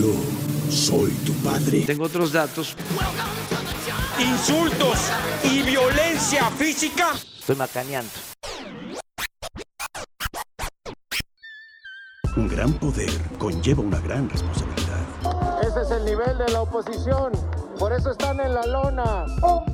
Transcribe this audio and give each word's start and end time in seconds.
Yo 0.00 0.14
soy 0.70 1.10
tu 1.26 1.34
padre. 1.44 1.82
Tengo 1.82 2.04
otros 2.04 2.32
datos. 2.32 2.74
Insultos 4.18 4.98
y 5.44 5.60
violencia 5.60 6.50
física. 6.52 7.10
Estoy 7.38 7.56
macaneando. 7.56 8.10
Un 12.34 12.48
gran 12.48 12.72
poder 12.78 13.10
conlleva 13.38 13.82
una 13.82 14.00
gran 14.00 14.30
responsabilidad. 14.30 15.00
Ese 15.68 15.82
es 15.82 15.90
el 15.90 16.06
nivel 16.06 16.38
de 16.38 16.50
la 16.50 16.62
oposición. 16.62 17.32
Por 17.78 17.92
eso 17.92 18.12
están 18.12 18.40
en 18.40 18.54
la 18.54 18.64
lona. 18.64 19.26
Oh, 19.42 19.66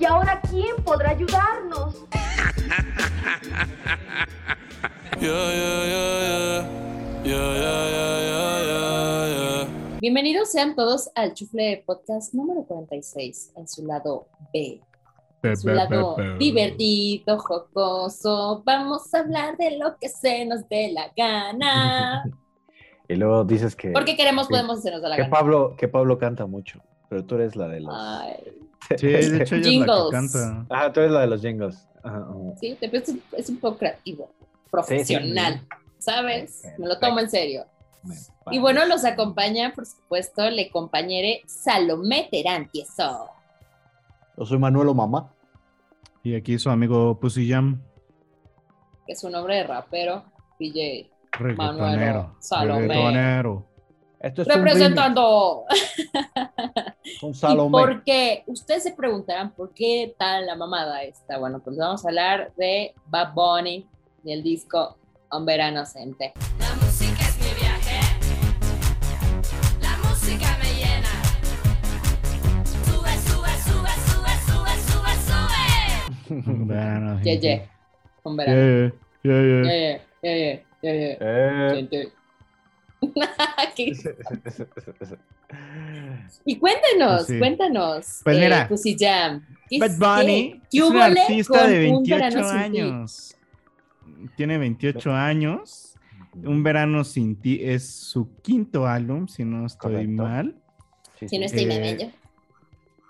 ¿y 0.00 0.04
ahora 0.04 0.40
quién 0.50 0.74
podrá 0.82 1.10
ayudarnos? 1.10 1.94
Bienvenidos 10.00 10.50
sean 10.50 10.74
todos 10.74 11.10
al 11.14 11.34
Chufle 11.34 11.82
Podcast 11.86 12.32
número 12.34 12.62
46, 12.64 13.52
en 13.56 13.68
su 13.68 13.84
lado 13.86 14.28
B. 14.52 14.80
En 15.42 15.56
su 15.56 15.68
lado 15.68 16.16
divertido, 16.38 17.38
jocoso. 17.38 18.62
Vamos 18.64 19.12
a 19.14 19.18
hablar 19.20 19.56
de 19.56 19.78
lo 19.78 19.96
que 19.98 20.08
se 20.08 20.44
nos 20.46 20.68
dé 20.68 20.92
la 20.92 21.10
gana. 21.16 22.24
Y 23.08 23.16
luego 23.16 23.42
dices 23.42 23.74
que. 23.74 23.90
Porque 23.90 24.16
queremos, 24.16 24.46
que- 24.46 24.52
podemos 24.52 24.78
hacernos 24.78 25.02
de 25.02 25.08
la 25.08 25.16
que 25.16 25.22
gana. 25.22 25.34
Pablo, 25.36 25.74
que 25.76 25.88
Pablo 25.88 26.16
canta 26.16 26.46
mucho, 26.46 26.80
pero 27.08 27.24
tú 27.24 27.34
eres 27.34 27.56
la 27.56 27.66
de 27.66 27.80
los. 27.80 27.92
Ay, 27.92 28.36
Sí, 28.96 29.08
de 29.08 29.18
hecho 29.18 29.24
ella 29.26 29.32
es 29.42 29.50
la 29.50 29.62
que 29.62 29.62
Jingles. 29.62 30.10
canta. 30.12 30.66
Ajá, 30.70 30.92
tú 30.92 31.00
eres 31.00 31.12
la 31.12 31.20
de 31.22 31.26
los 31.26 31.40
jingles. 31.42 31.88
Ajá, 32.04 32.18
ajá. 32.18 32.56
sí, 32.60 32.76
te- 32.78 32.96
es, 32.96 33.08
un- 33.08 33.22
es 33.36 33.48
un 33.50 33.56
poco 33.58 33.78
creativo, 33.78 34.30
profesional, 34.70 35.60
¿sabes? 35.98 36.62
Me 36.78 36.86
lo 36.86 37.00
tomo 37.00 37.18
en 37.18 37.28
serio. 37.28 37.64
Y 38.50 38.58
bueno, 38.58 38.86
los 38.86 39.04
acompaña, 39.04 39.72
por 39.74 39.86
supuesto, 39.86 40.48
le 40.50 40.70
compañere 40.70 41.42
Salomé 41.46 42.28
Terán 42.30 42.68
Tieso. 42.70 43.30
Yo 44.36 44.46
soy 44.46 44.58
Manuelo 44.58 44.94
Mamá. 44.94 45.32
Y 46.22 46.34
aquí 46.34 46.58
su 46.58 46.68
amigo 46.68 47.18
Pussy 47.18 47.48
Jam, 47.48 47.80
que 49.06 49.14
es 49.14 49.24
un 49.24 49.32
nombre 49.32 49.56
de 49.56 49.64
rapero, 49.64 50.24
DJ 50.58 51.10
reggaetonero. 51.32 52.36
Salomé. 52.40 52.88
Reggaetonero. 52.88 53.66
Esto 54.20 54.42
es 54.42 54.48
representando. 54.48 55.64
un, 57.22 57.30
¿Y 57.30 57.34
Salomé. 57.34 57.70
por 57.70 58.04
qué? 58.04 58.44
Ustedes 58.46 58.82
se 58.82 58.92
preguntarán 58.92 59.52
por 59.52 59.72
qué 59.72 60.14
tal 60.18 60.46
la 60.46 60.56
mamada 60.56 61.02
esta. 61.02 61.38
Bueno, 61.38 61.60
pues 61.60 61.78
vamos 61.78 62.04
a 62.04 62.08
hablar 62.08 62.52
de 62.56 62.94
Bad 63.06 63.32
Bunny 63.32 63.86
y 64.22 64.32
el 64.32 64.42
disco 64.42 64.98
Un 65.32 65.46
Verano 65.46 65.86
Cente. 65.86 66.34
Sube, 76.30 76.42
sube. 76.44 76.64
Bueno, 76.64 77.20
Ye, 77.24 77.34
sí, 77.34 77.40
ye. 77.40 77.68
Un 78.24 78.32
sí. 78.32 78.36
verano. 78.38 78.92
Yeah, 79.22 79.42
yeah, 79.42 79.62
yeah. 79.62 80.00
Ye, 80.22 80.30
ye, 80.30 80.30
ye, 80.32 80.32
ye, 80.32 80.64
ye, 80.82 80.92
ye. 81.00 81.18
Eh. 81.20 81.70
Cente. 81.74 82.12
¿Qué? 83.76 83.92
Y 86.44 86.56
cuéntenos, 86.58 87.26
Sí. 87.26 87.38
cuéntanos. 87.38 88.20
Pues 88.24 88.36
eh, 88.36 88.40
mira, 88.40 88.68
Pussy 88.68 88.96
Jam. 88.98 89.44
¿qué- 89.68 89.78
Bad 89.78 89.96
Bunny 89.98 90.52
qué- 90.52 90.60
qué 90.70 90.78
es 90.78 90.84
un 90.84 90.96
artista 90.98 91.66
de 91.66 91.90
Un 91.90 92.02
Verano 92.04 92.34
28 92.36 92.48
Sin 92.48 92.72
Ti? 92.72 92.80
años. 92.80 93.36
Tiene 94.36 94.58
28 94.58 95.12
años. 95.12 95.86
Un 96.34 96.62
verano 96.62 97.02
sin 97.02 97.34
ti 97.40 97.58
es 97.60 97.88
su 97.90 98.40
quinto 98.42 98.86
álbum, 98.86 99.26
si 99.26 99.44
no 99.44 99.66
estoy 99.66 99.92
Correcto. 100.06 100.22
mal. 100.22 100.54
Sí, 101.18 101.28
Si 101.28 101.38
no 101.38 101.46
estoy 101.46 101.64
Eh, 101.64 101.66
medio. 101.66 102.12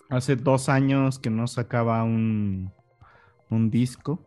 Hace 0.08 0.36
dos 0.36 0.68
años 0.70 1.18
que 1.18 1.28
no 1.28 1.46
sacaba 1.46 2.02
un, 2.02 2.72
un 3.50 3.70
disco. 3.70 4.26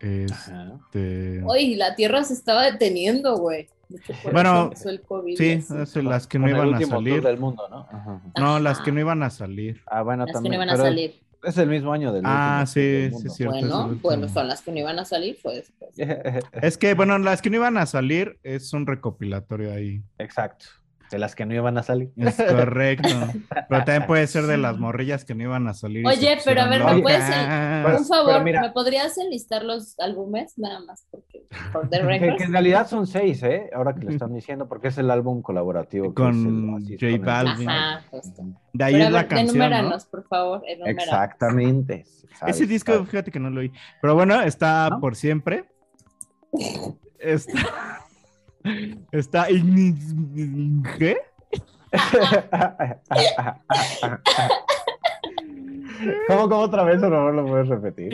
Este, 0.00 1.42
Hoy 1.44 1.76
la 1.76 1.94
tierra 1.94 2.24
se 2.24 2.34
estaba 2.34 2.64
deteniendo, 2.70 3.36
güey. 3.38 3.68
Bueno, 4.32 4.70
el 4.86 5.02
COVID, 5.02 5.36
sí, 5.36 5.64
así. 5.80 6.02
las 6.02 6.26
que 6.26 6.38
no 6.38 6.46
Con 6.46 6.50
el 6.56 6.66
iban 6.68 6.82
a 6.82 6.86
salir. 6.86 7.22
del 7.22 7.38
mundo, 7.38 7.68
¿no? 7.70 7.86
Ajá. 7.90 8.20
No, 8.38 8.58
las 8.58 8.80
que 8.80 8.90
no 8.92 9.00
iban 9.00 9.22
a 9.22 9.30
salir. 9.30 9.82
Ah, 9.86 10.02
bueno, 10.02 10.22
Las 10.24 10.28
que 10.28 10.32
también. 10.34 10.50
no 10.52 10.64
iban 10.64 10.70
a 10.70 10.76
salir. 10.76 11.14
Es 11.42 11.58
el 11.58 11.68
mismo 11.68 11.92
año 11.92 12.10
del 12.12 12.22
Ah, 12.24 12.64
sí, 12.66 13.10
sí, 13.18 13.26
es 13.26 13.34
cierto. 13.34 13.54
Bueno, 13.58 13.98
bueno, 14.02 14.28
son 14.30 14.48
las 14.48 14.62
que 14.62 14.72
no 14.72 14.78
iban 14.78 14.98
a 14.98 15.04
salir, 15.04 15.38
pues. 15.42 15.70
pues. 15.78 15.92
Es 16.52 16.78
que, 16.78 16.94
bueno, 16.94 17.18
las 17.18 17.42
que 17.42 17.50
no 17.50 17.56
iban 17.56 17.76
a 17.76 17.84
salir 17.86 18.38
es 18.42 18.72
un 18.72 18.86
recopilatorio 18.86 19.72
ahí. 19.72 20.02
Exacto. 20.18 20.66
De 21.14 21.20
las 21.20 21.36
que 21.36 21.46
no 21.46 21.54
iban 21.54 21.78
a 21.78 21.84
salir. 21.84 22.10
Es 22.16 22.34
correcto. 22.50 23.08
Pero 23.68 23.84
también 23.84 24.06
puede 24.08 24.26
ser 24.26 24.48
de 24.48 24.56
las 24.56 24.78
morrillas 24.78 25.24
que 25.24 25.36
no 25.36 25.44
iban 25.44 25.68
a 25.68 25.72
salir. 25.72 26.04
Oye, 26.04 26.38
pero 26.44 26.62
a 26.62 26.68
ver, 26.68 26.82
¿me 26.84 27.02
puedes 27.02 27.24
Un 28.00 28.04
favor, 28.04 28.42
mira- 28.42 28.60
¿me 28.62 28.70
podrías 28.72 29.16
enlistar 29.16 29.62
los 29.62 29.96
álbumes? 30.00 30.58
Nada 30.58 30.80
más, 30.80 31.06
porque 31.12 31.46
por 31.72 31.88
the 31.88 32.00
Que, 32.18 32.42
en 32.42 32.50
realidad 32.52 32.88
son 32.88 33.06
seis, 33.06 33.44
¿eh? 33.44 33.70
Ahora 33.72 33.94
que 33.94 34.06
lo 34.06 34.10
están 34.10 34.34
diciendo, 34.34 34.66
porque 34.66 34.88
es 34.88 34.98
el 34.98 35.08
álbum 35.08 35.40
colaborativo. 35.40 36.08
que 36.08 36.14
Con 36.20 36.84
el 36.84 36.98
J 36.98 37.24
Balvin. 37.24 37.70
Ajá, 37.70 38.02
justo. 38.10 38.42
De 38.72 38.84
ahí 38.84 38.94
Pero 38.94 39.04
es 39.04 39.12
la 39.12 39.28
canción. 39.28 39.46
¿no? 39.46 39.64
enuméranos, 39.64 40.06
por 40.06 40.26
favor, 40.26 40.62
enuméranos. 40.66 41.04
Exactamente. 41.04 42.06
Ese 42.44 42.66
disco, 42.66 42.92
¿sabes? 42.92 43.08
fíjate 43.08 43.30
que 43.30 43.38
no 43.38 43.50
lo 43.50 43.60
oí. 43.60 43.70
Pero 44.02 44.16
bueno, 44.16 44.40
está 44.40 44.88
¿No? 44.90 44.98
por 44.98 45.14
siempre. 45.14 45.66
Está. 47.20 48.00
Está. 49.12 49.46
¿Qué? 50.98 51.18
¿Cómo, 56.26 56.48
cómo 56.48 56.60
otra 56.62 56.82
vez, 56.84 57.00
por 57.00 57.10
favor, 57.10 57.34
lo 57.34 57.46
puedes 57.46 57.68
repetir? 57.68 58.10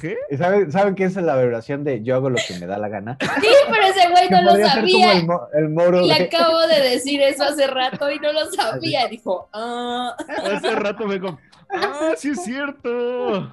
¿Qué? 0.00 0.16
¿Y 0.30 0.36
¿Saben, 0.36 0.70
¿Saben 0.72 0.94
qué 0.94 1.04
es 1.04 1.16
la 1.16 1.36
vibración 1.36 1.84
de 1.84 2.02
yo 2.02 2.14
hago 2.16 2.30
lo 2.30 2.36
que 2.46 2.58
me 2.58 2.66
da 2.66 2.78
la 2.78 2.88
gana? 2.88 3.18
Sí, 3.20 3.48
pero 3.70 3.86
ese 3.86 4.08
güey 4.10 4.30
no 4.30 4.42
lo 4.42 4.50
como 4.52 4.66
sabía. 4.66 5.12
el, 5.12 5.26
mo- 5.26 5.48
el 5.52 5.68
moro 5.70 6.00
Le 6.02 6.14
de... 6.14 6.24
acabo 6.24 6.60
de 6.68 6.80
decir 6.90 7.20
eso 7.20 7.44
hace 7.44 7.66
rato 7.66 8.10
y 8.10 8.18
no 8.18 8.32
lo 8.32 8.46
sabía. 8.52 9.08
Dijo, 9.08 9.48
ah. 9.52 10.16
Hace 10.54 10.70
rato 10.76 11.06
me 11.06 11.18
dijo. 11.18 11.38
¡Ah, 11.70 12.12
sí 12.16 12.30
es 12.30 12.44
cierto! 12.44 13.52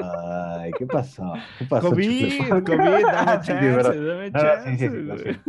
Ay, 0.00 0.70
¿qué 0.78 0.86
pasó? 0.86 1.32
¿Qué 1.58 1.64
pasó? 1.66 1.90
COVID? 1.90 2.48
COVID, 2.48 2.66
dame 3.12 3.40
chance, 3.42 3.52
pero- 3.52 4.06
dame 4.06 4.30
no, 4.30 4.42
no, 4.42 4.64
sí, 4.64 4.70
sí, 4.70 4.88
sí, 4.88 5.06
chance. 5.06 5.40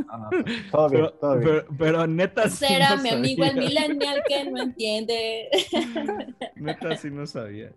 Todo 0.72 0.90
bien, 0.90 1.02
Pero, 1.04 1.14
todo 1.14 1.38
bien. 1.38 1.50
pero, 1.50 1.66
pero 1.78 2.08
neta 2.08 2.50
sí 2.50 2.66
Será 2.66 2.96
no 2.96 3.04
mi 3.04 3.10
amigo 3.10 3.44
el 3.44 3.52
sabía. 3.52 3.64
millennial 3.70 4.24
que 4.28 4.52
no 4.52 4.62
entiende. 4.62 5.50
Neta 6.56 6.96
sí 6.98 7.10
no 7.12 7.26
sabía. 7.26 7.72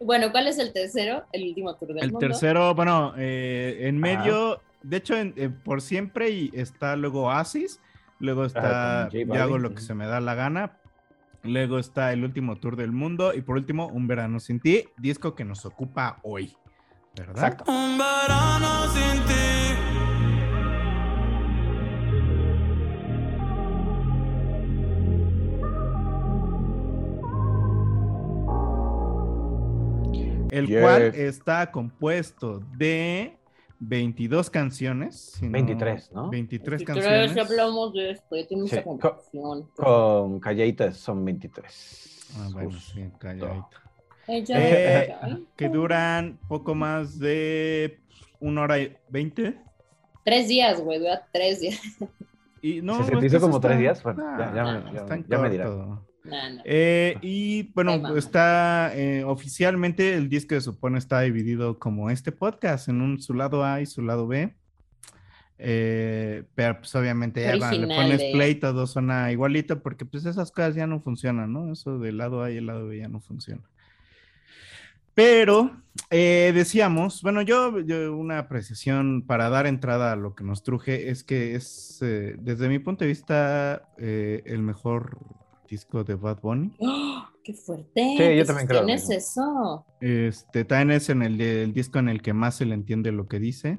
Bueno, 0.00 0.32
¿cuál 0.32 0.48
es 0.48 0.58
el 0.58 0.72
tercero? 0.72 1.24
El 1.32 1.48
último 1.48 1.74
tour 1.76 1.88
del 1.94 2.04
El 2.04 2.12
mundo. 2.12 2.26
tercero, 2.26 2.74
bueno, 2.74 3.14
eh, 3.16 3.78
en 3.82 3.98
medio, 3.98 4.60
de 4.82 4.96
hecho, 4.96 5.16
en- 5.16 5.32
eh, 5.36 5.48
por 5.48 5.80
siempre 5.80 6.30
y 6.30 6.50
está 6.54 6.96
luego 6.96 7.22
Oasis, 7.26 7.80
luego 8.18 8.44
está 8.44 9.02
Ajá, 9.04 9.10
Yo 9.12 9.34
hago 9.34 9.58
lo 9.58 9.74
que 9.74 9.80
se 9.80 9.94
me 9.94 10.06
da 10.06 10.20
la 10.20 10.34
gana, 10.34 10.78
luego 11.42 11.78
está 11.78 12.12
el 12.12 12.24
último 12.24 12.56
tour 12.56 12.76
del 12.76 12.92
mundo 12.92 13.34
y 13.34 13.42
por 13.42 13.56
último, 13.56 13.86
Un 13.88 14.06
verano 14.06 14.40
sin 14.40 14.60
ti, 14.60 14.84
disco 14.96 15.34
que 15.34 15.44
nos 15.44 15.64
ocupa 15.66 16.18
hoy, 16.22 16.56
¿verdad? 17.16 17.36
Exacto. 17.36 17.70
Un 17.70 17.98
verano 17.98 18.88
sin 18.92 19.22
ti. 19.24 19.32
El 30.50 30.68
cual 30.68 31.02
está 31.14 31.70
compuesto 31.70 32.60
de 32.76 33.38
22 33.84 34.48
canciones. 34.50 35.32
si 35.38 35.46
no- 35.46 35.52
23, 35.52 36.12
¿no? 36.12 36.30
23 36.30 36.80
Si 36.80 36.84
canciones. 36.84 37.32
quieres, 37.32 37.50
hablamos 37.50 37.92
de 37.94 38.10
esto. 38.12 38.36
Ya 38.36 38.46
tiene 38.46 38.68
Sí, 38.68 38.76
mucha 38.76 38.82
co- 38.84 38.98
confusión. 38.98 39.68
Con 39.76 40.40
Calladitas 40.40 40.96
son 40.96 41.24
23. 41.24 42.30
Ah, 42.38 42.48
bueno, 42.52 42.70
Justo. 42.70 42.92
sí, 42.94 43.04
calladito. 43.18 43.66
Ella, 44.28 44.56
Eh, 44.60 45.04
ella, 45.24 45.38
que 45.56 45.68
duran 45.68 46.38
poco 46.48 46.74
más 46.76 47.18
de 47.18 48.00
una 48.38 48.62
hora 48.62 48.78
y 48.78 48.96
veinte. 49.08 49.58
Tres 50.24 50.46
días, 50.46 50.80
güey, 50.80 51.00
dura 51.00 51.26
tres 51.32 51.60
días. 51.60 51.80
Y 52.62 52.80
no, 52.80 53.02
¿Se- 53.04 53.18
se 53.20 53.26
hizo 53.26 53.40
como 53.40 53.56
está- 53.56 53.66
tres 53.68 53.80
días? 53.80 54.00
Bueno, 54.04 54.22
Ah, 54.24 54.36
ya- 54.38 54.54
ya 54.54 54.64
me- 54.64 54.92
ya- 54.94 55.24
ya 55.28 55.38
me 55.38 55.50
dirás. 55.50 55.70
No. 56.24 56.62
Eh, 56.64 57.16
y 57.20 57.64
bueno, 57.74 58.02
Ay, 58.04 58.18
está 58.18 58.92
eh, 58.94 59.24
oficialmente 59.24 60.14
el 60.14 60.28
disco 60.28 60.54
se 60.54 60.60
supone 60.60 60.98
está 60.98 61.20
dividido 61.20 61.78
como 61.78 62.10
este 62.10 62.32
podcast 62.32 62.88
en 62.88 63.00
un 63.00 63.20
su 63.20 63.34
lado 63.34 63.64
A 63.64 63.80
y 63.80 63.86
su 63.86 64.02
lado 64.02 64.26
B. 64.26 64.54
Eh, 65.64 66.44
pero 66.54 66.78
pues 66.78 66.92
obviamente 66.96 67.42
ya 67.42 67.56
va, 67.56 67.72
le 67.72 67.86
pones 67.86 68.20
eh. 68.20 68.30
play, 68.32 68.56
todo 68.56 68.86
suena 68.86 69.30
igualito 69.30 69.80
porque 69.80 70.04
pues 70.04 70.24
esas 70.24 70.50
cosas 70.50 70.74
ya 70.74 70.86
no 70.86 71.00
funcionan, 71.00 71.52
¿no? 71.52 71.72
Eso 71.72 71.98
del 71.98 72.18
lado 72.18 72.42
A 72.42 72.50
y 72.50 72.56
el 72.56 72.66
lado 72.66 72.88
B 72.88 72.98
ya 72.98 73.08
no 73.08 73.20
funciona. 73.20 73.62
Pero 75.14 75.70
eh, 76.10 76.52
decíamos, 76.54 77.20
bueno, 77.22 77.42
yo, 77.42 77.80
yo 77.80 78.16
una 78.16 78.38
apreciación 78.38 79.22
para 79.26 79.50
dar 79.50 79.66
entrada 79.66 80.12
a 80.12 80.16
lo 80.16 80.34
que 80.34 80.42
nos 80.42 80.62
truje 80.62 81.10
es 81.10 81.22
que 81.22 81.54
es, 81.54 81.98
eh, 82.00 82.34
desde 82.38 82.68
mi 82.68 82.78
punto 82.78 83.04
de 83.04 83.08
vista, 83.08 83.88
eh, 83.98 84.42
el 84.46 84.62
mejor 84.62 85.18
disco 85.72 86.04
de 86.04 86.16
Bad 86.16 86.40
Bunny. 86.42 86.70
¡Oh! 86.80 87.24
¡Qué 87.42 87.54
fuerte! 87.54 87.90
Sí, 87.94 88.18
yo 88.18 88.42
¿Qué 88.42 88.44
también 88.44 88.66
creo 88.68 88.80
lo 88.82 88.86
¿Quién 88.86 88.98
es 88.98 89.08
eso? 89.10 89.86
Este, 90.02 90.64
también 90.66 90.90
es 90.98 91.08
en 91.08 91.22
el, 91.22 91.40
el 91.40 91.72
disco 91.72 91.98
en 91.98 92.10
el 92.10 92.20
que 92.20 92.34
más 92.34 92.56
se 92.56 92.66
le 92.66 92.74
entiende 92.74 93.10
lo 93.10 93.26
que 93.26 93.38
dice. 93.40 93.78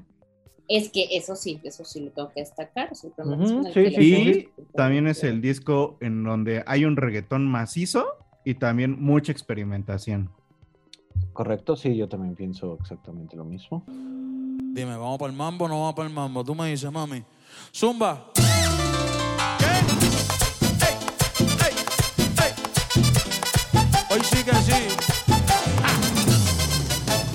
Es 0.66 0.90
que 0.90 1.06
eso 1.12 1.36
sí, 1.36 1.60
eso 1.62 1.84
sí 1.84 2.00
lo 2.00 2.10
tengo 2.10 2.32
que 2.32 2.40
destacar. 2.40 2.88
es 2.90 3.04
en 3.04 3.10
el 3.12 3.72
sí, 3.72 3.94
sí, 3.94 4.48
pongo- 4.56 4.72
También 4.74 5.06
es 5.06 5.22
el 5.22 5.40
disco 5.40 5.96
en 6.00 6.24
donde 6.24 6.64
hay 6.66 6.84
un 6.84 6.96
reggaetón 6.96 7.46
macizo 7.46 8.04
y 8.44 8.54
también 8.54 9.00
mucha 9.00 9.30
experimentación. 9.30 10.30
Correcto, 11.32 11.76
sí, 11.76 11.96
yo 11.96 12.08
también 12.08 12.34
pienso 12.34 12.76
exactamente 12.80 13.36
lo 13.36 13.44
mismo. 13.44 13.84
Dime, 13.86 14.96
¿vamos 14.96 15.18
para 15.18 15.30
el 15.30 15.36
mambo 15.38 15.66
o 15.66 15.68
no 15.68 15.78
vamos 15.78 15.94
para 15.94 16.08
el 16.08 16.14
mambo? 16.14 16.42
Tú 16.42 16.56
me 16.56 16.68
dices, 16.68 16.90
mami. 16.90 17.22
Zumba. 17.72 18.32
Sí 24.44 24.50
que 24.50 24.56
sí. 24.56 24.72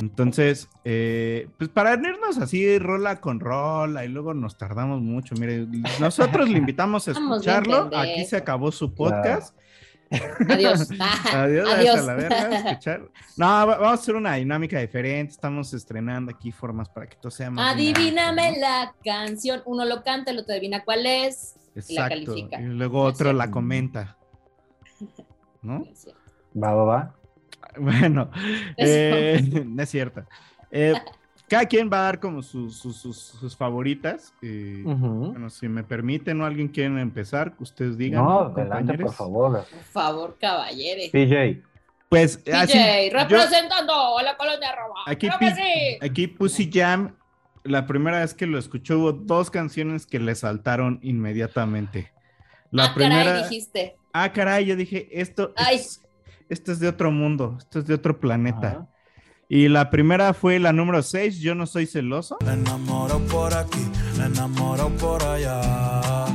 Entonces, 0.01 0.69
eh, 0.85 1.49
pues 1.57 1.69
para 1.69 1.93
irnos 1.93 2.37
así 2.37 2.77
rola 2.79 3.19
con 3.21 3.39
rola 3.39 4.05
y 4.05 4.07
luego 4.09 4.33
nos 4.33 4.57
tardamos 4.57 5.01
mucho. 5.01 5.35
Mire, 5.35 5.67
nosotros 5.99 6.49
le 6.49 6.57
invitamos 6.57 7.07
a 7.07 7.11
escucharlo. 7.11 7.89
Aquí 7.95 8.25
se 8.25 8.37
acabó 8.37 8.71
su 8.71 8.93
podcast. 8.93 9.55
Adiós. 10.49 10.89
Adiós, 11.33 11.69
Adiós. 11.69 11.95
hasta 11.95 12.01
la 12.01 12.13
verga, 12.15 12.57
escuchar. 12.69 13.01
No, 13.37 13.45
va- 13.45 13.65
vamos 13.65 13.87
a 13.91 13.93
hacer 13.93 14.15
una 14.15 14.35
dinámica 14.35 14.79
diferente. 14.79 15.33
Estamos 15.33 15.73
estrenando 15.73 16.31
aquí 16.31 16.51
formas 16.51 16.89
para 16.89 17.07
que 17.07 17.15
todo 17.17 17.29
sea 17.31 17.51
más. 17.51 17.73
Adivíname 17.75 18.41
dinámico, 18.53 18.59
la 18.61 18.95
canción. 19.03 19.61
Uno 19.65 19.85
lo 19.85 20.01
canta, 20.03 20.31
el 20.31 20.39
otro 20.39 20.53
adivina 20.53 20.83
cuál 20.83 21.05
es. 21.05 21.55
y 21.87 21.93
la 21.93 22.09
califica. 22.09 22.59
Y 22.59 22.65
luego 22.65 23.01
otro 23.03 23.33
la 23.33 23.51
comenta. 23.51 24.17
¿No? 25.61 25.85
Cierto. 25.93 26.18
Va, 26.61 26.73
va, 26.73 26.83
va. 26.83 27.15
Bueno, 27.77 28.29
eh, 28.77 29.41
no 29.65 29.83
es 29.83 29.89
cierto. 29.89 30.23
Eh, 30.71 30.93
cada 31.47 31.65
quien 31.65 31.89
va 31.91 31.99
a 31.99 32.03
dar 32.03 32.19
como 32.19 32.41
sus, 32.41 32.77
sus, 32.77 32.97
sus- 32.97 33.17
sus 33.17 33.55
favoritas. 33.55 34.33
eh. 34.41 34.81
Bueno, 34.85 35.49
si 35.49 35.67
me 35.67 35.83
permiten 35.83 36.41
o 36.41 36.45
alguien 36.45 36.67
quiere 36.67 36.99
empezar, 37.01 37.53
ustedes 37.59 37.97
digan. 37.97 38.23
No, 38.23 38.39
adelante, 38.41 38.97
por 38.97 39.13
favor. 39.13 39.51
Por 39.69 39.83
favor, 39.83 40.37
caballere. 40.39 41.09
PJ. 41.11 41.63
Pues 42.09 42.43
DJ, 42.43 42.57
así, 42.57 42.77
yo- 43.11 43.17
representando 43.19 44.17
a 44.17 44.23
la 44.23 44.35
colonia 44.35 44.75
Roma. 44.75 44.99
Aquí, 45.05 45.27
sí. 45.29 45.97
aquí 46.01 46.27
Pussy 46.27 46.69
Jam, 46.73 47.15
la 47.63 47.85
primera 47.85 48.19
vez 48.19 48.33
que 48.33 48.47
lo 48.47 48.57
escuché 48.57 48.95
hubo 48.95 49.11
dos 49.13 49.51
canciones 49.51 50.05
que 50.07 50.19
le 50.19 50.33
saltaron 50.35 50.99
inmediatamente. 51.03 52.11
La 52.71 52.85
ah, 52.85 52.93
primera, 52.95 53.23
caray, 53.25 53.43
dijiste. 53.43 53.95
ah, 54.13 54.31
caray, 54.33 54.65
yo 54.65 54.75
dije, 54.75 55.07
esto, 55.21 55.53
Ay. 55.55 55.75
es, 55.77 56.01
esto 56.49 56.71
es 56.71 56.79
de 56.79 56.87
otro 56.87 57.11
mundo, 57.11 57.55
esto 57.59 57.79
es 57.79 57.85
de 57.87 57.93
otro 57.93 58.19
planeta. 58.19 58.67
Ajá. 58.69 58.87
Y 59.51 59.67
la 59.67 59.89
primera 59.89 60.33
fue 60.35 60.59
la 60.59 60.71
número 60.73 61.01
6, 61.01 61.39
Yo 61.39 61.55
no 61.55 61.65
soy 61.65 61.85
celoso. 61.87 62.37
Enamorado 62.41 63.19
por 63.27 63.51
aquí, 63.53 63.83
enamorado 64.23 64.89
por 64.97 65.23
allá. 65.23 66.25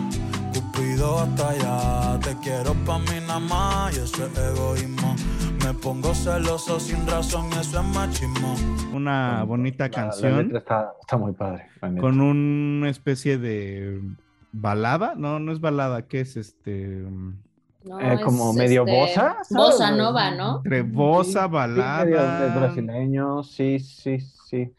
Cupido 0.52 1.20
hasta 1.20 1.50
allá. 1.50 2.20
Te 2.20 2.36
quiero 2.42 2.74
pa' 2.84 2.98
mí 2.98 3.06
nada 3.26 3.38
más 3.38 3.96
y 3.96 4.00
eso 4.00 4.26
es 4.26 4.38
egoísmo. 4.38 5.14
Me 5.64 5.72
pongo 5.74 6.12
celoso 6.14 6.78
sin 6.80 7.06
razón 7.06 7.46
eso 7.60 7.80
es 7.80 7.86
machismo. 7.94 8.54
Una 8.92 9.44
bonita 9.44 9.84
La- 9.84 9.88
La, 9.88 9.94
canción 9.94 10.38
letra 10.38 10.58
está, 10.58 10.92
está 11.00 11.16
muy 11.16 11.32
padre. 11.32 11.66
la 11.80 11.94
con 12.00 12.20
una 12.20 12.90
especie 12.90 13.38
de 13.38 14.00
balada. 14.52 15.14
No, 15.16 15.38
no 15.38 15.52
es 15.52 15.60
balada, 15.60 16.06
¿qué 16.08 16.20
es 16.20 16.36
este? 16.36 17.04
No, 17.84 18.00
Eh, 18.00 18.18
como 18.20 18.52
es, 18.52 18.54
medio 18.54 18.84
este, 18.84 18.92
bossa, 18.92 19.36
¿sabes? 19.44 19.48
Bossa 19.48 19.90
nova, 19.92 20.30
¿no? 20.32 20.62
Entre 20.64 20.82
bossa, 20.82 21.48
Sí, 21.48 21.50
balada. 21.50 22.04
medio 22.04 22.36
de 22.38 22.50
brasileño, 22.50 23.42
sí, 23.44 23.78
sí, 23.80 24.18
sí. 24.20 24.74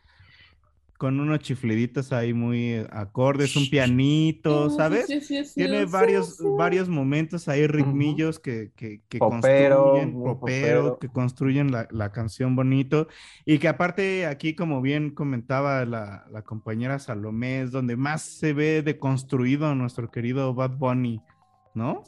con 0.98 1.20
unos 1.20 1.40
chifliditos 1.40 2.14
ahí 2.14 2.34
muy 2.34 2.76
acordes, 2.90 3.56
un 3.58 3.70
pianito, 3.70 4.70
¿sabes? 4.70 5.08
Sí, 5.08 5.22
sí, 5.22 5.44
sí, 5.46 5.54
Tiene 5.54 5.88
sí, 5.88 5.92
varios, 5.92 6.38
sí. 6.38 6.44
varios 6.58 6.88
momentos 6.90 7.48
ahí 7.50 7.68
ritmillos 7.68 8.40
que, 8.40 8.72
que, 8.76 9.02
que 9.10 9.22
Popero, 9.22 9.96
construyen, 9.96 10.14
muy 10.14 10.24
popero, 10.24 10.96
popero. 10.96 11.00
que 11.00 11.10
construyen 11.12 11.72
la, 11.72 11.88
la 11.92 12.12
canción 12.14 12.56
bonito 12.56 13.08
y 13.46 13.60
que 13.60 13.68
aparte 13.68 14.26
aquí, 14.26 14.56
como 14.56 14.82
bien 14.82 15.12
comentaba 15.14 15.86
la, 15.86 16.26
la 16.32 16.44
compañera 16.44 17.00
Salomé, 17.00 17.62
es 17.64 17.72
donde 17.72 17.98
más 17.98 18.22
se 18.24 18.54
ve 18.54 18.82
deconstruido 18.82 19.76
nuestro 19.76 20.10
querido 20.12 20.54
Bad 20.54 20.78
Bunny, 20.78 21.22
¿no? 21.74 22.04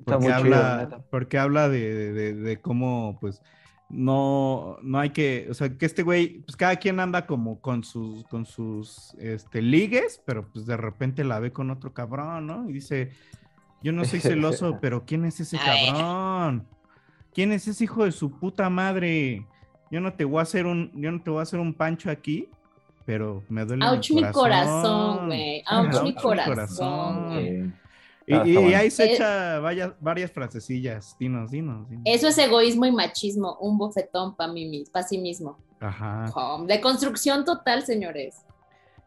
Está 0.00 0.12
Porque 0.18 0.26
chido, 0.26 0.34
habla, 0.36 1.04
porque 1.10 1.38
habla 1.38 1.68
de, 1.68 1.94
de- 1.94 2.12
de- 2.12 2.34
de 2.34 2.60
cómo, 2.60 3.16
pues, 3.20 3.40
no, 3.88 4.76
no 4.82 4.98
hay 5.00 5.10
que, 5.10 5.48
o 5.50 5.54
sea, 5.54 5.68
que 5.76 5.84
este 5.84 6.02
güey, 6.02 6.42
pues 6.42 6.56
cada 6.56 6.76
quien 6.76 7.00
anda 7.00 7.26
como 7.26 7.60
con 7.60 7.82
sus, 7.84 8.24
con 8.24 8.46
sus, 8.46 9.14
este, 9.18 9.62
ligues, 9.62 10.22
pero 10.24 10.46
pues 10.48 10.64
de 10.66 10.76
repente 10.76 11.24
la 11.24 11.40
ve 11.40 11.52
con 11.52 11.70
otro 11.70 11.92
cabrón, 11.92 12.46
¿no? 12.46 12.68
Y 12.70 12.72
dice, 12.72 13.10
yo 13.82 13.92
no 13.92 14.04
soy 14.04 14.20
celoso, 14.20 14.78
pero 14.80 15.04
¿quién 15.04 15.24
es 15.24 15.40
ese 15.40 15.58
cabrón? 15.58 16.66
¿Quién 17.34 17.52
es 17.52 17.66
ese 17.68 17.84
hijo 17.84 18.04
de 18.04 18.12
su 18.12 18.30
puta 18.38 18.70
madre? 18.70 19.46
Yo 19.90 20.00
no 20.00 20.12
te 20.12 20.24
voy 20.24 20.38
a 20.38 20.42
hacer 20.42 20.66
un, 20.66 20.92
yo 20.94 21.10
no 21.10 21.20
te 21.22 21.30
voy 21.30 21.40
a 21.40 21.42
hacer 21.42 21.58
un 21.58 21.74
pancho 21.74 22.10
aquí, 22.10 22.48
pero 23.04 23.42
me 23.48 23.64
duele 23.64 23.84
Auch 23.84 24.08
mi 24.12 24.22
corazón, 24.30 25.26
güey. 25.26 25.62
Auch 25.66 25.86
Ouch 25.94 26.02
mi 26.04 26.14
corazón. 26.14 27.26
güey. 27.28 27.72
Y, 28.30 28.34
Ah, 28.34 28.42
y 28.46 28.54
bueno. 28.54 28.76
ahí 28.78 28.90
se 28.90 29.04
Eh, 29.04 29.14
echa 29.14 29.58
varias, 29.58 29.92
varias 30.00 30.30
frasecillas. 30.30 31.16
Dinos, 31.18 31.50
dinos. 31.50 31.88
dinos. 31.88 32.02
Eso 32.06 32.28
es 32.28 32.38
egoísmo 32.38 32.86
y 32.86 32.92
machismo, 32.92 33.56
un 33.60 33.76
bofetón 33.76 34.36
para 34.36 34.52
pa' 34.92 35.02
sí 35.02 35.18
mismo. 35.18 35.58
Ajá. 35.80 36.26
De 36.66 36.80
construcción 36.80 37.44
total, 37.44 37.82
señores. 37.82 38.44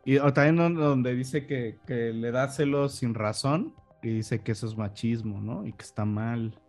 Y 0.03 0.17
o 0.17 0.33
también 0.33 0.57
don- 0.57 0.75
donde 0.75 1.15
dice 1.15 1.45
que, 1.45 1.77
que 1.87 2.11
le 2.11 2.31
da 2.31 2.49
celos 2.49 2.95
sin 2.95 3.13
razón 3.13 3.73
y 4.01 4.09
dice 4.09 4.41
que 4.41 4.51
eso 4.51 4.67
es 4.67 4.75
machismo, 4.75 5.39
¿no? 5.39 5.65
Y 5.65 5.71
que 5.71 5.85
está 5.85 6.03
mal. 6.03 6.59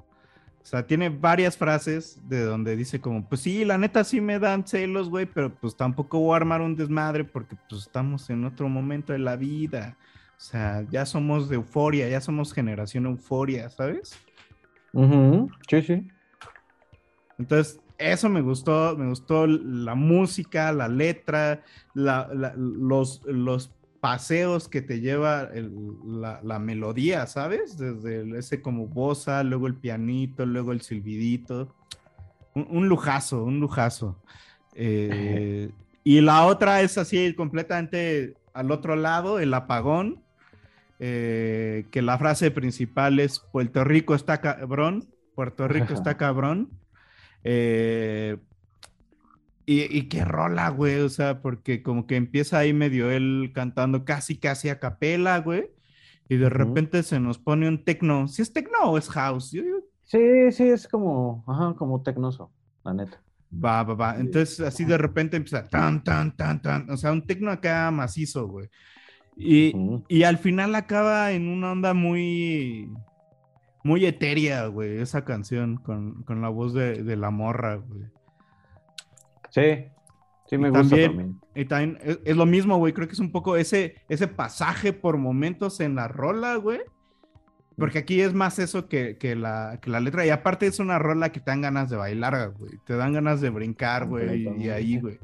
O 0.63 0.67
sea, 0.67 0.87
tiene 0.87 1.09
varias 1.09 1.57
frases 1.57 2.21
de 2.29 2.43
donde 2.45 2.77
dice 2.77 3.01
como, 3.01 3.29
pues 3.29 3.41
sí, 3.41 3.65
la 3.65 3.77
neta 3.77 4.05
sí 4.05 4.21
me 4.21 4.39
dan 4.39 4.65
celos, 4.67 5.11
güey, 5.11 5.27
pero 5.27 5.53
pues 5.55 5.77
tampoco 5.77 6.21
voy 6.21 6.35
a 6.35 6.37
armar 6.37 6.61
un 6.63 6.77
desmadre 6.77 7.25
porque 7.25 7.57
pues 7.69 7.83
estamos 7.83 8.31
en 8.31 8.45
otro 8.45 8.69
momento 8.69 9.13
de 9.13 9.19
la 9.19 9.35
vida. 9.37 9.97
O 10.37 10.41
sea, 10.41 10.85
ya 10.91 11.07
somos 11.07 11.49
de 11.49 11.57
euforia, 11.57 12.09
ya 12.09 12.21
somos 12.21 12.53
generación 12.53 13.07
euforia, 13.07 13.71
¿sabes? 13.71 14.19
Sí, 15.69 15.83
sí. 15.83 16.09
Entonces, 17.39 17.81
eso 17.99 18.29
me 18.29 18.41
gustó, 18.41 18.97
me 18.97 19.09
gustó 19.09 19.47
la 19.47 19.95
música, 19.95 20.73
la 20.73 20.89
letra, 20.89 21.63
la- 21.95 22.29
la- 22.33 22.55
los, 22.57 23.23
los 23.25 23.73
paseos 24.01 24.69
que 24.69 24.83
te 24.83 25.01
lleva 25.01 25.49
el- 25.55 25.73
la, 26.05 26.41
la 26.43 26.59
melodía, 26.59 27.27
¿sabes? 27.27 27.79
Desde 27.79 28.39
ese 28.39 28.61
como 28.61 28.87
bossa, 28.87 29.43
luego 29.43 29.67
el 29.67 29.77
pianito, 29.77 30.45
luego 30.45 30.73
el 30.73 30.83
silbidito. 30.83 31.75
Un, 32.55 32.67
un 32.69 32.89
lujazo, 32.89 33.45
un 33.45 33.61
lujazo. 33.61 34.21
Eh, 34.75 35.71
y 36.03 36.21
la 36.21 36.45
otra 36.47 36.83
es 36.83 36.99
así 36.99 37.33
completamente 37.35 38.35
al 38.53 38.71
otro 38.71 38.95
lado, 38.95 39.39
el 39.41 39.55
apagón, 39.55 40.23
eh, 40.99 41.87
que 41.91 42.03
la 42.03 42.19
frase 42.19 42.51
principal 42.51 43.21
es 43.21 43.41
Puerto 43.41 43.85
Rico 43.85 44.15
está 44.15 44.41
cabrón, 44.41 45.09
Puerto 45.35 45.69
Rico 45.69 45.95
está 45.95 46.17
cabrón. 46.17 46.71
Eh, 47.45 48.39
y, 49.67 49.83
y 49.99 50.09
qué 50.09 50.25
rola, 50.25 50.69
güey, 50.71 51.01
o 51.01 51.09
sea, 51.09 51.41
porque 51.41 51.83
como 51.83 52.07
que 52.07 52.17
empieza 52.17 52.59
ahí 52.59 52.73
medio 52.75 53.11
él 53.11 53.53
cantando 53.55 54.05
casi, 54.05 54.37
casi 54.39 54.69
a 54.69 54.79
capela, 54.79 55.39
güey, 55.41 55.71
y 56.29 56.37
de 56.37 56.51
repente 56.51 57.03
se 57.03 57.21
nos 57.21 57.39
pone 57.39 57.69
un 57.69 57.85
tecno. 57.85 58.29
¿Si 58.29 58.43
es 58.43 58.53
tecno 58.53 58.79
o 58.85 58.99
es 58.99 59.09
house? 59.11 59.53
Yo 59.53 59.63
digo, 59.63 59.79
Sí, 60.03 60.53
sí, 60.53 60.65
es 60.69 60.87
como, 60.89 61.45
ajá, 61.47 61.75
como 61.77 62.03
tecnoso, 62.03 62.53
la 62.85 62.95
neta. 62.95 63.23
va, 63.53 63.83
va, 63.85 63.95
va. 63.95 64.21
Entonces 64.21 64.61
así 64.61 64.85
de 64.85 64.99
repente 64.99 65.37
empieza 65.37 65.69
tan, 65.69 66.03
tan, 66.05 66.37
tan, 66.37 66.61
tan, 66.63 66.91
o 66.91 66.97
sea, 66.97 67.13
un 67.13 67.27
tecno 67.27 67.51
acá 67.51 67.91
macizo, 67.91 68.47
güey. 68.49 68.69
Y, 69.37 69.75
y 70.09 70.23
al 70.23 70.39
final 70.39 70.75
acaba 70.75 71.33
en 71.33 71.49
una 71.49 71.73
onda 71.73 71.93
muy, 71.95 72.89
muy 73.83 74.07
etérea, 74.07 74.67
güey, 74.67 74.99
esa 74.99 75.25
canción 75.25 75.77
con, 75.77 76.23
con 76.23 76.41
la 76.41 76.49
voz 76.49 76.73
de, 76.73 77.03
de 77.03 77.17
la 77.17 77.31
morra, 77.31 77.77
güey. 77.77 78.05
Sí, 79.51 79.87
sí 80.47 80.59
me 80.59 80.69
Y 80.69 80.71
gusta 80.71 80.89
también- 80.97 81.11
también. 81.11 81.41
Y 81.57 81.65
también 81.67 81.99
es, 82.03 82.19
es 82.25 82.37
lo 82.37 82.47
mismo, 82.47 82.77
güey. 82.79 82.93
Creo 82.93 83.07
que 83.07 83.15
es 83.15 83.21
un 83.21 83.31
poco 83.33 83.57
ese, 83.57 83.97
ese 84.09 84.27
pasaje 84.29 84.93
por 84.93 85.17
momentos 85.19 85.81
en 85.81 85.95
la 85.95 86.09
rola, 86.09 86.57
güey. 86.57 86.81
Porque 87.77 87.99
aquí 87.99 88.21
es 88.21 88.35
más 88.35 88.59
eso 88.61 88.89
que, 88.89 89.17
que 89.19 89.35
la, 89.37 89.79
que 89.83 89.91
la 89.91 89.99
letra. 90.01 90.25
Y 90.27 90.31
aparte 90.31 90.67
es 90.67 90.79
una 90.79 90.99
rola 90.99 91.31
que 91.33 91.41
te 91.41 91.51
dan 91.51 91.61
ganas 91.61 91.91
de 91.91 91.97
bailar, 91.97 92.53
güey. 92.57 92.73
Te 92.87 92.95
dan 92.97 93.13
ganas 93.13 93.41
de 93.41 93.51
brincar, 93.51 94.07
güey. 94.07 94.49
Y 94.63 94.69
ahí, 94.69 95.01
güey. 95.01 95.19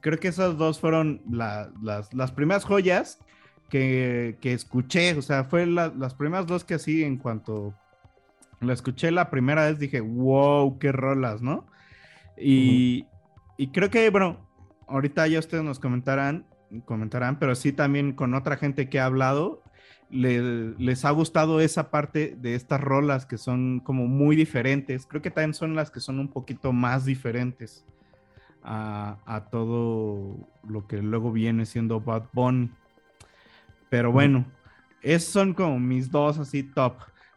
Creo 0.00 0.18
que 0.18 0.28
esas 0.28 0.56
dos 0.58 0.78
fueron 0.80 1.22
la- 1.28 1.72
las, 1.82 2.12
las 2.14 2.30
primeras 2.32 2.64
joyas 2.64 3.18
que, 3.68 4.36
que 4.40 4.52
escuché. 4.52 5.14
O 5.14 5.22
sea, 5.22 5.44
fue 5.44 5.66
la- 5.66 5.92
las 5.96 6.14
primeras 6.14 6.46
dos 6.46 6.64
que 6.64 6.74
así 6.74 7.04
en 7.04 7.16
cuanto 7.16 7.74
la 8.60 8.72
escuché 8.72 9.10
la 9.10 9.30
primera 9.30 9.66
vez 9.66 9.78
dije, 9.78 10.00
wow, 10.00 10.78
qué 10.78 10.90
rolas, 10.92 11.42
¿no? 11.42 11.66
Y, 12.36 13.06
y 13.56 13.68
creo 13.68 13.90
que, 13.90 14.10
bueno, 14.10 14.38
ahorita 14.88 15.26
ya 15.26 15.38
ustedes 15.38 15.64
nos 15.64 15.78
comentarán, 15.78 16.44
comentarán, 16.84 17.38
pero 17.38 17.54
sí 17.54 17.72
también 17.72 18.12
con 18.12 18.34
otra 18.34 18.56
gente 18.56 18.88
que 18.88 19.00
ha 19.00 19.06
hablado, 19.06 19.62
le- 20.10 20.74
les 20.78 21.04
ha 21.04 21.10
gustado 21.10 21.60
esa 21.60 21.90
parte 21.90 22.34
de 22.40 22.54
estas 22.54 22.80
rolas 22.80 23.26
que 23.26 23.38
son 23.38 23.80
como 23.80 24.06
muy 24.06 24.36
diferentes. 24.36 25.06
Creo 25.06 25.22
que 25.22 25.30
también 25.30 25.54
son 25.54 25.74
las 25.74 25.90
que 25.90 26.00
son 26.00 26.18
un 26.18 26.28
poquito 26.28 26.72
más 26.72 27.04
diferentes 27.04 27.84
a, 28.62 29.18
a 29.26 29.44
todo 29.50 30.36
lo 30.68 30.86
que 30.86 31.00
luego 31.02 31.30
viene 31.32 31.66
siendo 31.66 32.00
Bad 32.00 32.24
Bunny. 32.32 32.70
Pero 33.90 34.12
bueno, 34.12 34.46
esos 35.02 35.30
son 35.32 35.54
como 35.54 35.78
mis 35.78 36.10
dos 36.10 36.38
así 36.38 36.62
top. 36.62 36.94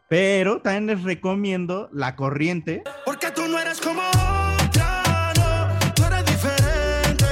Pero 0.08 0.60
también 0.60 0.86
les 0.86 1.02
recomiendo 1.02 1.88
La 1.92 2.14
Corriente. 2.16 2.82
Porque 3.06 3.30
tú 3.30 3.42
no 3.48 3.58
eres 3.58 3.80
como 3.80 4.02
otra, 4.02 5.32
no, 5.38 5.92
tú 5.94 6.02
eres 6.04 6.26
diferente. 6.26 7.24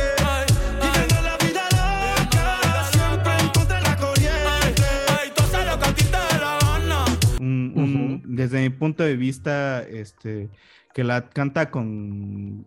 Viviendo 0.81 1.15
la 1.23 1.37
vida 1.37 1.63
loca, 1.73 2.85
siempre 2.91 3.33
en 3.39 3.49
contra 3.51 3.77
de 3.77 3.83
la 3.83 3.97
corriente. 3.97 4.83
Ay, 5.21 5.31
tú 5.37 5.43
haces 5.43 5.67
lo 5.67 5.79
que 5.79 5.85
a 5.85 5.95
ti 5.95 6.05
te 6.05 6.11
la 6.13 6.59
gana. 6.63 7.05
un- 7.39 7.73
un- 7.77 8.23
desde 8.37 8.61
mi 8.63 8.71
punto 8.71 9.03
de 9.03 9.17
vista, 9.17 9.83
este, 9.83 10.49
que 10.95 11.05
la 11.05 11.29
canta 11.29 11.71
con, 11.71 12.67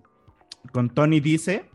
con 0.72 0.92
Tony 0.92 1.20
Dice, 1.22 1.66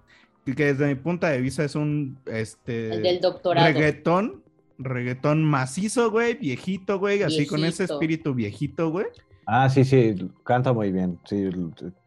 y 0.47 0.54
que 0.54 0.66
desde 0.66 0.87
mi 0.87 0.94
punto 0.94 1.26
de 1.26 1.40
vista 1.40 1.64
es 1.64 1.75
un 1.75 2.20
este, 2.26 2.92
El 2.94 3.02
del 3.02 3.20
doctorado. 3.20 3.66
reggaetón, 3.66 4.44
reggaetón 4.78 5.44
macizo, 5.44 6.11
güey, 6.11 6.35
viejito, 6.35 6.99
güey, 6.99 7.23
así 7.23 7.47
con 7.47 7.64
ese 7.64 7.85
espíritu 7.85 8.35
viejito, 8.35 8.90
güey. 8.90 9.06
Ah, 9.47 9.68
sí, 9.70 9.85
sí, 9.85 10.14
canta 10.44 10.73
muy 10.73 10.92
bien. 10.92 11.18
Sí, 11.25 11.49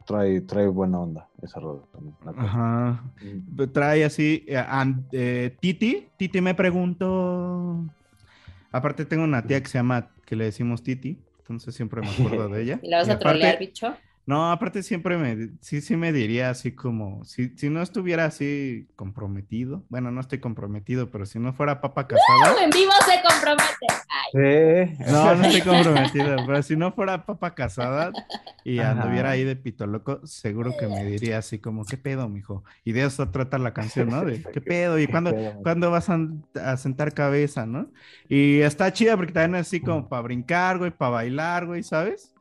trae, 0.05 0.41
trae 0.41 0.67
buena 0.67 0.99
onda 0.99 1.27
esa 1.41 1.59
rola 1.59 1.81
también. 1.91 2.15
Ajá. 2.37 3.03
Trae 3.73 4.05
así, 4.05 4.45
eh, 4.47 4.57
and- 4.57 5.05
eh, 5.11 5.55
Titi, 5.59 6.07
Titi 6.17 6.39
me 6.39 6.53
preguntó. 6.53 7.83
Aparte 8.71 9.05
tengo 9.05 9.23
una 9.23 9.41
tía 9.45 9.59
que 9.61 9.67
se 9.67 9.77
llama, 9.79 10.09
que 10.25 10.35
le 10.35 10.45
decimos 10.45 10.83
Titi, 10.83 11.17
entonces 11.39 11.73
siempre 11.75 12.01
me 12.01 12.07
acuerdo 12.39 12.47
de 12.49 12.61
ella. 12.63 12.79
¿Y 12.83 12.89
la 12.89 12.97
vas 12.99 13.07
Y 13.07 13.11
a 13.11 13.13
aparte- 13.15 13.39
trolear, 13.39 13.59
bicho? 13.59 13.93
No, 14.25 14.51
aparte 14.51 14.83
siempre 14.83 15.17
me, 15.17 15.49
sí, 15.61 15.81
sí 15.81 15.97
me 15.97 16.13
diría 16.13 16.49
así 16.49 16.73
como, 16.75 17.23
si, 17.25 17.49
si 17.57 17.69
no 17.69 17.81
estuviera 17.81 18.25
así 18.25 18.87
comprometido, 18.95 19.85
bueno, 19.89 20.11
no 20.11 20.21
estoy 20.21 20.39
comprometido, 20.39 21.11
pero 21.11 21.25
si 21.25 21.39
no 21.39 21.53
fuera 21.53 21.81
papa 21.81 22.07
casada, 22.07 22.55
En 22.63 22.69
vivo 22.69 22.91
se 23.05 23.21
compromete. 23.27 23.87
Ay, 24.09 24.31
Sí. 24.33 24.39
no, 25.05 25.35
no 25.35 25.43
estoy 25.45 25.61
comprometido, 25.63 26.45
pero 26.45 26.63
si 26.63 26.75
no 26.77 26.93
fuera 26.93 27.25
papa 27.25 27.53
casada 27.53 28.17
y 28.63 28.81
Ajá. 28.81 28.91
anduviera 28.91 29.31
ahí 29.31 29.43
de 29.43 29.55
pito 29.57 29.87
loco, 29.87 30.25
seguro 30.25 30.77
que 30.77 30.87
me 30.87 31.03
diría 31.03 31.39
así 31.39 31.59
como, 31.59 31.87
¿qué 31.87 31.97
pedo, 31.97 32.29
mijo? 32.29 32.63
Y 32.85 32.93
de 32.93 33.03
eso 33.05 33.29
trata 33.31 33.57
la 33.57 33.73
canción, 33.73 34.09
¿no? 34.09 34.23
De, 34.23 34.47
¿qué 34.51 34.61
pedo? 34.61 34.99
¿Y 34.99 35.07
cuándo, 35.09 35.35
cuándo 35.63 35.91
vas 35.91 36.09
a, 36.09 36.19
a 36.63 36.77
sentar 36.77 37.13
cabeza, 37.13 37.65
no? 37.65 37.91
Y 38.29 38.61
está 38.61 38.93
chida 38.93 39.17
porque 39.17 39.33
también 39.33 39.55
es 39.61 39.67
así 39.67 39.83
como 39.83 40.07
para 40.07 40.21
brincar, 40.21 40.77
güey, 40.77 40.91
para 40.91 41.11
bailar, 41.11 41.65
güey, 41.65 41.83
¿sabes? 41.83 42.33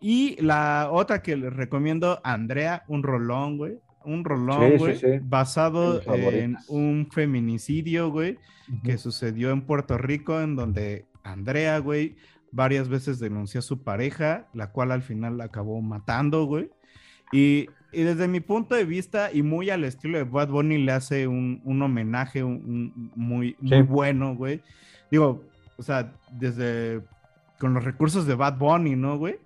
Y 0.00 0.40
la 0.40 0.88
otra 0.92 1.22
que 1.22 1.36
les 1.36 1.52
recomiendo, 1.52 2.20
Andrea, 2.24 2.84
un 2.88 3.02
rolón, 3.02 3.56
güey. 3.58 3.78
Un 4.04 4.24
rolón, 4.24 4.72
Sí, 4.72 4.78
güey, 4.78 4.96
sí. 4.96 5.06
basado 5.22 6.00
en 6.30 6.56
un 6.68 7.08
feminicidio, 7.12 8.10
güey, 8.10 8.38
que 8.84 8.96
sucedió 8.96 9.50
en 9.50 9.62
Puerto 9.62 9.98
Rico, 9.98 10.40
en 10.40 10.56
donde 10.56 11.04
Andrea, 11.24 11.78
güey, 11.78 12.16
varias 12.52 12.88
veces 12.88 13.18
denunció 13.18 13.58
a 13.58 13.62
su 13.62 13.82
pareja, 13.82 14.46
la 14.54 14.70
cual 14.70 14.92
al 14.92 15.02
final 15.02 15.36
la 15.36 15.44
acabó 15.44 15.82
matando, 15.82 16.44
güey. 16.44 16.70
Y, 17.32 17.66
y 17.92 18.02
desde 18.02 18.28
mi 18.28 18.40
punto 18.40 18.74
de 18.74 18.84
vista, 18.84 19.30
y 19.32 19.42
muy 19.42 19.68
al 19.68 19.84
estilo 19.84 20.16
de 20.16 20.24
Bad 20.24 20.48
Bunny, 20.48 20.78
le 20.78 20.92
hace 20.92 21.26
un, 21.26 21.60
un 21.64 21.82
homenaje 21.82 22.42
un- 22.44 22.54
un 22.64 23.12
muy, 23.14 23.56
bueno, 23.86 24.34
güey. 24.36 24.62
Digo, 25.10 25.44
o 25.76 25.82
sea, 25.82 26.12
desde 26.32 27.02
con 27.58 27.74
los 27.74 27.84
recursos 27.84 28.26
de 28.26 28.34
Bad 28.36 28.56
Bunny, 28.58 28.94
¿no, 28.96 29.18
güey? 29.18 29.36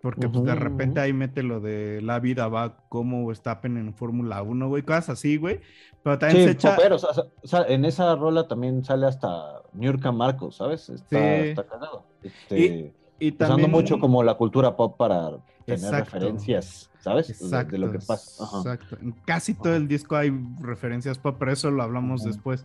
Porque 0.00 0.28
pues, 0.28 0.44
de 0.44 0.54
repente 0.54 1.00
ujú. 1.00 1.04
ahí 1.06 1.12
mete 1.12 1.42
lo 1.42 1.60
de 1.60 2.00
la 2.02 2.20
vida 2.20 2.46
va 2.48 2.76
como 2.88 3.26
Verstappen 3.26 3.76
en 3.76 3.92
Fórmula 3.94 4.42
1, 4.42 4.68
güey, 4.68 4.82
cosas 4.84 5.10
así, 5.10 5.36
güey. 5.36 5.60
Pero 6.04 6.18
también 6.18 6.42
se 6.44 6.50
Sí, 6.52 6.56
echa... 6.56 6.76
pero 6.76 6.94
o 6.96 6.98
sea, 6.98 7.10
o 7.42 7.46
sea, 7.46 7.62
en 7.68 7.84
esa 7.84 8.14
rola 8.14 8.46
también 8.46 8.84
sale 8.84 9.06
hasta 9.06 9.62
Niurka 9.72 10.12
Marcos, 10.12 10.56
¿sabes? 10.56 10.88
Está, 10.88 11.18
Sí. 11.18 11.48
está 11.48 11.66
cagado. 11.66 12.04
Este, 12.22 12.94
y 13.18 13.28
usando 13.32 13.48
también- 13.54 13.70
mucho 13.72 13.98
como 13.98 14.22
la 14.22 14.34
cultura 14.34 14.76
pop 14.76 14.96
para 14.96 15.30
tener 15.76 15.94
Exacto. 15.94 16.16
referencias, 16.16 16.90
¿sabes? 17.00 17.30
Exacto, 17.30 17.72
de, 17.72 17.78
lo 17.78 17.92
que 17.92 17.98
pasa. 17.98 18.44
Ajá. 18.44 18.58
Exacto. 18.58 18.98
En 19.00 19.12
casi 19.24 19.54
todo 19.54 19.76
el 19.76 19.88
disco 19.88 20.16
hay 20.16 20.32
referencias 20.60 21.18
pop, 21.18 21.36
pero 21.38 21.52
eso 21.52 21.70
lo 21.70 21.82
hablamos 21.82 22.24
después. 22.24 22.64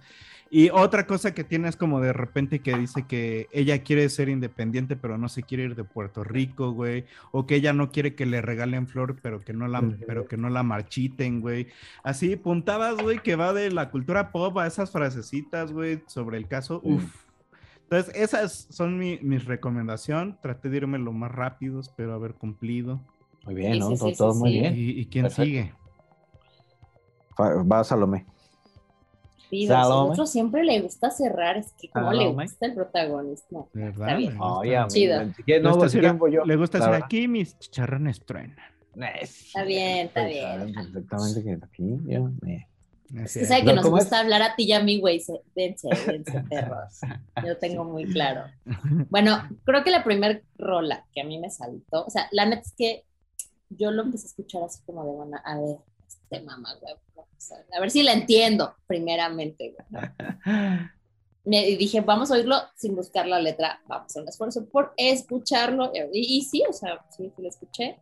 Y 0.55 0.69
otra 0.69 1.07
cosa 1.07 1.33
que 1.33 1.43
tiene 1.43 1.67
es 1.67 1.75
como 1.75 1.99
de 1.99 2.13
repente 2.13 2.59
que 2.59 2.77
dice 2.77 3.07
que 3.07 3.47
ella 3.51 3.81
quiere 3.81 4.07
ser 4.09 4.29
independiente, 4.29 4.95
pero 4.95 5.17
no 5.17 5.27
se 5.27 5.41
quiere 5.41 5.63
ir 5.63 5.75
de 5.75 5.83
Puerto 5.83 6.23
Rico, 6.23 6.73
güey. 6.73 7.05
O 7.31 7.47
que 7.47 7.55
ella 7.55 7.73
no 7.73 7.91
quiere 7.91 8.13
que 8.13 8.27
le 8.27 8.39
regalen 8.39 8.87
flor, 8.87 9.15
pero 9.19 9.39
que 9.39 9.51
no 9.53 9.67
la, 9.67 9.81
pero 10.05 10.27
que 10.27 10.37
no 10.37 10.51
la 10.51 10.61
marchiten, 10.61 11.41
güey. 11.41 11.69
Así, 12.03 12.35
puntadas, 12.35 13.01
güey, 13.01 13.17
que 13.17 13.35
va 13.35 13.51
de 13.51 13.71
la 13.71 13.89
cultura 13.89 14.31
pop 14.31 14.55
a 14.59 14.67
esas 14.67 14.91
frasecitas, 14.91 15.71
güey, 15.71 16.03
sobre 16.05 16.37
el 16.37 16.47
caso. 16.47 16.81
Sí. 16.83 16.91
Uf. 16.91 17.23
Entonces, 17.95 18.15
esas 18.21 18.67
son 18.71 18.97
mi, 18.97 19.19
mis 19.21 19.45
recomendaciones. 19.45 20.39
Traté 20.41 20.69
de 20.69 20.77
irme 20.77 20.97
lo 20.97 21.11
más 21.11 21.31
rápido, 21.31 21.79
espero 21.79 22.13
haber 22.13 22.33
cumplido. 22.33 23.01
Muy 23.45 23.53
bien, 23.53 23.73
Sí, 23.73 23.79
¿no? 23.79 23.89
sí, 23.89 23.97
todo 23.97 24.09
sí, 24.09 24.15
todo 24.17 24.33
sí, 24.33 24.39
muy 24.39 24.51
sí. 24.51 24.59
bien. 24.59 24.73
¿Y, 24.75 24.89
y 25.01 25.05
quién 25.07 25.25
Perfecto. 25.25 25.43
sigue? 25.43 25.73
Va 27.39 27.83
Salomé. 27.83 28.25
Pido, 29.49 29.77
a 29.77 29.83
Salome. 29.83 30.01
nosotros 30.09 30.31
siempre 30.31 30.63
le 30.63 30.81
gusta 30.81 31.11
cerrar, 31.11 31.57
es 31.57 31.71
que 31.79 31.89
como 31.89 32.11
le 32.13 32.31
gusta 32.31 32.65
el 32.65 32.73
protagonista. 32.73 33.57
¿Verdad? 33.73 34.19
Está 34.19 34.61
bien. 34.63 34.87
Chido. 34.87 35.19
no, 35.61 35.69
gusta 35.75 35.85
decir- 35.85 36.19
yo. 36.31 36.45
le 36.45 36.55
gusta 36.55 36.79
decir 36.79 36.93
aquí 36.95 37.27
mis 37.27 37.59
chicharrones 37.59 38.25
truenan. 38.25 38.57
Está 39.21 39.63
bien, 39.63 40.07
está 40.07 40.21
Pues, 40.21 40.33
bien. 40.33 40.43
saben 40.43 40.73
perfectamente 40.73 41.43
que 41.43 41.51
aquí 41.63 41.97
ya 42.05 42.19
me- 42.41 42.67
Es 43.15 43.33
que 43.33 43.45
sabe 43.45 43.63
que 43.63 43.73
nos 43.73 43.83
¿cómo 43.85 43.97
gusta 43.97 44.17
es? 44.17 44.21
hablar 44.23 44.41
a 44.41 44.55
ti 44.55 44.63
y 44.63 44.73
a 44.73 44.81
mí, 44.81 44.99
güey. 44.99 45.19
se- 45.19 45.41
Dense, 45.55 45.87
dense, 46.07 46.43
perros. 46.49 46.99
Yo 47.45 47.57
tengo 47.57 47.83
muy 47.83 48.05
claro. 48.05 48.45
Bueno, 49.09 49.47
creo 49.65 49.83
que 49.83 49.91
la 49.91 50.03
primera 50.03 50.41
rola 50.57 51.05
que 51.13 51.21
a 51.21 51.23
mí 51.23 51.37
me 51.39 51.49
saltó, 51.51 52.05
o 52.05 52.09
sea, 52.09 52.27
la 52.31 52.45
neta 52.45 52.61
es 52.61 52.73
que 52.75 53.05
yo 53.69 53.91
lo 53.91 54.03
empecé 54.03 54.25
a 54.25 54.29
escuchar 54.29 54.63
así 54.63 54.81
como 54.85 55.03
de, 55.05 55.11
bueno, 55.11 55.37
a 55.43 55.57
ver, 55.59 55.77
este 56.07 56.41
mamá, 56.41 56.73
güey, 56.79 56.93
a 56.93 56.95
ver, 57.55 57.65
a 57.75 57.79
ver 57.79 57.91
si 57.91 58.01
la 58.03 58.13
entiendo, 58.13 58.75
primeramente, 58.87 59.75
güey. 59.75 60.01
Me 61.45 61.67
y 61.69 61.75
dije, 61.75 61.99
vamos 61.99 62.31
a 62.31 62.35
oírlo 62.35 62.55
sin 62.75 62.95
buscar 62.95 63.27
la 63.27 63.37
letra, 63.39 63.81
vamos 63.87 64.03
a 64.03 64.05
hacer 64.07 64.21
un 64.23 64.29
esfuerzo 64.29 64.65
por 64.65 64.93
escucharlo. 64.95 65.91
Y, 66.13 66.37
y 66.37 66.41
sí, 66.43 66.63
o 66.69 66.71
sea, 66.71 67.03
sí, 67.09 67.29
sí 67.35 67.41
lo 67.41 67.49
escuché. 67.49 67.97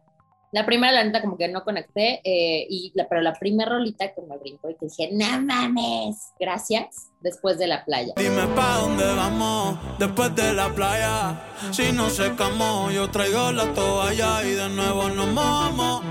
La 0.54 0.66
primera, 0.66 0.92
la 0.92 1.04
neta, 1.06 1.22
como 1.22 1.38
que 1.38 1.48
no 1.48 1.64
conecté, 1.64 2.20
eh, 2.26 2.68
y 2.70 2.92
la, 2.94 3.08
pero 3.08 3.22
la 3.22 3.34
primera 3.34 3.70
rolita 3.72 4.14
que 4.14 4.22
me 4.22 4.38
brincó 4.38 4.70
y 4.70 4.76
que 4.76 4.88
dije, 4.88 5.10
no 5.14 5.42
mames, 5.44 6.34
gracias, 6.38 7.10
después 7.22 7.58
de 7.58 7.68
la 7.68 7.86
playa. 7.86 8.14
Dime 8.18 8.48
pa' 8.54 8.80
dónde 8.80 9.06
vamos 9.06 9.78
después 9.98 10.36
de 10.36 10.54
la 10.54 10.68
playa. 10.76 11.40
Si 11.72 11.94
no 11.94 12.10
secamos, 12.10 12.94
yo 12.94 13.10
traigo 13.10 13.52
la 13.54 13.72
toalla 13.74 14.44
y 14.44 14.52
de 14.52 14.68
nuevo 14.70 15.10
nos 15.10 15.28
mojamos. 15.30 16.04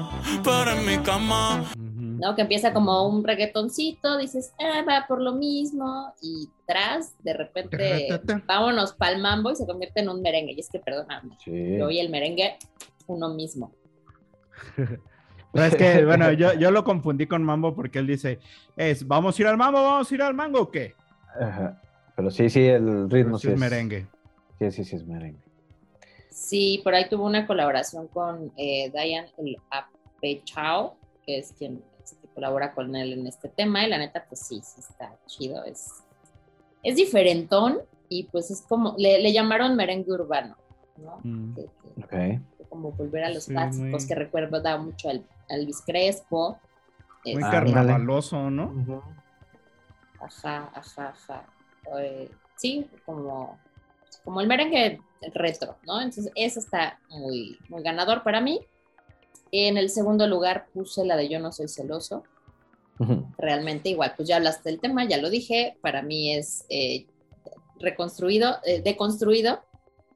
Pero 0.42 0.70
en 0.73 0.87
mi 0.87 0.97
cama. 1.04 1.64
¿no? 1.76 2.35
Que 2.35 2.42
empieza 2.42 2.73
como 2.73 3.06
un 3.09 3.25
reggaetoncito, 3.25 4.16
dices, 4.18 4.52
ah, 4.59 4.82
va 4.88 5.06
por 5.09 5.20
lo 5.20 5.32
mismo, 5.32 6.12
y 6.23 6.49
tras, 6.66 7.14
de 7.23 7.32
repente, 7.32 8.20
vámonos 8.47 8.92
pa'l 8.92 9.20
mambo 9.20 9.50
y 9.50 9.56
se 9.56 9.66
convierte 9.66 10.00
en 10.00 10.09
un 10.09 10.23
merengue. 10.23 10.52
Y 10.52 10.61
es 10.61 10.68
que, 10.70 10.78
perdóname, 10.78 11.37
Sí. 11.44 11.76
yo 11.78 11.90
y 11.90 11.99
el 11.99 12.09
merengue, 12.11 12.56
uno 13.06 13.30
mismo. 13.30 13.73
Pero 15.52 15.64
es 15.64 15.76
que, 15.76 16.04
bueno, 16.06 16.32
yo, 16.32 16.52
yo 16.54 16.70
lo 16.70 16.84
confundí 16.84 17.26
con 17.26 17.42
Mambo 17.42 17.74
porque 17.74 17.98
él 17.98 18.06
dice, 18.06 18.38
es, 18.76 19.06
¿vamos 19.06 19.38
a 19.38 19.42
ir 19.42 19.48
al 19.48 19.56
Mambo? 19.56 19.82
¿Vamos 19.82 20.10
a 20.10 20.14
ir 20.14 20.22
al 20.22 20.34
Mango 20.34 20.60
o 20.62 20.70
qué? 20.70 20.94
Ajá. 21.40 21.80
Pero 22.16 22.30
sí, 22.30 22.48
sí, 22.50 22.64
el 22.66 23.08
ritmo 23.10 23.38
sí 23.38 23.48
sí 23.48 23.52
es 23.54 23.58
merengue. 23.60 24.06
Sí, 24.58 24.70
sí, 24.70 24.84
sí 24.84 24.96
es 24.96 25.06
merengue. 25.06 25.40
Sí, 26.30 26.80
por 26.84 26.94
ahí 26.94 27.08
tuvo 27.08 27.26
una 27.26 27.46
colaboración 27.46 28.06
con 28.08 28.52
eh, 28.56 28.90
Diane 28.92 29.30
el 29.38 29.56
Apechao, 29.70 30.96
que 31.24 31.38
es 31.38 31.52
quien 31.52 31.82
este, 32.02 32.28
colabora 32.34 32.72
con 32.72 32.94
él 32.94 33.12
en 33.14 33.26
este 33.26 33.48
tema, 33.48 33.84
y 33.84 33.88
la 33.90 33.98
neta, 33.98 34.24
pues 34.28 34.40
sí, 34.46 34.60
sí 34.62 34.80
está 34.80 35.16
chido, 35.26 35.64
es, 35.64 36.02
es 36.82 36.96
diferentón, 36.96 37.78
y 38.08 38.24
pues 38.24 38.50
es 38.50 38.62
como, 38.62 38.94
le, 38.98 39.20
le 39.20 39.32
llamaron 39.32 39.76
merengue 39.76 40.12
urbano. 40.12 40.56
¿no? 40.98 41.20
Mm. 41.22 41.54
Que- 41.54 41.62
que- 41.62 42.04
Ok. 42.36 42.40
Como 42.70 42.92
volver 42.92 43.24
a 43.24 43.30
los 43.30 43.44
Sí, 43.44 43.50
clásicos 43.52 44.02
muy- 44.02 44.06
que 44.06 44.14
recuerda 44.14 44.78
mucho 44.78 45.10
al, 45.10 45.26
Elvis 45.48 45.82
Crespo. 45.84 46.58
Muy 47.24 47.34
este, 47.34 47.50
carnavaloso, 47.50 48.50
¿no? 48.50 49.04
Ajá, 50.20 50.70
ajá, 50.74 51.08
ajá. 51.08 51.46
Eh, 51.98 52.30
sí, 52.56 52.88
como, 53.04 53.58
como 54.24 54.40
el 54.40 54.46
merengue 54.46 55.00
retro, 55.34 55.76
¿no? 55.86 56.00
Entonces, 56.00 56.30
ese 56.34 56.60
está 56.60 56.98
muy, 57.08 57.58
muy 57.68 57.82
ganador 57.82 58.22
para 58.22 58.40
mí. 58.40 58.60
En 59.52 59.76
el 59.76 59.90
segundo 59.90 60.26
lugar 60.28 60.66
puse 60.72 61.04
la 61.04 61.16
de 61.16 61.28
Yo 61.28 61.40
no 61.40 61.52
soy 61.52 61.68
celoso. 61.68 62.22
Realmente 63.38 63.88
igual, 63.88 64.12
pues 64.14 64.28
ya 64.28 64.36
hablaste 64.36 64.68
del 64.70 64.78
tema, 64.78 65.04
ya 65.08 65.16
lo 65.16 65.30
dije. 65.30 65.78
Para 65.80 66.02
mí 66.02 66.34
es 66.34 66.64
eh, 66.68 67.06
reconstruido, 67.80 68.58
eh, 68.64 68.82
deconstruido, 68.82 69.62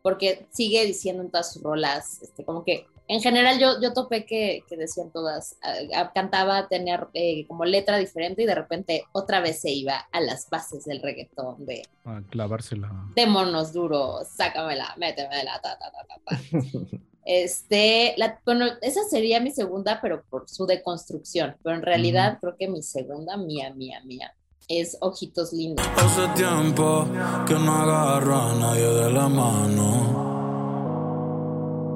porque 0.04 0.46
sigue 0.50 0.84
diciendo 0.84 1.22
en 1.22 1.30
todas 1.30 1.50
sus 1.50 1.62
rolas, 1.62 2.20
este, 2.20 2.44
como 2.44 2.62
que 2.62 2.86
en 3.08 3.22
general 3.22 3.58
yo, 3.58 3.80
yo 3.80 3.94
topé 3.94 4.26
que, 4.26 4.62
que 4.68 4.76
decían 4.76 5.10
todas, 5.10 5.56
ah, 5.62 5.76
ah, 5.96 6.12
cantaba, 6.14 6.68
tenía 6.68 7.08
eh, 7.14 7.46
como 7.46 7.64
letra 7.64 7.96
diferente 7.96 8.42
y 8.42 8.46
de 8.46 8.54
repente 8.54 9.04
otra 9.12 9.40
vez 9.40 9.62
se 9.62 9.70
iba 9.70 9.96
a 10.12 10.20
las 10.20 10.50
bases 10.50 10.84
del 10.84 11.00
reggaetón, 11.00 11.64
de, 11.64 11.88
A 12.04 12.20
clavársela. 12.28 12.92
de 13.16 13.26
monos 13.26 13.72
duros, 13.72 14.28
sácamela, 14.28 14.94
métemela, 14.98 15.58
ta, 15.62 15.78
ta, 15.78 15.90
ta, 15.90 16.06
ta, 16.06 16.20
ta. 16.26 16.38
Este, 17.26 18.12
la, 18.18 18.38
bueno, 18.44 18.66
esa 18.82 19.02
sería 19.04 19.40
mi 19.40 19.50
segunda, 19.50 19.98
pero 20.02 20.22
por 20.28 20.46
su 20.46 20.66
deconstrucción, 20.66 21.56
pero 21.62 21.74
en 21.74 21.80
realidad 21.80 22.36
creo 22.38 22.54
que 22.58 22.68
mi 22.68 22.82
segunda, 22.82 23.38
mía, 23.38 23.72
mía, 23.72 24.02
mía, 24.04 24.34
es 24.68 24.96
Ojitos 25.00 25.52
Lindos. 25.52 25.86
Hace 25.96 26.28
tiempo 26.34 27.06
que 27.46 27.54
no 27.54 27.72
agarro 27.72 28.36
a 28.36 28.54
nadie 28.54 28.86
de 28.86 29.10
la 29.10 29.28
mano. 29.28 30.24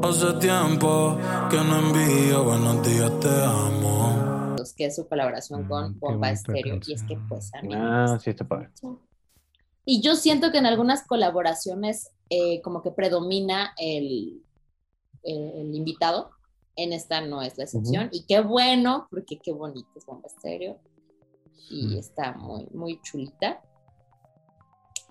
Hace 0.02 0.32
tiempo 0.34 1.16
que 1.50 1.56
no 1.56 1.78
envío 1.78 2.44
buenos 2.44 2.86
días, 2.86 3.10
te 3.20 3.28
amo. 3.28 4.56
que 4.76 4.84
es 4.86 4.94
su 4.96 5.08
colaboración 5.08 5.64
Mm, 5.64 5.68
con 5.68 5.98
Bomba 5.98 6.30
Estéreo, 6.30 6.78
y 6.86 6.92
es 6.92 7.02
que 7.02 7.16
pues 7.28 7.50
a 7.54 7.62
mí 7.62 7.72
Ah, 7.74 8.16
sí, 8.22 8.30
está 8.30 8.46
padre. 8.46 8.68
Y 9.84 10.00
yo 10.02 10.14
siento 10.14 10.52
que 10.52 10.58
en 10.58 10.66
algunas 10.66 11.04
colaboraciones 11.06 12.10
eh, 12.30 12.60
como 12.62 12.82
que 12.82 12.90
predomina 12.92 13.72
el, 13.78 14.42
el, 15.22 15.38
el 15.52 15.74
invitado. 15.74 16.30
En 16.76 16.92
esta 16.92 17.20
no 17.22 17.42
es 17.42 17.58
la 17.58 17.64
excepción. 17.64 18.08
Y 18.12 18.24
qué 18.26 18.40
bueno, 18.40 19.08
porque 19.10 19.36
qué 19.42 19.52
bonito 19.52 19.88
es 19.96 20.06
Bomba 20.06 20.28
Estéreo. 20.28 20.78
Y 21.70 21.88
Sí. 21.88 21.98
está 21.98 22.32
muy, 22.32 22.66
muy 22.72 23.00
chulita. 23.02 23.60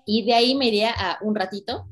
Y 0.04 0.24
de 0.24 0.34
ahí 0.34 0.54
me 0.54 0.68
iría 0.68 0.90
a 0.90 1.18
un 1.22 1.34
ratito. 1.34 1.86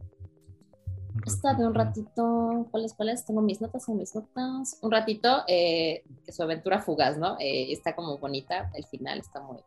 Esta 1.26 1.54
de 1.54 1.66
un 1.66 1.74
ratito, 1.74 2.66
¿cuáles, 2.70 2.94
cuáles? 2.94 3.24
Tengo 3.24 3.42
mis 3.42 3.60
notas, 3.60 3.84
son 3.84 3.96
mis 3.96 4.14
notas. 4.14 4.78
Un 4.82 4.90
ratito, 4.90 5.42
eh, 5.48 6.04
que 6.24 6.32
su 6.32 6.42
aventura 6.42 6.80
fugaz, 6.80 7.16
¿no? 7.18 7.36
Eh, 7.38 7.72
está 7.72 7.94
como 7.96 8.18
bonita, 8.18 8.70
el 8.74 8.84
final 8.86 9.18
está 9.18 9.40
muy, 9.40 9.58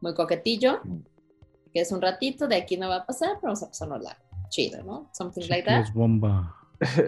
muy 0.00 0.14
coquetillo. 0.14 0.80
Que 1.72 1.80
es 1.80 1.92
un 1.92 2.00
ratito, 2.00 2.48
de 2.48 2.56
aquí 2.56 2.76
no 2.76 2.88
va 2.88 2.96
a 2.96 3.06
pasar, 3.06 3.30
pero 3.40 3.48
vamos 3.48 3.62
a 3.62 3.68
pasárnosla 3.68 4.16
chido, 4.48 4.82
¿no? 4.82 5.08
Something 5.12 5.48
like 5.48 5.66
that. 5.68 5.92
Bomba. 5.94 6.54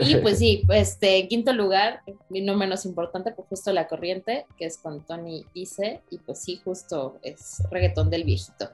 Y 0.01 0.17
pues 0.17 0.39
sí, 0.39 0.65
este, 0.71 1.19
en 1.19 1.29
quinto 1.29 1.53
lugar, 1.53 2.01
y 2.31 2.41
no 2.43 2.57
menos 2.57 2.85
importante, 2.87 3.33
pues 3.33 3.49
justo 3.49 3.73
La 3.73 3.87
Corriente, 3.89 4.47
que 4.57 4.67
es 4.67 4.79
con 4.79 5.05
Tony 5.05 5.45
Dice, 5.55 6.01
y 6.11 6.19
pues 6.19 6.41
sí, 6.43 6.61
justo 6.65 7.19
es 7.23 7.63
reggaetón 7.71 8.11
del 8.11 8.25
viejito. 8.25 8.71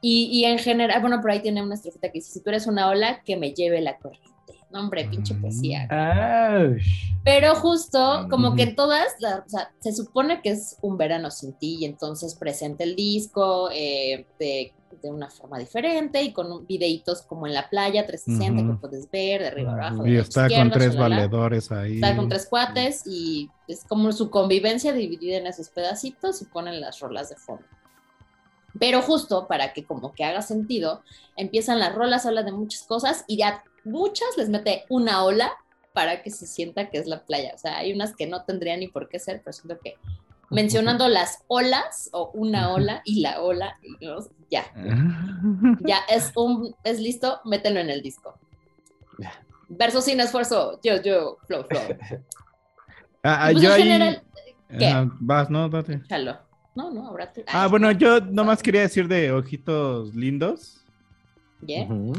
Y, 0.00 0.26
y 0.32 0.44
en 0.44 0.58
general, 0.58 1.00
bueno, 1.00 1.20
por 1.20 1.30
ahí 1.32 1.40
tiene 1.40 1.62
una 1.62 1.74
estrofita 1.74 2.08
que 2.08 2.18
dice, 2.20 2.32
si 2.32 2.42
tú 2.42 2.50
eres 2.50 2.66
una 2.66 2.88
ola, 2.88 3.22
que 3.24 3.36
me 3.36 3.52
lleve 3.52 3.80
la 3.80 3.98
corriente. 3.98 4.28
No, 4.70 4.80
hombre, 4.80 5.06
pinche 5.08 5.32
Mm. 5.34 5.40
poesía. 5.40 5.86
Aush. 5.90 7.12
Pero 7.24 7.54
justo, 7.54 8.26
como 8.30 8.54
que 8.54 8.66
todas, 8.68 9.06
o 9.18 9.48
sea, 9.48 9.72
se 9.80 9.92
supone 9.92 10.40
que 10.42 10.50
es 10.50 10.76
un 10.82 10.98
verano 10.98 11.30
sin 11.30 11.54
ti 11.54 11.78
y 11.80 11.84
entonces 11.86 12.34
presenta 12.34 12.84
el 12.84 12.94
disco 12.94 13.70
eh, 13.72 14.26
de, 14.38 14.72
de 14.90 15.10
una 15.10 15.30
forma 15.30 15.58
diferente 15.58 16.22
y 16.22 16.32
con 16.32 16.66
videitos 16.66 17.22
como 17.22 17.46
en 17.46 17.54
la 17.54 17.68
playa 17.68 18.06
360 18.06 18.62
Ujú. 18.62 18.72
que 18.72 18.80
puedes 18.80 19.10
ver 19.10 19.42
de 19.42 19.46
arriba 19.48 19.72
abajo. 19.74 20.06
Y 20.06 20.16
está 20.16 20.48
con 20.48 20.70
tres 20.70 20.94
shalala. 20.94 21.16
valedores 21.16 21.70
ahí. 21.72 21.96
Está 21.96 22.16
con 22.16 22.28
tres 22.28 22.46
cuates 22.48 23.02
y 23.06 23.50
es 23.66 23.84
como 23.84 24.10
su 24.12 24.30
convivencia 24.30 24.92
dividida 24.92 25.36
en 25.36 25.46
esos 25.46 25.68
pedacitos 25.70 26.42
y 26.42 26.46
ponen 26.46 26.80
las 26.80 27.00
rolas 27.00 27.28
de 27.28 27.36
fondo. 27.36 27.64
Pero 28.78 29.02
justo 29.02 29.46
para 29.48 29.72
que 29.72 29.84
como 29.84 30.12
que 30.12 30.24
haga 30.24 30.42
sentido, 30.42 31.02
empiezan 31.36 31.78
las 31.78 31.94
rolas, 31.94 32.26
habla 32.26 32.42
de 32.42 32.52
muchas 32.52 32.82
cosas 32.82 33.24
y 33.26 33.38
ya 33.38 33.64
muchas 33.84 34.28
les 34.36 34.48
mete 34.48 34.84
una 34.88 35.24
ola 35.24 35.52
para 35.92 36.22
que 36.22 36.30
se 36.30 36.46
sienta 36.46 36.90
que 36.90 36.98
es 36.98 37.06
la 37.06 37.24
playa. 37.24 37.52
O 37.54 37.58
sea, 37.58 37.78
hay 37.78 37.92
unas 37.92 38.14
que 38.14 38.26
no 38.26 38.44
tendrían 38.44 38.80
ni 38.80 38.88
por 38.88 39.08
qué 39.08 39.18
ser, 39.18 39.40
pero 39.42 39.52
siento 39.52 39.78
que 39.82 39.94
mencionando 40.50 41.08
las 41.08 41.44
olas 41.48 42.08
o 42.12 42.30
una 42.32 42.70
ola 42.72 43.02
y 43.04 43.20
la 43.20 43.42
ola, 43.42 43.76
y 43.82 44.04
no, 44.04 44.18
ya, 44.50 44.64
ya 45.80 45.98
es 46.08 46.32
un, 46.36 46.74
es 46.84 47.00
listo, 47.00 47.40
mételo 47.44 47.80
en 47.80 47.90
el 47.90 48.02
disco. 48.02 48.38
Verso 49.68 50.00
sin 50.00 50.20
esfuerzo, 50.20 50.80
yo, 50.82 51.02
yo, 51.02 51.38
flow, 51.46 51.64
flow. 51.68 51.82
Ah, 53.24 53.48
ah, 53.48 53.50
pues 53.50 53.62
yo 53.64 53.70
en 53.70 53.74
ahí- 53.74 53.82
general, 53.82 54.22
¿qué? 54.78 55.08
Vas, 55.18 55.50
no, 55.50 55.68
date. 55.68 55.94
échalo. 56.04 56.38
No, 56.76 56.92
no, 56.92 57.08
ahora 57.08 57.32
tú. 57.32 57.40
Ah, 57.48 57.64
Ay, 57.64 57.68
bueno, 57.70 57.90
yo 57.90 58.20
nomás 58.20 58.62
quería 58.62 58.82
decir 58.82 59.08
de 59.08 59.32
ojitos 59.32 60.14
lindos. 60.14 60.84
¿ya? 61.62 61.82
Ujú. 61.82 62.12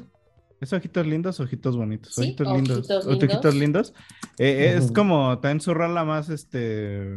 ¿Es 0.59 0.73
ojitos 0.73 1.07
lindos 1.07 1.39
ojitos 1.39 1.77
bonitos? 1.77 2.13
Sí, 2.15 2.21
ojitos 2.21 2.47
lindos. 2.51 2.77
ojitos 2.91 3.05
Ojitos 3.07 3.55
lindos. 3.55 3.93
Eh, 4.37 4.73
Es 4.75 4.91
como 4.91 5.39
también 5.39 5.61
su 5.61 5.73
rola 5.73 6.03
más 6.03 6.27
este 6.27 7.15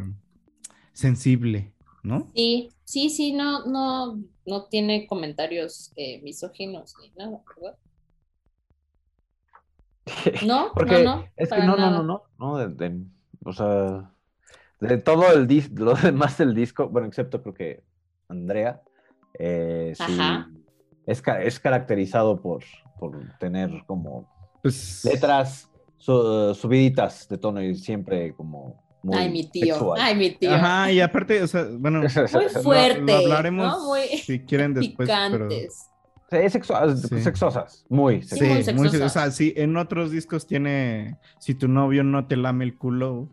sensible, 0.92 1.72
¿no? 2.02 2.30
Sí, 2.34 2.68
sí, 2.84 3.10
sí, 3.10 3.32
no, 3.32 3.64
no, 3.66 4.18
no 4.46 4.64
tiene 4.66 5.06
comentarios 5.06 5.92
eh, 5.96 6.20
misóginos 6.22 6.94
ni 7.00 7.10
nada, 7.10 7.42
¿verdad? 7.56 7.78
No, 10.46 10.72
Porque 10.74 11.04
no, 11.04 11.16
no. 11.16 11.24
es 11.36 11.50
que 11.50 11.58
no, 11.62 11.76
no, 11.76 11.90
no, 11.90 12.02
no, 12.02 12.22
no, 12.38 12.56
de- 12.58 12.68
de- 12.88 13.04
o 13.44 13.52
sea, 13.52 14.12
de 14.80 14.98
todo 14.98 15.30
el 15.32 15.46
disco, 15.46 15.74
lo 15.84 15.94
demás 16.02 16.38
del 16.38 16.54
disco, 16.54 16.88
bueno, 16.88 17.06
excepto 17.08 17.40
creo 17.42 17.54
que 17.54 17.84
Andrea, 18.28 18.82
eh, 19.38 19.92
sí, 19.96 20.22
es, 21.06 21.22
ca- 21.22 21.42
es 21.42 21.60
caracterizado 21.60 22.40
por, 22.40 22.64
por 22.98 23.16
tener 23.38 23.70
como 23.86 24.28
Pues 24.62 25.04
letras 25.04 25.68
su- 25.98 26.54
subiditas 26.54 27.28
de 27.28 27.38
tono 27.38 27.62
y 27.62 27.74
siempre 27.76 28.34
como 28.34 28.82
muy 29.02 29.16
Ay, 29.18 29.30
mi 29.30 29.44
tío, 29.44 29.74
sexual. 29.74 30.00
ay, 30.00 30.14
mi 30.14 30.30
tío. 30.30 30.52
Ajá, 30.54 30.92
y 30.92 31.00
aparte, 31.00 31.42
o 31.42 31.46
sea, 31.46 31.66
bueno, 31.78 32.00
Muy 32.32 32.62
fuerte, 32.62 33.00
lo, 33.02 33.16
hablaremos 33.16 33.66
¿no? 33.78 33.86
Muy 33.88 34.02
si 34.18 34.40
quieren 34.40 34.74
después, 34.74 35.08
pero 35.08 35.48
picantes. 35.48 35.88
Sí, 36.30 36.36
es 36.38 36.54
sexua- 36.54 36.96
Sí. 36.96 37.20
sexosas, 37.20 37.84
muy 37.90 38.22
Sí, 38.22 38.28
sí, 38.30 38.36
sexosas. 38.38 38.66
muy 38.74 38.80
muy- 38.80 38.86
o 38.88 38.90
sexosas. 38.90 39.12
sea, 39.12 39.30
sí, 39.32 39.52
en 39.56 39.76
otros 39.76 40.10
discos 40.10 40.46
tiene 40.46 41.18
si 41.38 41.54
tu 41.54 41.68
novio 41.68 42.04
no 42.04 42.26
te 42.26 42.36
lame 42.36 42.64
el 42.64 42.78
culo, 42.78 43.28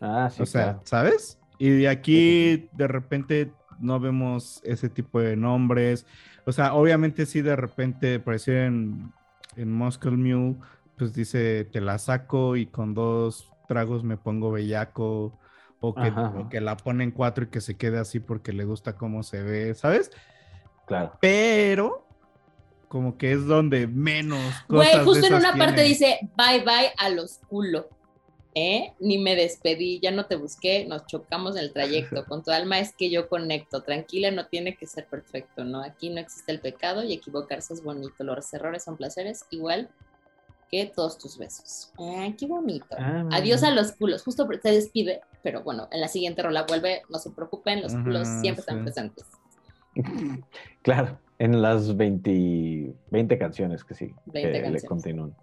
Ah, 0.00 0.28
sí, 0.34 0.42
o 0.42 0.46
sea, 0.46 0.62
claro. 0.64 0.80
¿sabes? 0.84 1.38
Y 1.58 1.86
aquí 1.86 2.68
de 2.72 2.86
repente 2.88 3.50
no 3.78 3.98
vemos 4.00 4.60
ese 4.64 4.88
tipo 4.90 5.20
de 5.20 5.36
nombres. 5.36 6.04
O 6.46 6.52
sea, 6.52 6.74
obviamente 6.74 7.24
sí 7.26 7.40
de 7.42 7.56
repente 7.56 8.18
pareció 8.20 8.54
en, 8.62 9.12
en 9.56 9.72
Moscow 9.72 10.12
Mule, 10.12 10.56
pues 10.98 11.14
dice 11.14 11.64
te 11.72 11.80
la 11.80 11.98
saco 11.98 12.56
y 12.56 12.66
con 12.66 12.92
dos 12.94 13.50
tragos 13.66 14.04
me 14.04 14.16
pongo 14.16 14.50
bellaco. 14.50 15.38
O 15.78 15.94
que, 15.94 16.08
o 16.08 16.60
la 16.60 16.76
pone 16.76 17.04
en 17.04 17.10
cuatro 17.10 17.44
y 17.44 17.48
que 17.48 17.60
se 17.60 17.76
quede 17.76 17.98
así 17.98 18.18
porque 18.18 18.52
le 18.54 18.64
gusta 18.64 18.96
cómo 18.96 19.22
se 19.22 19.42
ve, 19.42 19.74
¿sabes? 19.74 20.10
claro. 20.86 21.12
Pero 21.20 22.06
como 22.88 23.18
que 23.18 23.32
es 23.32 23.46
donde 23.46 23.86
menos 23.86 24.40
cosas 24.68 24.94
Güey, 24.94 25.04
justo 25.04 25.20
de 25.20 25.26
en 25.28 25.34
una 25.34 25.54
parte 25.54 25.82
dice, 25.82 26.18
bye 26.36 26.60
bye 26.60 26.92
a 26.96 27.10
los 27.10 27.38
culo. 27.48 27.88
¿Eh? 28.58 28.94
Ni 29.00 29.18
me 29.18 29.36
despedí, 29.36 30.00
ya 30.00 30.10
no 30.12 30.24
te 30.24 30.36
busqué, 30.36 30.86
nos 30.86 31.04
chocamos 31.04 31.56
en 31.56 31.64
el 31.64 31.74
trayecto. 31.74 32.24
Con 32.28 32.42
tu 32.42 32.50
alma 32.52 32.78
es 32.78 32.94
que 32.96 33.10
yo 33.10 33.28
conecto. 33.28 33.82
Tranquila, 33.82 34.30
no 34.30 34.46
tiene 34.46 34.76
que 34.76 34.86
ser 34.86 35.04
perfecto, 35.04 35.62
¿no? 35.62 35.82
Aquí 35.82 36.08
no 36.08 36.20
existe 36.20 36.52
el 36.52 36.60
pecado 36.60 37.04
y 37.04 37.12
equivocarse 37.12 37.74
es 37.74 37.84
bonito. 37.84 38.24
Los 38.24 38.50
errores 38.54 38.82
son 38.82 38.96
placeres, 38.96 39.44
igual 39.50 39.90
que 40.70 40.86
todos 40.94 41.18
tus 41.18 41.38
besos. 41.38 41.92
Ay, 41.98 42.34
qué 42.34 42.46
bonito. 42.46 42.96
Ah, 42.98 43.28
Adiós 43.32 43.62
a 43.62 43.70
los 43.70 43.92
culos. 43.92 44.22
Justo 44.22 44.46
se 44.62 44.70
despide, 44.70 45.20
pero 45.42 45.62
bueno, 45.62 45.88
en 45.92 46.00
la 46.00 46.08
siguiente 46.08 46.42
rola 46.42 46.64
vuelve, 46.68 47.02
no 47.08 47.18
se 47.18 47.30
preocupen, 47.30 47.82
los 47.82 47.94
culos 47.94 48.26
siempre 48.40 48.62
sí. 48.62 48.70
están 48.70 48.82
presentes. 48.84 49.24
Claro, 50.82 51.18
en 51.38 51.62
las 51.62 51.96
20, 51.96 52.94
20 53.10 53.38
canciones 53.38 53.82
que 53.82 53.94
sí, 53.94 54.14
20 54.26 54.32
que 54.32 54.42
le 54.42 54.52
canciones. 54.52 54.84
continúan. 54.84 55.36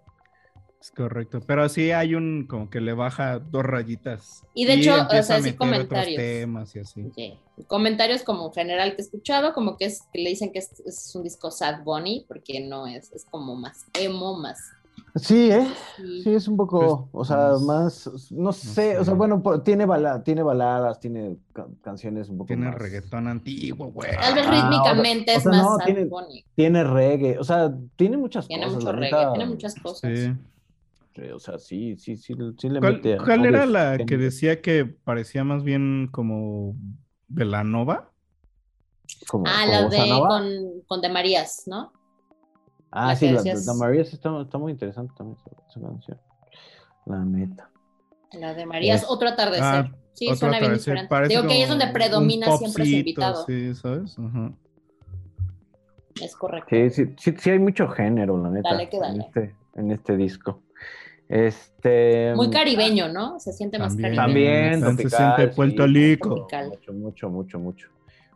Es 0.80 0.90
correcto, 0.90 1.40
pero 1.46 1.66
sí 1.70 1.92
hay 1.92 2.14
un 2.14 2.46
como 2.46 2.68
que 2.68 2.80
le 2.80 2.92
baja 2.92 3.38
dos 3.38 3.64
rayitas. 3.64 4.42
Y 4.54 4.66
de 4.66 4.74
hecho, 4.74 4.94
o 4.94 5.22
sea, 5.22 5.40
sí 5.40 5.54
comentarios. 5.54 6.16
temas 6.16 6.76
y 6.76 6.78
así. 6.80 7.10
Sí. 7.16 7.38
Comentarios 7.66 8.22
como 8.22 8.48
en 8.48 8.52
general 8.52 8.90
que 8.90 9.00
he 9.00 9.04
escuchado, 9.04 9.54
como 9.54 9.78
que, 9.78 9.86
es, 9.86 10.02
que 10.12 10.20
le 10.20 10.28
dicen 10.28 10.52
que 10.52 10.58
es, 10.58 10.80
es 10.84 11.14
un 11.14 11.22
disco 11.22 11.50
sad 11.50 11.82
bunny, 11.84 12.26
porque 12.28 12.60
no 12.60 12.86
es, 12.86 13.10
es 13.12 13.24
como 13.24 13.56
más 13.56 13.86
emo, 13.94 14.38
más 14.38 14.58
Sí, 15.16 15.48
¿eh? 15.50 15.64
Sí. 15.96 16.22
Sí, 16.24 16.34
es 16.34 16.48
un 16.48 16.56
poco, 16.56 17.08
o 17.12 17.24
sea, 17.24 17.50
pues, 17.50 17.60
más, 17.62 18.30
no 18.32 18.52
sé, 18.52 18.98
o 18.98 19.04
sea, 19.04 19.14
bueno, 19.14 19.40
tiene, 19.62 19.86
bala- 19.86 20.24
tiene 20.24 20.42
baladas, 20.42 20.98
tiene 20.98 21.36
ca- 21.52 21.68
canciones 21.82 22.28
un 22.28 22.38
poco 22.38 22.48
Tiene 22.48 22.66
más- 22.66 22.74
reggaetón 22.74 23.28
antiguo, 23.28 23.92
güey. 23.92 24.10
Tal 24.10 24.34
vez 24.34 24.44
Ah, 24.44 24.48
o 24.48 24.52
sea- 24.52 24.60
rítmicamente 24.70 25.32
o 25.32 25.36
es 25.36 25.42
sea, 25.44 25.52
más 25.52 25.62
no, 25.62 25.78
tiene-. 25.84 26.10
Tiene 26.56 26.82
reggae, 26.84 27.38
o 27.38 27.44
sea, 27.44 27.72
tiene 27.94 28.16
muchas 28.16 28.48
Tiene 28.48 28.64
cosas. 28.64 28.78
mucho 28.80 28.92
la 28.92 28.98
reggae, 28.98 29.18
neta, 29.20 29.32
tiene 29.34 29.50
muchas 29.50 29.74
cosas. 29.76 30.10
Sí. 30.18 30.32
sí, 31.14 31.22
O 31.32 31.38
sea, 31.38 31.58
sí, 31.58 31.96
sí, 31.96 32.16
sí, 32.16 32.34
sí 32.58 32.68
le 32.68 32.80
¿Cuál, 32.80 32.94
mete. 32.94 33.16
cuál 33.18 33.44
era 33.46 33.66
la 33.66 33.98
que 33.98 34.16
decía 34.16 34.60
que 34.60 34.84
parecía 34.84 35.44
más 35.44 35.62
bien 35.62 36.08
como 36.10 36.74
Velanova? 37.28 38.10
Ah, 38.10 39.26
como 39.28 39.44
la 39.46 39.88
de 39.88 40.08
con, 40.26 40.46
con 40.88 41.00
De 41.00 41.08
Marías, 41.08 41.64
¿no? 41.66 41.92
Ah, 42.96 43.08
la 43.08 43.16
sí, 43.16 43.28
la 43.28 43.42
The 43.42 43.74
Marías 43.76 44.12
está, 44.12 44.40
está 44.40 44.56
muy 44.56 44.70
interesante 44.70 45.12
también 45.18 45.36
esa, 45.44 45.50
esa 45.68 45.80
canción. 45.86 46.20
La 47.06 47.24
neta. 47.24 47.68
La 48.32 48.54
de 48.54 48.66
Marías, 48.66 49.02
Es- 49.02 49.08
otro 49.08 49.28
atardecer. 49.28 49.62
Ah, 49.64 49.90
sí, 50.12 50.26
otro 50.26 50.36
suena 50.36 50.60
bien 50.60 50.74
diferente. 50.74 51.08
parece 51.08 51.34
Digo 51.34 51.46
que 51.48 51.54
ahí 51.54 51.62
es 51.62 51.68
donde 51.68 51.88
predomina 51.88 52.46
siempre 52.56 52.68
su 52.84 52.90
popcito, 52.90 52.98
invitado. 52.98 53.44
Sí, 53.46 53.74
¿sabes? 53.74 54.16
Ajá. 54.18 54.52
Es 56.22 56.36
correcto. 56.36 56.68
Sí, 56.70 56.90
sí, 56.90 57.14
sí, 57.18 57.34
sí 57.36 57.50
hay 57.50 57.58
mucho 57.58 57.88
género, 57.88 58.40
la 58.40 58.50
neta. 58.50 58.70
Dale 58.70 58.88
que 58.88 58.98
dale. 59.00 59.14
En 59.14 59.20
este, 59.22 59.56
en 59.74 59.90
este 59.90 60.16
disco. 60.16 60.62
Este. 61.28 62.32
Muy 62.36 62.50
caribeño, 62.50 63.08
¿no? 63.08 63.40
Se 63.40 63.52
siente 63.52 63.78
más 63.78 63.88
También. 63.96 64.14
caribeño. 64.14 64.26
También, 64.26 64.80
También 64.80 64.96
se 64.96 65.02
tropical, 65.16 65.36
siente 65.36 65.54
Puerto 65.56 65.86
Rico. 65.86 66.34
Tropical. 66.34 66.68
Mucho, 66.68 66.92
mucho, 66.92 67.30
mucho, 67.30 67.58
mucho. 67.58 67.88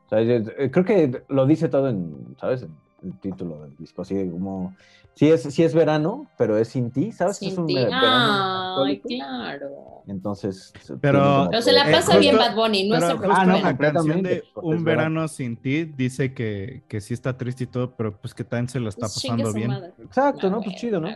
O 0.06 0.08
sea, 0.08 0.22
yo- 0.22 0.42
creo 0.72 0.84
que 0.84 1.22
lo 1.28 1.46
dice 1.46 1.68
todo 1.68 1.88
en, 1.90 2.34
¿sabes? 2.40 2.62
En 2.62 2.70
el 3.02 3.18
título 3.20 3.62
del 3.62 3.76
disco, 3.76 4.02
así 4.02 4.14
de 4.14 4.30
como, 4.30 4.74
sí 5.14 5.30
es, 5.30 5.42
sí 5.42 5.62
es 5.62 5.72
verano, 5.74 6.26
pero 6.36 6.58
es 6.58 6.68
sin 6.68 6.90
ti, 6.90 7.12
¿sabes? 7.12 7.38
que 7.38 7.46
es 7.46 7.52
Sin 7.52 7.60
un 7.62 7.66
ti. 7.68 7.74
verano 7.76 8.82
Ay, 8.84 9.00
claro. 9.00 10.02
Entonces, 10.06 10.72
Pero- 11.00 11.48
Pero 11.50 11.62
se 11.62 11.72
la 11.72 11.82
todo- 11.84 11.92
pasa 11.92 12.16
Eh, 12.16 12.20
bien 12.20 12.36
justo- 12.36 12.48
Bad 12.50 12.56
Bunny, 12.56 12.88
no 12.88 12.94
Pero 12.96 13.06
se 13.08 13.12
justo 13.18 13.32
Ah, 13.32 13.44
no, 13.46 13.60
la 13.60 13.76
canción 13.76 14.22
de 14.22 14.44
Un 14.54 14.74
es 14.78 14.84
verano. 14.84 14.84
verano 14.84 15.28
sin 15.28 15.56
ti 15.56 15.84
dice 15.84 16.32
que, 16.34 16.82
que 16.88 17.00
sí 17.00 17.14
está 17.14 17.36
triste 17.36 17.64
y 17.64 17.66
todo, 17.66 17.94
pero 17.96 18.16
pues 18.16 18.34
que 18.34 18.44
también 18.44 18.68
se 18.68 18.80
lo 18.80 18.88
está 18.88 19.02
Pues 19.06 19.14
pasando 19.22 19.52
bien. 19.52 19.70
Exacto, 20.02 20.50
¿no? 20.50 20.60
Pues 20.60 20.76
chido, 20.76 21.00
¿no? 21.00 21.08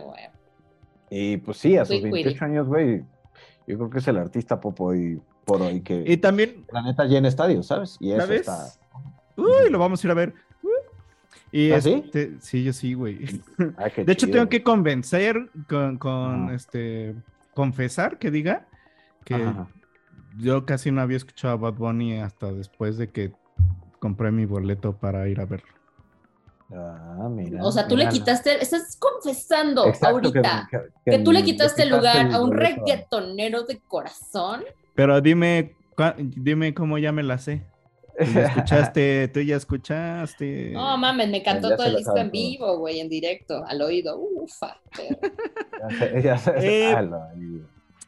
Y 1.09 1.37
pues 1.37 1.57
sí, 1.57 1.77
a 1.77 1.85
sus 1.85 2.01
Muy 2.01 2.11
28 2.11 2.39
query. 2.39 2.51
años, 2.51 2.67
güey, 2.67 3.03
yo 3.67 3.77
creo 3.77 3.89
que 3.89 3.99
es 3.99 4.07
el 4.07 4.17
artista 4.17 4.59
pop 4.59 4.79
hoy 4.81 5.21
por 5.45 5.61
hoy 5.61 5.81
que 5.81 6.03
Y 6.07 6.17
también, 6.17 6.65
la 6.71 6.81
neta 6.81 7.05
llena 7.05 7.27
estadios, 7.27 7.67
¿sabes? 7.67 7.97
Y 7.99 8.11
eso 8.11 8.21
¿sabes? 8.21 8.39
está... 8.41 8.67
Uy, 9.35 9.69
lo 9.69 9.79
vamos 9.79 10.03
a 10.03 10.07
ir 10.07 10.11
a 10.11 10.15
ver. 10.15 10.33
Y 11.53 11.71
¿Ah, 11.71 11.79
sí? 11.79 12.01
este, 12.03 12.41
sí, 12.41 12.63
yo 12.63 12.73
sí, 12.73 12.95
güey. 12.95 13.19
De 13.57 14.11
hecho, 14.11 14.25
chido, 14.25 14.31
tengo 14.31 14.49
que 14.49 14.63
convencer 14.63 15.51
con, 15.67 16.49
este, 16.51 17.13
confesar 17.53 18.17
que 18.17 18.31
diga 18.31 18.67
que 19.23 19.35
Ajá. 19.35 19.67
yo 20.35 20.65
casi 20.65 20.89
no 20.89 20.99
había 20.99 21.17
escuchado 21.17 21.53
a 21.53 21.57
Bad 21.57 21.75
Bunny 21.75 22.19
hasta 22.19 22.51
después 22.51 22.97
de 22.97 23.11
que 23.11 23.33
compré 23.99 24.31
mi 24.31 24.45
boleto 24.45 24.97
para 24.97 25.29
ir 25.29 25.39
a 25.41 25.45
verlo. 25.45 25.71
Ah, 26.71 27.29
mira. 27.29 27.63
O 27.63 27.71
sea, 27.71 27.87
tú 27.87 27.95
le 27.95 28.09
quitaste, 28.09 28.59
estás 28.59 28.97
confesando 28.97 29.85
Exacto, 29.85 30.07
ahorita 30.07 30.67
que, 30.71 31.11
que, 31.11 31.19
tú 31.19 31.31
le 31.31 31.43
quitaste 31.43 31.83
el 31.83 31.89
lugar 31.89 32.31
a 32.31 32.41
un 32.41 32.51
reggaetonero 32.51 33.61
de 33.61 33.79
corazón. 33.87 34.63
Pero 34.95 35.21
dime, 35.21 35.75
dime 36.17 36.73
cómo 36.73 36.97
ya 36.97 37.11
me 37.11 37.21
la 37.21 37.37
sé. 37.37 37.63
Tú 38.17 38.25
ya 38.25 38.45
escuchaste, 38.47 39.27
tú 39.29 39.39
ya 39.41 39.55
escuchaste. 39.55 40.71
No 40.71 40.97
mames, 40.97 41.29
me 41.29 41.41
cantó 41.43 41.69
ya 41.69 41.75
todo 41.77 41.87
el 41.87 41.93
la 41.93 41.99
disco 41.99 42.17
en 42.17 42.31
vivo, 42.31 42.77
güey, 42.77 42.99
en 42.99 43.09
directo, 43.09 43.63
al 43.65 43.81
oído. 43.81 44.17
Ufa. 44.19 44.77
pero- 44.95 45.19
Ya. 46.23 46.39
Eh. 46.57 46.95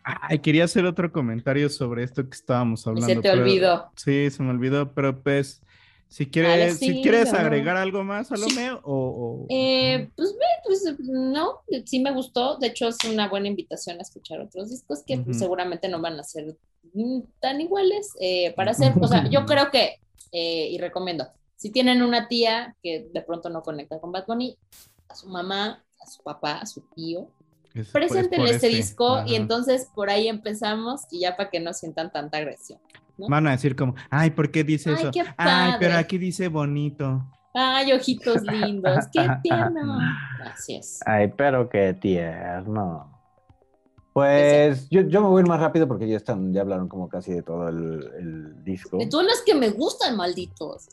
Ay, 0.04 0.38
quería 0.40 0.66
hacer 0.66 0.86
otro 0.86 1.12
comentario 1.12 1.68
sobre 1.70 2.04
esto 2.04 2.24
que 2.24 2.36
estábamos 2.36 2.86
Y 2.86 2.90
hablando. 2.90 3.08
se 3.08 3.16
te 3.16 3.22
pero- 3.30 3.42
olvidó. 3.42 3.92
Sí, 3.96 4.30
se 4.30 4.44
me 4.44 4.52
olvidó, 4.52 4.92
pero 4.94 5.20
pues, 5.22 5.62
si 6.08 6.28
quieres, 6.28 6.78
si 6.78 7.02
quieres 7.02 7.34
agregar 7.34 7.76
algo 7.78 8.04
más, 8.04 8.28
Salomé, 8.28 8.72
o... 8.72 8.82
o- 8.84 9.46
Eh, 9.50 10.10
pues 10.16 10.36
pues 10.66 10.96
no, 11.00 11.62
sí 11.86 12.00
me 12.00 12.12
gustó. 12.12 12.58
De 12.58 12.68
hecho, 12.68 12.88
es 12.88 12.98
una 13.04 13.30
buena 13.30 13.48
invitación 13.48 13.98
a 14.00 14.02
escuchar 14.02 14.40
otros 14.40 14.70
discos 14.70 15.04
que 15.06 15.18
pues, 15.20 15.38
seguramente 15.40 15.88
no 15.88 16.02
van 16.02 16.20
a 16.20 16.24
ser 16.24 16.58
mm, 16.94 17.20
tan 17.40 17.62
iguales 17.62 18.12
eh, 18.20 18.54
para 18.56 18.72
hacer. 18.72 18.94
O 19.00 19.08
sea, 19.08 19.30
yo 19.30 19.46
creo 19.46 19.70
que, 19.72 20.00
eh, 20.32 20.70
y 20.70 20.78
recomiendo, 20.78 21.28
si 21.56 21.70
tienen 21.70 22.02
una 22.02 22.28
tía 22.28 22.76
que 22.82 23.08
de 23.14 23.22
pronto 23.22 23.50
no 23.50 23.62
conecta 23.62 24.00
con 24.00 24.12
Bad 24.12 24.26
Bunny, 24.28 24.58
a 25.08 25.16
su 25.16 25.28
mamá, 25.28 25.84
a 26.02 26.08
su 26.10 26.24
papá, 26.24 26.60
a 26.60 26.66
su 26.66 26.82
tío, 26.96 27.30
es 27.74 27.90
preséntenle 27.90 28.52
este 28.52 28.68
este, 28.68 28.78
disco 28.78 29.24
y 29.28 29.36
entonces 29.36 29.90
por 29.94 30.10
ahí 30.10 30.28
empezamos 30.28 31.02
y 31.12 31.20
ya 31.22 31.36
para 31.36 31.50
que 31.50 31.60
no 31.60 31.74
sientan 31.74 32.12
tanta 32.12 32.38
agresión. 32.38 32.80
¿No? 33.18 33.28
Van 33.30 33.48
a 33.48 33.52
decir 33.52 33.76
como, 33.76 33.96
ay, 34.10 34.32
¿por 34.32 34.52
qué 34.52 34.64
dice 34.64 34.90
Ay, 34.92 34.96
eso? 35.00 35.12
qué 35.12 35.24
Ay, 35.38 35.74
pero 35.80 35.96
aquí 35.98 36.18
dice 36.18 36.48
bonito. 36.48 37.26
Ay, 37.54 37.94
ojitos 37.94 38.42
lindos, 38.44 39.06
qué 39.14 39.28
tierno. 39.42 39.98
Es. 40.68 41.00
Ay, 41.06 41.32
pero 41.38 41.70
qué 41.70 41.94
tierno. 41.94 43.12
Pues 44.14 44.90
yo, 44.90 45.02
yo 45.02 45.22
me 45.22 45.28
voy 45.28 45.40
a 45.40 45.44
ir 45.44 45.48
más 45.50 45.60
rápido 45.60 45.88
porque 45.88 46.08
ya 46.08 46.16
están, 46.18 46.54
ya 46.54 46.62
hablaron 46.62 46.88
como 46.88 47.10
casi 47.10 47.34
de 47.34 47.42
todo 47.44 47.68
el, 47.68 48.10
el 48.18 48.64
disco. 48.64 48.98
De 48.98 49.08
todas 49.08 49.26
las 49.26 49.42
que 49.46 49.54
me 49.56 49.70
gustan, 49.72 50.16
malditos. 50.16 50.88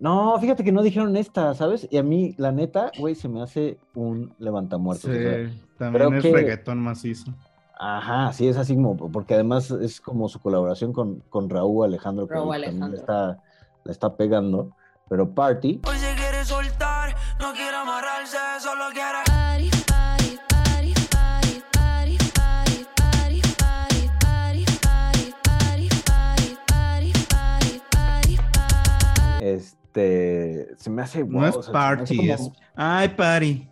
No, 0.00 0.38
fíjate 0.40 0.64
que 0.64 0.72
no 0.72 0.82
dijeron 0.82 1.16
esta, 1.16 1.54
¿sabes? 1.54 1.86
Y 1.90 1.98
a 1.98 2.02
mí, 2.02 2.34
la 2.38 2.50
neta, 2.50 2.90
güey, 2.98 3.14
se 3.14 3.28
me 3.28 3.42
hace 3.42 3.78
un 3.94 4.34
levantamuertos. 4.38 5.10
Sí, 5.10 5.16
o 5.16 5.20
sea, 5.20 5.50
también 5.78 6.08
creo 6.08 6.14
es 6.16 6.22
que- 6.22 6.32
reggaetón 6.32 6.78
macizo. 6.78 7.34
Ajá, 7.82 8.30
sí, 8.34 8.46
es 8.46 8.58
así 8.58 8.74
como, 8.74 8.94
porque 9.10 9.32
además 9.32 9.70
es 9.70 10.02
como 10.02 10.28
su 10.28 10.38
colaboración 10.38 10.92
con, 10.92 11.20
con 11.30 11.48
Raúl 11.48 11.86
Alejandro, 11.86 12.26
que 12.28 12.34
Raúl 12.34 12.48
ahorita 12.48 12.66
también 12.66 12.82
Alejandro. 12.82 13.00
está, 13.32 13.42
le 13.84 13.92
está 13.92 14.16
pegando, 14.16 14.76
pero 15.08 15.30
Party, 15.34 15.80
Hoy 15.88 15.96
se 15.96 16.14
quiere 16.14 16.44
soltar, 16.44 17.16
no 17.40 17.52
quiere 17.54 17.74
amarrarse, 17.74 18.36
solo 18.60 18.84
quiere. 18.92 19.20
Party, 19.24 19.70
party, 19.86 20.38
party, 20.50 20.92
party, 21.10 21.62
party, 21.72 22.18
party, 22.36 22.82
party, 22.84 23.42
party, 23.58 24.06
party, 24.28 24.64
party, 24.84 25.88
party, 26.04 26.54
party, 26.66 27.14
party, 27.30 27.80
party, 27.96 28.36
party. 28.60 29.44
este, 29.46 30.68
se 30.76 30.90
me 30.90 31.00
hace... 31.00 31.24
No 31.24 31.38
wow, 31.38 31.46
es 31.48 31.56
o 31.56 31.62
sea, 31.62 31.96
como- 32.06 32.22
es... 32.34 32.50
Ay, 32.76 33.08
party. 33.08 33.66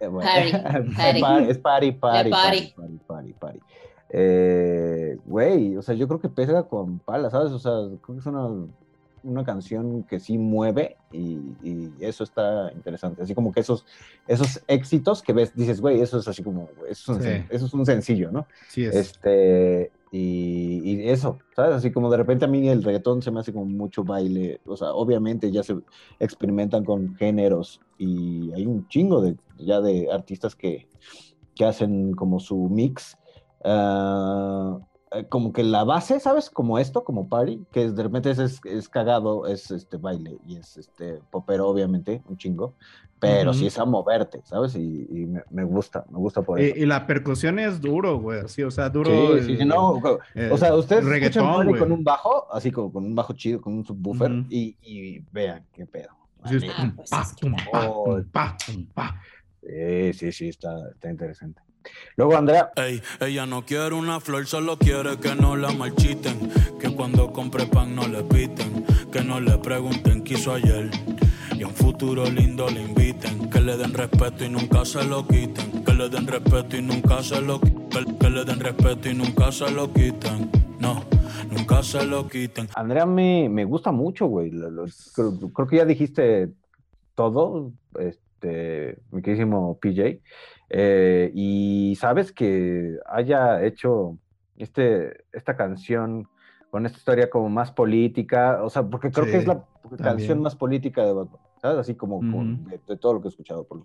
Eh, 0.00 0.06
bueno, 0.08 0.28
Party, 0.28 0.48
es 0.94 0.94
party. 0.94 1.20
party, 1.20 1.50
es 1.50 1.58
party, 1.58 1.92
party, 3.06 3.32
party. 3.34 3.60
Eh, 4.10 5.18
Güey, 5.26 5.76
o 5.76 5.82
sea, 5.82 5.94
yo 5.94 6.06
creo 6.08 6.20
que 6.20 6.28
pega 6.28 6.62
con 6.64 6.98
pala, 6.98 7.30
¿sabes? 7.30 7.52
O 7.52 7.58
sea, 7.58 7.72
creo 8.02 8.16
que 8.16 8.20
es 8.20 8.26
una, 8.26 8.48
una 9.22 9.44
canción 9.44 10.02
que 10.04 10.18
sí 10.20 10.38
mueve 10.38 10.96
y, 11.12 11.38
y 11.62 11.92
eso 12.00 12.24
está 12.24 12.70
interesante. 12.74 13.22
Así 13.22 13.34
como 13.34 13.52
que 13.52 13.60
esos, 13.60 13.84
esos 14.26 14.62
éxitos 14.66 15.22
que 15.22 15.32
ves, 15.32 15.54
dices, 15.54 15.80
güey, 15.80 16.00
eso 16.00 16.18
es 16.18 16.28
así 16.28 16.42
como, 16.42 16.68
eso 16.88 17.12
es 17.12 17.18
un, 17.18 17.22
Sí. 17.22 17.44
eso 17.50 17.66
es 17.66 17.74
un 17.74 17.84
sencillo, 17.86 18.30
¿no? 18.30 18.46
Sí 18.68 18.84
es. 18.84 18.94
Este, 18.94 19.90
y, 20.10 21.08
eso, 21.08 21.38
¿sabes? 21.54 21.76
Así 21.76 21.90
como 21.90 22.10
de 22.10 22.16
repente 22.16 22.44
a 22.44 22.48
mí 22.48 22.68
el 22.68 22.82
reggaetón 22.82 23.22
se 23.22 23.30
me 23.30 23.40
hace 23.40 23.52
como 23.52 23.66
mucho 23.66 24.04
baile, 24.04 24.60
o 24.66 24.76
sea, 24.76 24.92
obviamente 24.92 25.50
ya 25.50 25.62
se 25.62 25.76
experimentan 26.18 26.84
con 26.84 27.14
géneros 27.16 27.80
y 27.98 28.52
hay 28.52 28.66
un 28.66 28.88
chingo 28.88 29.20
de, 29.20 29.36
ya 29.58 29.80
de 29.80 30.10
artistas 30.10 30.54
que, 30.54 30.88
que 31.54 31.64
hacen 31.64 32.12
como 32.14 32.40
su 32.40 32.68
mix, 32.68 33.16
ah, 33.64 34.78
eh, 35.12 35.26
como 35.28 35.52
que 35.52 35.62
la 35.62 35.84
base, 35.84 36.20
¿sabes? 36.20 36.50
Como 36.50 36.78
esto, 36.78 37.04
como 37.04 37.28
party, 37.28 37.64
que 37.72 37.90
de 37.90 38.02
repente 38.02 38.30
es, 38.30 38.38
es, 38.38 38.60
es 38.64 38.88
cagado, 38.88 39.46
es 39.46 39.70
este 39.70 39.96
baile 39.96 40.38
y 40.46 40.56
es 40.56 40.76
este 40.76 41.20
popero, 41.30 41.68
obviamente, 41.68 42.22
un 42.26 42.36
chingo, 42.36 42.74
pero 43.18 43.50
Ujú. 43.50 43.58
sí 43.60 43.66
es 43.66 43.78
a 43.78 43.84
moverte, 43.84 44.40
¿sabes? 44.44 44.76
Y, 44.76 45.06
y 45.10 45.26
me, 45.26 45.42
me 45.50 45.64
gusta, 45.64 46.04
me 46.10 46.18
gusta 46.18 46.42
por 46.42 46.60
Y, 46.60 46.64
eso. 46.66 46.76
y 46.76 46.86
la 46.86 47.06
percusión 47.06 47.58
es 47.58 47.80
duro, 47.80 48.18
güey, 48.18 48.40
así, 48.40 48.62
o 48.62 48.70
sea, 48.70 48.88
duro. 48.90 49.10
Sí, 49.10 49.38
el- 49.38 49.44
sí, 49.44 49.56
sí, 49.58 49.64
no, 49.64 49.88
o- 49.90 50.18
el 50.34 50.52
o 50.52 50.56
sea, 50.56 50.74
ustedes 50.74 51.04
escuchan 51.04 51.44
reggaetón, 51.46 51.78
con 51.78 51.92
un 51.92 52.04
bajo, 52.04 52.52
así 52.52 52.70
como 52.70 52.92
con 52.92 53.04
un 53.04 53.14
bajo 53.14 53.32
chido, 53.32 53.60
con 53.60 53.74
un 53.74 53.84
subwoofer, 53.84 54.30
y, 54.50 54.76
y 54.82 55.20
vean 55.32 55.66
qué 55.72 55.86
pedo. 55.86 56.10
Sí. 56.44 56.60
Sí, 59.62 60.12
sí, 60.12 60.32
sí, 60.32 60.48
está, 60.48 60.70
está 60.94 61.10
interesante. 61.10 61.60
Luego, 62.16 62.36
Andrea, 62.36 62.70
Ey, 62.74 63.00
ella 63.20 63.46
no 63.46 63.64
quiere 63.64 63.94
una 63.94 64.18
flor, 64.18 64.46
solo 64.46 64.76
quiere 64.76 65.18
que 65.18 65.34
no 65.34 65.56
la 65.56 65.70
marchiten. 65.70 66.50
Que 66.80 66.94
cuando 66.94 67.32
compre 67.32 67.66
pan 67.66 67.94
no 67.94 68.08
le 68.08 68.22
piten. 68.24 68.84
Que 69.12 69.22
no 69.22 69.40
le 69.40 69.56
pregunten 69.58 70.24
qué 70.24 70.34
hizo 70.34 70.52
ayer. 70.52 70.90
Y 71.56 71.62
a 71.62 71.68
un 71.68 71.74
futuro 71.74 72.24
lindo 72.24 72.68
le 72.70 72.82
inviten. 72.82 73.48
Que 73.50 73.60
le 73.60 73.76
den 73.76 73.94
respeto 73.94 74.44
y 74.44 74.48
nunca 74.48 74.84
se 74.84 75.04
lo 75.04 75.26
quiten. 75.26 75.84
Que 75.84 75.94
le 75.94 76.08
den 76.08 76.26
respeto 76.26 76.76
y 76.76 76.82
nunca 76.82 77.22
se 77.22 77.40
lo 77.40 77.60
quiten. 77.60 78.18
Que 78.18 78.30
le 78.30 78.44
den 78.44 78.60
respeto 78.60 79.08
y 79.08 79.14
nunca 79.14 79.52
se 79.52 79.70
lo 79.70 79.92
quiten. 79.92 80.50
No, 80.80 81.04
nunca 81.50 81.82
se 81.82 82.04
lo 82.04 82.28
quiten. 82.28 82.68
Andrea 82.74 83.06
me, 83.06 83.48
me 83.48 83.64
gusta 83.64 83.92
mucho, 83.92 84.26
güey. 84.26 84.50
Creo, 85.14 85.38
creo 85.52 85.66
que 85.68 85.76
ya 85.76 85.84
dijiste 85.84 86.50
todo, 87.14 87.72
este, 87.98 88.98
mi 89.10 89.22
queridísimo 89.22 89.78
PJ. 89.80 90.20
Eh, 90.70 91.30
y 91.34 91.96
sabes 91.98 92.32
que 92.32 92.98
haya 93.06 93.64
hecho 93.64 94.18
este, 94.56 95.24
esta 95.32 95.56
canción 95.56 96.28
con 96.70 96.84
esta 96.84 96.98
historia 96.98 97.30
como 97.30 97.48
más 97.48 97.72
política, 97.72 98.62
o 98.62 98.68
sea, 98.68 98.82
porque 98.82 99.10
creo 99.10 99.24
Sí, 99.24 99.30
que 99.30 99.36
es 99.38 99.46
la 99.46 99.64
canción 99.82 99.96
también. 99.98 100.42
más 100.42 100.56
política 100.56 101.04
de 101.06 101.12
Bad 101.14 101.26
Bunny, 101.26 101.42
¿sabes? 101.62 101.78
Así 101.78 101.94
como 101.94 102.18
con- 102.20 102.64
de, 102.64 102.78
de 102.86 102.96
todo 102.98 103.14
lo 103.14 103.20
que 103.22 103.28
he 103.28 103.30
escuchado. 103.30 103.64
Por... 103.64 103.84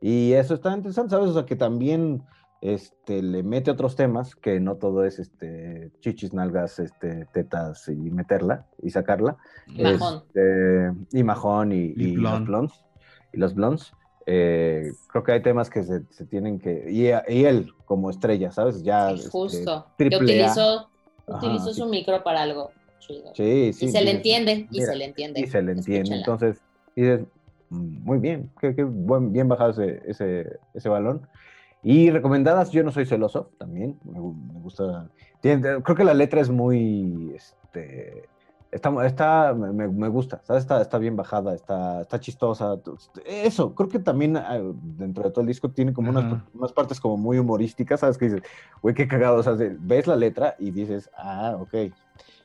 Y 0.00 0.32
eso 0.32 0.54
está 0.54 0.74
interesante, 0.76 1.10
¿sabes? 1.10 1.28
O 1.30 1.34
sea, 1.34 1.46
que 1.46 1.54
también 1.54 2.22
este, 2.60 3.22
le 3.22 3.42
mete 3.44 3.70
otros 3.70 3.94
temas, 3.94 4.34
que 4.34 4.58
no 4.58 4.76
todo 4.76 5.04
es 5.04 5.18
este, 5.20 5.92
chichis, 6.00 6.34
nalgas, 6.34 6.78
este, 6.80 7.26
tetas 7.32 7.88
y 7.88 7.94
meterla 8.10 8.66
y 8.82 8.90
sacarla. 8.90 9.36
Y 9.68 9.82
majón. 9.84 10.22
Este, 10.26 10.92
y 11.12 11.22
majón 11.22 11.72
y, 11.72 11.76
Y 11.76 11.92
y 11.94 12.16
los 12.16 12.32
blond. 12.32 12.46
blondes. 12.48 12.84
Y 13.32 13.38
los 13.38 13.54
blondes. 13.54 13.92
Eh, 14.32 14.92
creo 15.08 15.24
que 15.24 15.32
hay 15.32 15.42
temas 15.42 15.68
que 15.68 15.82
se, 15.82 16.02
se 16.10 16.24
tienen 16.24 16.60
que... 16.60 16.84
Y, 16.88 17.08
y 17.34 17.44
él 17.44 17.72
como 17.84 18.10
estrella, 18.10 18.52
¿sabes? 18.52 18.80
Ya... 18.84 19.08
Sí, 19.08 19.14
este, 19.16 19.28
justo. 19.30 19.86
Que 19.98 20.06
utilizó, 20.06 20.88
Ajá, 21.26 21.36
utilizó 21.38 21.72
sí. 21.74 21.80
su 21.80 21.86
micro 21.86 22.22
para 22.22 22.42
algo 22.42 22.70
chido. 23.00 23.32
Sí, 23.34 23.72
sí. 23.72 23.86
y 23.86 23.88
se 23.88 24.02
le 24.02 24.12
entiende, 24.12 24.68
y 24.70 24.80
se 24.80 24.94
le 24.94 25.04
entiende. 25.06 25.40
Y 25.40 25.46
se 25.48 25.60
le 25.62 25.72
entiende. 25.72 26.14
Entonces, 26.14 26.60
dices, 26.94 27.22
"Mm, 27.70 28.04
muy 28.04 28.18
bien, 28.18 28.50
qué, 28.60 28.76
qué 28.76 28.84
buen, 28.84 29.32
bien 29.32 29.48
bajado 29.48 29.70
ese, 29.72 30.00
ese, 30.06 30.58
ese 30.74 30.88
balón. 30.88 31.26
Y 31.82 32.10
recomendadas, 32.10 32.70
yo 32.70 32.84
no 32.84 32.92
soy 32.92 33.06
celoso 33.06 33.50
también, 33.58 33.98
me, 34.04 34.20
me 34.20 34.60
gusta. 34.60 35.10
tiene- 35.40 35.82
creo 35.82 35.96
que 35.96 36.04
la 36.04 36.14
letra 36.14 36.40
es 36.40 36.50
muy, 36.50 37.32
este, 37.34 38.28
está, 38.70 39.06
está 39.06 39.54
me, 39.54 39.88
me- 39.88 40.08
gusta, 40.08 40.40
¿sabes? 40.44 40.62
Está, 40.62 40.80
está 40.80 40.98
bien 40.98 41.16
bajada, 41.16 41.54
está, 41.54 42.02
está 42.02 42.20
chistosa. 42.20 42.80
Eso, 43.24 43.74
creo 43.74 43.88
que 43.88 43.98
también 43.98 44.36
ah, 44.36 44.58
dentro 44.82 45.24
de 45.24 45.30
todo 45.30 45.40
el 45.42 45.46
disco 45.48 45.70
tiene 45.70 45.92
como 45.92 46.10
unas, 46.10 46.24
unas 46.52 46.72
partes 46.72 47.00
como 47.00 47.16
muy 47.16 47.38
humorísticas, 47.38 48.00
¿sabes? 48.00 48.16
Que 48.18 48.26
dices, 48.26 48.42
güey, 48.82 48.94
qué 48.94 49.08
cagado, 49.08 49.36
o 49.38 49.42
sea, 49.42 49.54
ves 49.58 50.06
la 50.06 50.16
letra 50.16 50.54
y 50.58 50.70
dices, 50.70 51.10
ah, 51.16 51.56
ok, 51.58 51.74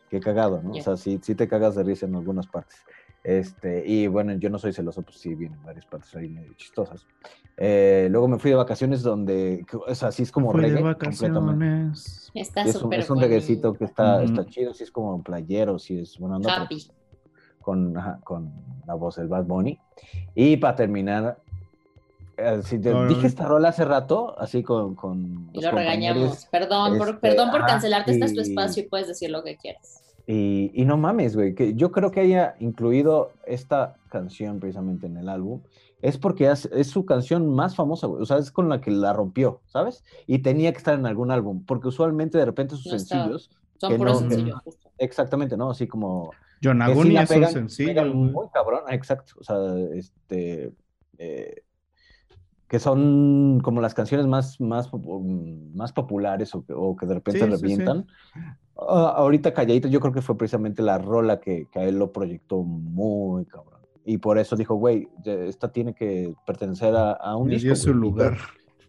qué 0.10 0.20
cagado, 0.20 0.62
¿no? 0.62 0.72
O 0.74 0.80
sea, 0.82 0.98
sí, 0.98 1.20
sí 1.22 1.36
te 1.36 1.48
cagas 1.48 1.76
de 1.76 1.84
risa 1.84 2.06
en 2.06 2.16
algunas 2.16 2.48
partes. 2.48 2.78
Este, 3.26 3.84
y 3.88 4.06
bueno, 4.06 4.34
yo 4.34 4.52
no 4.52 4.60
soy 4.60 4.72
celoso, 4.72 5.02
pues 5.02 5.18
sí, 5.18 5.34
vienen 5.34 5.60
varias 5.64 5.84
partes 5.88 6.16
ahí 6.16 6.30
medio 6.30 6.54
chistosas. 6.54 7.08
Eh, 7.58 8.08
luego 8.12 8.28
me 8.28 8.38
fui 8.38 8.52
de 8.52 8.58
vacaciones 8.58 9.02
donde, 9.02 9.66
o 9.88 9.96
sea, 9.96 10.12
sí 10.12 10.22
es 10.22 10.32
como 10.32 10.52
Fui 10.52 10.62
de 10.62 10.68
reggae 10.68 10.96
completamente. 10.96 11.66
vacaciones. 11.66 12.32
Está 12.36 12.62
es 12.62 12.76
un, 12.84 12.94
es 12.94 13.10
un 13.10 13.20
reguecito 13.20 13.74
que 13.74 13.86
está, 13.86 14.22
está 14.22 14.46
chido, 14.46 14.76
sí 14.76 14.84
es 14.84 14.92
como 14.92 15.24
playero, 15.24 15.80
sí 15.80 16.02
es 16.02 16.20
buena 16.20 16.36
onda, 16.36 16.54
Happy. 16.54 16.88
con, 17.62 17.98
ajá, 17.98 18.20
con 18.24 18.54
la 18.86 18.94
voz 18.94 19.16
del 19.16 19.28
Bad 19.28 19.46
Bunny. 19.46 19.80
Y 20.36 20.58
para 20.58 20.76
terminar, 20.76 21.40
eh, 22.38 22.60
si 22.64 22.78
te 22.78 22.94
dije 23.08 23.26
esta 23.26 23.48
rola 23.48 23.70
hace 23.70 23.86
rato, 23.86 24.40
así 24.40 24.62
con, 24.62 24.94
con 24.94 25.50
Y 25.52 25.62
lo 25.62 25.72
regañamos. 25.72 26.46
Perdón, 26.52 27.00
por, 27.00 27.08
este, 27.10 27.22
perdón 27.22 27.50
por 27.50 27.62
ajá, 27.62 27.70
cancelarte. 27.70 28.12
Este 28.12 28.26
es 28.26 28.36
tu 28.36 28.42
espacio 28.42 28.84
y 28.84 28.88
puedes 28.88 29.08
decir 29.08 29.32
lo 29.32 29.44
que 29.44 29.58
quieras. 29.58 30.04
Y, 30.28 30.72
y 30.74 30.86
no 30.86 30.98
mames, 30.98 31.36
güey, 31.36 31.54
que 31.54 31.76
yo 31.76 31.92
creo 31.92 32.10
que 32.12 32.20
haya 32.22 32.56
incluido 32.60 33.32
esta 33.46 33.96
canción 34.10 34.60
precisamente 34.60 35.06
en 35.06 35.18
el 35.18 35.30
álbum, 35.30 35.62
es 36.02 36.18
porque 36.18 36.50
es, 36.50 36.66
es 36.74 36.88
su 36.88 37.06
canción 37.06 37.48
más 37.54 37.76
famosa, 37.76 38.08
güey, 38.08 38.22
o 38.22 38.26
sea, 38.26 38.38
es 38.38 38.52
con 38.52 38.68
la 38.70 38.82
que 38.82 38.90
la 38.92 39.14
rompió, 39.14 39.62
¿sabes? 39.68 40.04
Y 40.26 40.40
tenía 40.40 40.72
que 40.72 40.80
estar 40.80 40.98
en 40.98 41.06
algún 41.06 41.32
álbum, 41.32 41.64
porque 41.66 41.88
usualmente 41.90 42.38
de 42.38 42.46
repente 42.46 42.76
sus 42.76 42.92
No 42.92 42.98
sencillos, 43.00 43.52
Son 43.80 43.92
que 43.92 43.98
puros 43.98 44.22
no- 44.24 44.30
sencillos, 44.30 44.60
justo. 44.64 44.92
exactamente, 44.98 45.58
¿no? 45.58 45.70
Así 45.70 45.88
como... 45.88 46.32
que 46.32 46.38
Yonaguni 46.62 47.12
sí 47.12 47.18
es 47.18 47.32
un 47.32 47.48
sencillo. 47.48 48.06
muy 48.14 48.48
cabrón, 48.54 48.82
exacto, 48.90 49.34
o 49.40 49.44
sea, 49.44 49.58
este... 49.94 50.74
eh, 51.18 51.62
que 52.68 52.80
son 52.80 53.60
como 53.64 53.80
las 53.82 53.94
canciones 53.94 54.26
más, 54.28 54.60
más, 54.60 54.88
pop- 54.88 55.24
más 55.74 55.94
populares 55.94 56.54
o 56.56 56.66
que, 56.66 56.74
o 56.74 56.96
que 56.96 57.06
de 57.06 57.14
repente 57.16 57.40
Sí, 57.40 57.46
sí, 57.46 57.52
sí. 57.58 57.62
revientan. 57.62 58.08
Ah, 58.78 59.14
ahorita 59.18 59.54
Calladito 59.54 59.88
yo 59.88 60.00
creo 60.00 60.12
que 60.14 60.22
fue 60.22 60.38
precisamente 60.38 60.82
la 60.82 60.98
rola 60.98 61.40
que, 61.40 61.68
que 61.72 61.80
a 61.80 61.84
él 61.84 61.98
lo 62.00 62.12
proyectó 62.12 62.64
muy 62.64 63.46
cabrón. 63.46 63.82
Y 64.04 64.18
por 64.18 64.38
eso 64.38 64.56
dijo, 64.56 64.76
güey, 64.76 65.08
esta 65.26 65.72
tiene 65.72 65.94
que 65.94 66.34
pertenecer 66.46 66.96
a, 66.96 67.12
a 67.14 67.36
un 67.38 67.48
Le 67.50 67.56
disco. 67.56 67.68
dio 67.68 67.76
su 67.76 67.90
güey". 67.90 67.98
Y 67.98 68.02
lugar. 68.02 68.38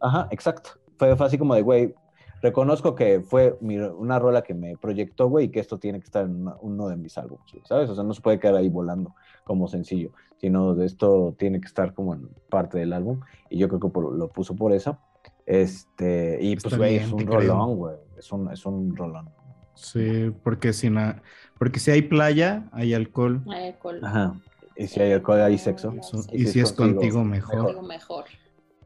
Ajá, 0.01 0.29
exacto. 0.31 0.71
Fue, 0.99 1.15
fue 1.17 1.27
así 1.27 1.39
como 1.39 1.55
de, 1.55 1.63
güey, 1.63 1.95
reconozco 2.43 2.95
que 2.95 3.21
fue 3.21 3.57
mi- 3.61 3.79
una 3.79 4.19
rola 4.19 4.43
que 4.43 4.55
me 4.55 4.77
proyectó, 4.77 5.29
güey, 5.29 5.47
y 5.47 5.49
que 5.51 5.61
esto 5.61 5.79
tiene 5.79 6.01
que 6.01 6.05
estar 6.05 6.25
en 6.25 6.43
una- 6.43 6.57
uno 6.61 6.89
de 6.89 6.97
mis 6.97 7.17
álbumes, 7.17 7.45
¿sabes? 7.65 7.89
O 7.89 7.95
sea, 7.95 8.05
no 8.05 8.13
se 8.13 8.21
puede 8.21 8.39
quedar 8.39 8.57
ahí 8.57 8.69
volando 8.69 9.15
como 9.47 9.69
sencillo, 9.69 10.11
sino 10.39 10.75
de 10.75 10.85
esto 10.87 11.35
tiene 11.39 11.61
que 11.61 11.67
estar 11.69 11.95
como 11.95 12.15
en 12.15 12.29
parte 12.51 12.79
del 12.79 12.93
álbum. 12.93 13.21
Y 13.49 13.59
yo 13.59 13.69
creo 13.69 13.81
que 13.81 13.89
por- 13.89 14.13
lo 14.13 14.29
puso 14.29 14.57
por 14.57 14.73
eso. 14.73 14.99
Este, 15.47 16.39
y 16.43 16.55
Está 16.55 16.71
pues, 16.71 16.79
güey, 16.79 16.91
bien, 16.95 17.05
es 17.05 17.13
un 17.13 17.27
rolón, 17.27 17.77
güey. 17.77 17.97
Es 18.19 18.33
un, 18.33 18.51
es 18.53 18.67
un 18.67 18.97
rolón. 18.97 19.31
Sí, 19.75 20.33
porque 20.43 20.73
si, 20.73 20.91
na- 20.91 21.23
porque 21.59 21.79
si 21.79 21.93
hay 21.93 22.03
playa, 22.03 22.69
hay 22.73 22.93
alcohol. 22.95 23.43
Ay, 23.49 23.69
alcohol. 23.69 24.01
Ajá. 24.03 24.35
Y 24.75 24.89
si 24.89 25.01
hay 25.01 25.13
alcohol, 25.13 25.41
hay 25.41 25.59
sexo. 25.59 25.95
Eso- 25.99 26.25
y 26.33 26.47
si 26.47 26.59
es 26.61 26.73
contigo, 26.73 27.23
mejor. 27.23 27.69
Digo 27.69 27.83
mejor. 27.83 28.25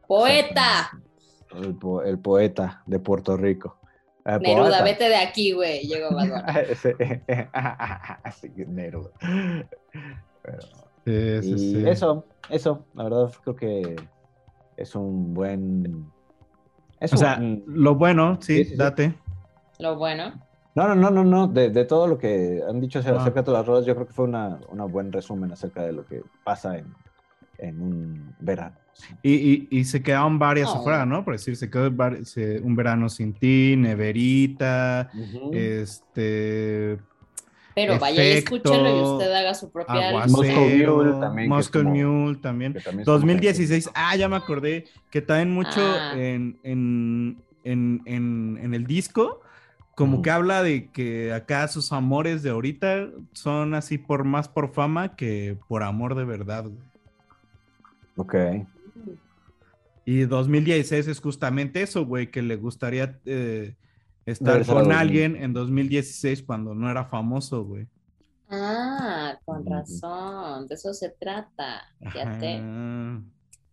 Poeta. 0.06 0.90
El, 1.56 1.74
po- 1.76 2.02
el 2.02 2.18
poeta 2.18 2.82
de 2.86 2.98
Puerto 2.98 3.36
Rico. 3.36 3.78
Eh, 4.26 4.38
Neruda, 4.40 4.64
poeta. 4.68 4.84
vete 4.84 5.04
de 5.08 5.16
aquí, 5.16 5.52
güey. 5.52 5.86
Llegó 5.86 6.14
Bad 6.14 6.54
sí, 8.40 8.48
Neruda. 8.68 9.10
Pero- 10.42 10.58
Sí, 11.04 11.42
sí, 11.42 11.50
y 11.54 11.58
sí. 11.58 11.88
eso, 11.88 12.26
eso, 12.50 12.84
la 12.94 13.04
verdad 13.04 13.32
creo 13.42 13.56
que 13.56 13.96
es 14.76 14.94
un 14.94 15.32
buen... 15.34 16.06
Es 17.00 17.12
O 17.14 17.16
sea, 17.16 17.38
un- 17.40 17.64
lo 17.66 17.94
bueno, 17.94 18.36
sí, 18.40 18.58
Sí, 18.58 18.64
sí, 18.64 18.70
sí. 18.72 18.76
date. 18.76 19.14
Lo 19.78 19.96
bueno. 19.96 20.32
No, 20.74 20.86
no, 20.88 20.94
no, 20.94 21.10
no, 21.10 21.24
no. 21.24 21.46
De, 21.48 21.70
de 21.70 21.84
todo 21.86 22.06
lo 22.06 22.18
que 22.18 22.60
han 22.68 22.80
dicho 22.80 22.98
acerca 22.98 23.18
Ah. 23.18 23.22
acerca 23.22 23.42
de 23.42 23.52
las 23.52 23.66
rodas, 23.66 23.86
yo 23.86 23.94
creo 23.94 24.06
que 24.06 24.12
fue 24.12 24.26
una, 24.26 24.60
una 24.68 24.84
buen 24.84 25.10
resumen 25.10 25.50
acerca 25.50 25.82
de 25.82 25.92
lo 25.92 26.04
que 26.04 26.22
pasa 26.44 26.76
en, 26.76 26.94
en 27.58 27.80
un 27.80 28.34
verano. 28.38 28.76
Y, 29.22 29.32
y, 29.32 29.68
y 29.70 29.84
se 29.84 30.02
quedaron 30.02 30.38
varias 30.38 30.68
Oh. 30.68 30.78
afuera, 30.80 31.06
¿no? 31.06 31.24
Por 31.24 31.32
decir, 31.34 31.56
se 31.56 31.70
quedó 31.70 31.88
un 31.88 32.76
verano 32.76 33.08
sin 33.08 33.32
ti, 33.32 33.74
Neverita, 33.78 35.10
Ujú. 35.14 35.50
este. 35.54 36.98
Pero 37.88 37.98
vaya 37.98 38.24
y 38.24 38.28
Efecto, 38.32 38.56
escúchelo 38.56 38.88
y 38.98 39.02
usted 39.12 39.32
haga 39.32 39.54
su 39.54 39.70
propia 39.70 40.12
Moscow 40.26 40.44
Mule 40.68 41.12
también, 41.20 41.36
que 41.36 41.42
es 41.42 41.48
Moscow 41.48 41.82
como- 41.82 41.94
Mule 41.94 42.36
también. 42.38 42.72
que 42.74 42.80
también 42.80 43.00
es 43.00 43.06
como 43.06 43.18
2016, 43.18 43.90
ah, 43.94 44.16
ya 44.16 44.28
me 44.28 44.36
acordé, 44.36 44.84
que 45.10 45.20
también 45.22 45.50
mucho 45.52 45.80
Ah. 45.80 46.12
en, 46.16 46.58
en, 46.62 47.36
en, 47.64 48.02
en, 48.06 48.58
en 48.62 48.74
el 48.74 48.86
disco, 48.86 49.40
como 49.94 50.22
que 50.22 50.30
habla 50.30 50.62
de 50.62 50.88
que 50.90 51.32
acá 51.32 51.68
sus 51.68 51.92
amores 51.92 52.42
de 52.42 52.50
ahorita 52.50 53.08
son 53.32 53.74
así 53.74 53.98
por 53.98 54.24
más 54.24 54.48
por 54.48 54.72
fama 54.72 55.14
que 55.14 55.56
por 55.68 55.82
amor 55.82 56.14
de 56.14 56.24
verdad. 56.24 56.66
Ok. 58.16 58.34
Y 60.06 60.20
2016 60.22 61.06
es 61.06 61.20
justamente 61.20 61.82
eso, 61.82 62.04
güey, 62.06 62.30
que 62.30 62.40
le 62.42 62.56
gustaría 62.56 63.18
eh, 63.26 63.74
estar 64.32 64.64
con 64.66 64.84
2000. 64.84 64.92
alguien 64.92 65.36
en 65.36 65.52
2016 65.52 66.42
cuando 66.42 66.74
no 66.74 66.90
era 66.90 67.04
famoso, 67.04 67.64
güey. 67.64 67.86
Ah, 68.48 69.38
con 69.44 69.64
razón. 69.64 70.66
De 70.66 70.74
eso 70.74 70.92
se 70.92 71.10
trata. 71.10 71.82
Fíjate. 72.00 72.62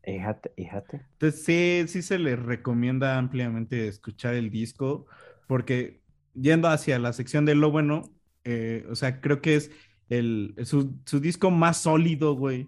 Fíjate, 0.03 0.51
fíjate. 0.55 1.01
Entonces 1.13 1.43
sí, 1.43 1.83
sí 1.87 2.01
se 2.01 2.17
les 2.17 2.39
recomienda 2.39 3.17
ampliamente 3.17 3.87
escuchar 3.87 4.35
el 4.35 4.49
disco, 4.49 5.05
porque 5.47 6.01
yendo 6.33 6.69
hacia 6.69 6.97
la 6.99 7.11
sección 7.11 7.45
de 7.45 7.55
lo 7.55 7.71
bueno, 7.71 8.03
eh, 8.45 8.85
o 8.89 8.95
sea, 8.95 9.19
creo 9.19 9.41
que 9.41 9.55
es 9.55 9.71
el, 10.09 10.55
su, 10.63 10.95
su 11.05 11.19
disco 11.19 11.51
más 11.51 11.77
sólido, 11.77 12.35
güey, 12.35 12.67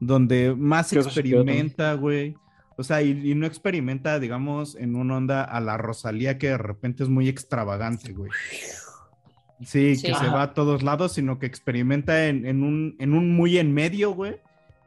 donde 0.00 0.54
más 0.56 0.92
experimenta, 0.92 1.94
güey. 1.94 2.34
O 2.80 2.84
sea, 2.84 3.02
y, 3.02 3.10
y 3.30 3.34
no 3.34 3.46
experimenta, 3.46 4.18
digamos, 4.18 4.74
en 4.74 4.96
una 4.96 5.16
onda 5.18 5.44
a 5.44 5.60
la 5.60 5.76
Rosalía 5.76 6.38
que 6.38 6.48
de 6.48 6.58
repente 6.58 7.02
es 7.02 7.08
muy 7.08 7.28
extravagante, 7.28 8.12
güey. 8.12 8.30
Sí, 9.64 9.94
Sí. 9.96 10.06
que 10.06 10.14
se 10.14 10.26
va 10.28 10.42
a 10.42 10.54
todos 10.54 10.82
lados, 10.82 11.12
sino 11.12 11.38
que 11.38 11.46
experimenta 11.46 12.26
en, 12.28 12.46
en 12.46 12.62
un, 12.62 12.96
en 12.98 13.12
un 13.12 13.34
muy 13.36 13.58
en 13.58 13.72
medio, 13.74 14.12
güey 14.12 14.40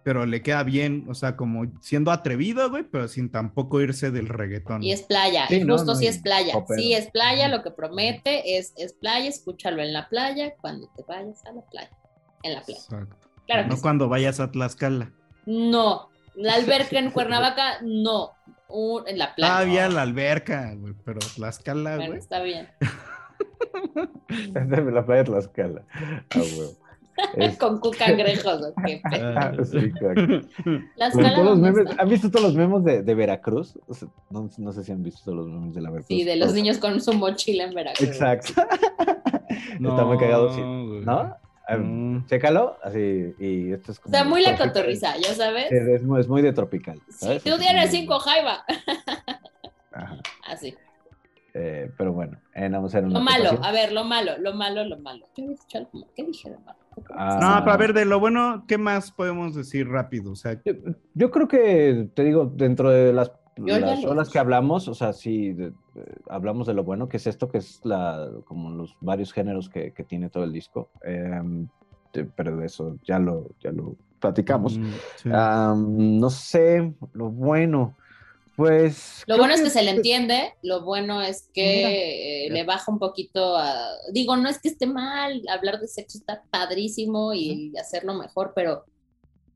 pero 0.05 0.25
le 0.25 0.41
queda 0.41 0.63
bien, 0.63 1.05
o 1.07 1.13
sea, 1.13 1.37
como 1.37 1.63
siendo 1.79 2.11
atrevido, 2.11 2.69
güey, 2.69 2.83
pero 2.83 3.07
sin 3.07 3.29
tampoco 3.31 3.79
irse 3.79 4.11
del 4.11 4.27
reggaetón. 4.27 4.83
Y 4.83 4.91
es 4.91 5.03
playa, 5.03 5.47
Sí, 5.47 5.55
y 5.55 5.63
no, 5.63 5.75
justo 5.75 5.93
no, 5.93 5.97
sí 5.97 6.07
es 6.07 6.17
playa. 6.17 6.51
popero. 6.51 6.81
Sí 6.81 6.93
es 6.93 7.09
playa, 7.09 7.47
lo 7.47 7.63
que 7.63 7.71
promete 7.71 8.57
es, 8.57 8.73
es 8.75 8.91
playa, 8.91 9.29
escúchalo 9.29 9.81
en 9.81 9.93
la 9.93 10.09
playa 10.09 10.55
cuando 10.59 10.89
te 10.93 11.03
vayas 11.07 11.45
a 11.45 11.53
la 11.53 11.61
playa. 11.61 11.89
En 12.43 12.53
la 12.53 12.61
playa. 12.63 12.81
Exacto. 12.81 13.15
Claro 13.47 13.67
no 13.69 13.75
sí. 13.77 13.81
cuando 13.81 14.09
vayas 14.09 14.41
a 14.41 14.51
Tlaxcala. 14.51 15.09
No, 15.45 16.09
la 16.35 16.55
alberca 16.55 16.99
en 16.99 17.11
Cuernavaca, 17.11 17.79
no. 17.81 18.31
Un- 18.67 19.07
en 19.07 19.17
la 19.19 19.35
playa. 19.35 19.53
Todavía 19.53 19.89
la 19.89 20.01
alberca, 20.01 20.73
güey, 20.75 20.93
pero 21.05 21.19
Tlaxcala, 21.35 21.95
Bueno, 21.95 22.07
güey. 22.11 22.19
está 22.19 22.41
bien. 22.41 22.67
La 24.93 25.05
playa 25.05 25.23
de 25.23 25.29
Tlaxcala. 25.29 25.83
Ah. 26.35 26.35
Es- 27.37 27.59
Con 27.59 27.79
cucangrejos, 27.79 28.59
¿o 28.63 28.73
qué 28.83 28.99
pedo? 29.11 29.33
Ah, 29.37 29.51
Sí, 29.63 29.91
los 30.97 31.13
calabamas, 31.13 31.59
memes- 31.59 31.85
¿no? 31.85 31.91
¿Han 32.01 32.09
visto 32.09 32.31
todos 32.31 32.45
los 32.47 32.55
memes 32.55 32.83
de, 32.83 33.03
de 33.03 33.13
Veracruz? 33.15 33.77
O 33.87 33.93
sea, 33.93 34.07
no, 34.31 34.49
no 34.57 34.71
sé 34.73 34.83
si 34.83 34.91
han 34.91 35.03
visto 35.03 35.21
todos 35.25 35.37
los 35.37 35.47
memes 35.47 35.75
de 35.75 35.81
la 35.81 35.91
Veracruz. 35.91 36.07
Sí, 36.07 36.23
de 36.23 36.35
los 36.37 36.53
niños 36.55 36.79
con 36.79 36.99
su 37.01 37.13
mochila 37.13 37.65
en 37.65 37.75
Veracruz. 37.75 38.07
Exacto. 38.09 38.53
Está 39.47 40.05
muy 40.05 40.17
cagado, 40.17 40.55
sí. 40.55 40.61
¿No? 41.05 41.35
A 41.67 41.75
ver, 41.77 41.85
Mm. 41.85 42.25
Chécalo, 42.25 42.77
así, 42.83 43.33
y 43.39 43.71
esto 43.71 43.91
es 43.93 43.99
O 43.99 44.01
como... 44.03 44.13
sea, 44.15 44.23
muy 44.25 44.41
la 44.43 44.57
cotorriza, 44.57 45.15
¿ya 45.17 45.33
sabes? 45.33 45.71
Es 45.71 46.03
muy, 46.03 46.19
es 46.19 46.27
muy 46.27 46.41
de 46.41 46.51
tropical. 46.53 46.99
Sí, 47.07 47.25
¿sabes? 47.25 47.43
tú 47.43 47.51
como- 47.51 47.87
cinco, 47.89 48.19
Jaiba. 48.19 48.63
Ajá. 49.91 50.17
Así. 50.47 50.75
Eh, 51.53 51.91
pero 51.97 52.11
bueno, 52.13 52.37
eh, 52.55 52.67
vamos 52.67 52.93
a 52.93 52.97
hacer 52.97 53.05
una 53.07 53.19
Lo 53.19 53.23
malo, 53.23 53.59
a 53.63 53.71
ver, 53.71 53.91
lo 53.93 54.03
malo, 54.03 54.37
lo 54.39 54.53
malo, 54.55 54.83
lo 54.85 54.97
malo. 54.97 55.25
Yo 55.37 55.43
había 55.43 55.55
dicho 55.55 55.77
algo, 55.77 56.07
¿Qué 56.15 56.23
dije 56.23 56.49
de 56.49 56.57
malo? 56.57 56.79
Ah, 57.15 57.37
No, 57.39 57.59
pero 57.63 57.71
a 57.73 57.77
ver, 57.77 57.93
de 57.93 58.05
lo 58.05 58.19
bueno, 58.19 58.65
¿qué 58.67 58.77
más 58.79 59.11
podemos 59.11 59.53
decir 59.55 59.87
rápido? 59.87 60.31
O 60.31 60.35
sea, 60.35 60.59
Yo, 60.65 60.73
yo 61.13 61.29
creo 61.31 61.47
que, 61.47 62.09
te 62.15 62.23
digo, 62.23 62.45
dentro 62.55 62.89
de 62.89 63.13
las, 63.13 63.31
Yo 63.57 63.77
las 63.79 63.99
dije. 64.01 64.31
que 64.33 64.39
hablamos, 64.39 64.87
o 64.87 64.93
sea, 64.95 65.13
sí, 65.13 65.53
de- 65.53 65.69
de- 65.93 66.15
hablamos 66.29 66.65
de 66.67 66.73
lo 66.73 66.83
bueno 66.83 67.07
que 67.07 67.17
es 67.17 67.27
esto, 67.27 67.49
que 67.49 67.59
es 67.59 67.79
la, 67.83 68.29
como 68.45 68.71
los 68.71 68.95
varios 69.01 69.31
géneros 69.31 69.69
que, 69.69 69.93
que 69.93 70.03
tiene 70.03 70.29
todo 70.29 70.43
el 70.43 70.51
disco. 70.51 70.89
Em, 71.03 71.67
te- 72.11 72.25
pero 72.25 72.57
de 72.57 72.65
eso 72.65 72.97
ya 73.03 73.19
lo, 73.19 73.49
ya 73.61 73.71
lo 73.71 73.95
platicamos. 74.19 74.77
mm, 74.77 74.93
sí. 75.21 75.29
Am, 75.31 76.17
no 76.19 76.29
sé, 76.29 76.93
lo 77.13 77.29
bueno, 77.29 77.95
pues... 78.55 79.23
Lo 79.27 79.37
bueno 79.37 79.53
es 79.53 79.61
que 79.61 79.69
se 79.69 79.83
le 79.83 79.91
entiende, 79.91 80.53
lo 80.61 80.83
bueno 80.83 81.21
es 81.21 81.49
que 81.53 82.45
eh, 82.45 82.49
Mira. 82.49 82.53
le 82.55 82.63
baja 82.65 82.91
un 82.91 82.99
poquito 82.99 83.55
a... 83.57 83.73
Digo, 84.11 84.35
no 84.37 84.47
es 84.49 84.59
que 84.59 84.69
esté 84.69 84.85
mal, 84.85 85.41
hablar 85.49 85.79
de 85.79 85.87
sexo 85.87 86.17
está 86.19 86.43
padrísimo 86.49 87.33
y 87.33 87.73
hacerlo 87.77 88.13
mejor, 88.13 88.53
pero, 88.55 88.85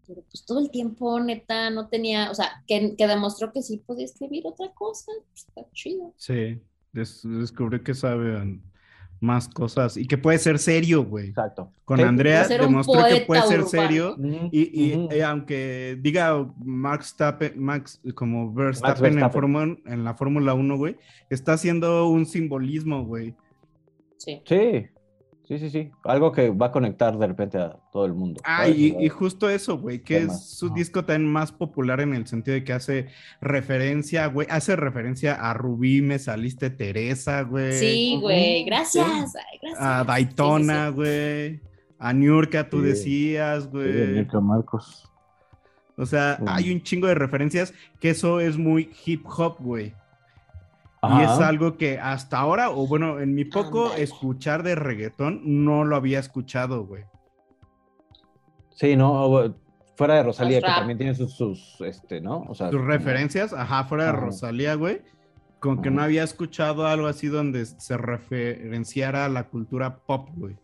pero 0.07 0.21
pues 0.29 0.45
todo 0.45 0.59
el 0.59 0.71
tiempo, 0.71 1.19
neta, 1.19 1.69
no 1.69 1.87
tenía, 1.89 2.31
o 2.31 2.35
sea, 2.35 2.63
que, 2.67 2.95
que 2.95 3.07
demostró 3.07 3.51
que 3.51 3.61
sí 3.61 3.77
podía 3.85 4.05
escribir 4.05 4.47
otra 4.47 4.71
cosa, 4.73 5.11
pues, 5.31 5.45
está 5.47 5.69
chido. 5.73 6.13
Sí, 6.17 6.59
des- 6.93 7.21
descubrí 7.23 7.81
que 7.83 7.93
sabe 7.93 8.59
más 9.19 9.47
cosas 9.49 9.97
y 9.97 10.05
que 10.07 10.17
puede 10.17 10.37
ser 10.37 10.59
serio, 10.59 11.03
güey. 11.03 11.29
Exacto. 11.29 11.71
Con. 11.85 11.99
Andrea 11.99 12.47
demostró 12.47 13.03
que 13.09 13.21
puede 13.21 13.41
ser 13.43 13.61
urbano. 13.61 13.67
serio 13.69 14.15
y, 14.51 14.59
y, 14.93 15.07
eh, 15.11 15.23
aunque 15.23 15.97
diga 15.99 16.35
Max 16.63 17.15
Verstappen, 17.17 17.59
Max 17.59 17.99
como 18.13 18.53
Verstappen, 18.53 19.05
en, 19.05 19.13
Verstappen. 19.15 19.31
Fórmula- 19.31 19.77
en 19.87 20.03
la 20.03 20.13
Fórmula 20.13 20.53
1, 20.53 20.77
güey, 20.77 20.97
está 21.31 21.53
haciendo 21.53 22.07
un 22.09 22.25
simbolismo, 22.27 23.05
güey. 23.05 23.33
Sí. 24.17 24.41
Sí, 24.45 24.85
sí, 25.47 25.57
sí, 25.59 25.69
sí. 25.69 25.91
Algo 26.03 26.31
que 26.31 26.49
va 26.49 26.67
a 26.67 26.71
conectar 26.71 27.17
de 27.17 27.27
repente 27.27 27.57
a 27.57 27.77
todo 27.91 28.05
el 28.05 28.13
mundo. 28.13 28.41
Ah, 28.43 28.67
y, 28.67 29.07
justo 29.09 29.49
eso, 29.49 29.77
güey, 29.77 30.03
que 30.03 30.17
es 30.23 30.45
su 30.49 30.69
disco 30.69 31.05
también 31.05 31.31
más 31.31 31.51
popular 31.51 32.01
en 32.01 32.13
el 32.13 32.27
sentido 32.27 32.55
de 32.55 32.63
que 32.63 32.73
hace 32.73 33.07
referencia, 33.41 34.27
güey, 34.27 34.47
hace 34.49 34.75
referencia 34.75 35.33
a 35.35 35.53
Rubí, 35.53 36.01
me 36.01 36.19
saliste 36.19 36.69
Teresa, 36.69 37.41
güey. 37.43 37.73
Sí, 37.73 38.17
güey, 38.21 38.65
gracias. 38.65 39.07
gracias. 39.07 39.79
A 39.79 40.01
Sí, 40.01 40.07
Daytona, 40.07 40.87
sí, 40.89 40.93
güey. 40.93 41.61
A 41.99 42.13
Niurka, 42.13 42.69
tú 42.69 42.81
Sí. 42.81 42.87
decías, 42.87 43.63
sí, 43.63 43.69
güey. 43.71 44.07
Mirka 44.07 44.39
Marcos. 44.39 45.09
O 45.95 46.05
sea, 46.05 46.39
hay 46.45 46.71
un 46.71 46.81
chingo 46.83 47.07
de 47.07 47.15
referencias 47.15 47.73
que 47.99 48.11
eso 48.11 48.39
es 48.39 48.55
muy 48.57 48.91
hip 49.05 49.25
hop, 49.25 49.55
güey. 49.59 49.93
Y 51.03 51.21
es 51.21 51.29
algo 51.29 51.77
que 51.77 51.99
hasta 51.99 52.39
ahora, 52.39 52.71
o 52.71 52.87
bueno, 52.87 53.19
en 53.19 53.35
mi 53.35 53.45
poco 53.45 53.93
escuchar 53.93 54.63
de 54.63 54.75
reggaetón, 54.75 55.41
no 55.63 55.83
lo 55.85 55.95
había 55.95 56.19
escuchado, 56.19 56.85
güey. 56.85 57.03
Sí, 58.71 58.95
no, 58.95 59.55
fuera 59.95 60.15
de 60.15 60.23
Rosalía, 60.23 60.59
Los 60.61 60.69
que 60.69 60.75
también 60.75 60.97
tiene 60.97 61.15
sus, 61.15 61.33
sus, 61.35 61.81
este, 61.81 62.21
¿no? 62.21 62.43
O 62.47 62.55
sea, 62.55 62.69
Tus 62.69 62.79
como- 62.79 62.91
referencias, 62.91 63.53
ajá, 63.53 63.83
fuera 63.85 64.05
de 64.05 64.09
Ajá. 64.11 64.19
Rosalía, 64.19 64.75
güey. 64.75 65.01
Con 65.59 65.81
que 65.81 65.89
Ajá. 65.89 65.95
no 65.95 66.03
había 66.03 66.23
escuchado 66.23 66.85
algo 66.85 67.07
así 67.07 67.27
donde 67.27 67.65
se 67.65 67.97
referenciara 67.97 69.25
a 69.25 69.29
la 69.29 69.47
cultura 69.47 69.97
pop, 69.99 70.29
güey. 70.35 70.55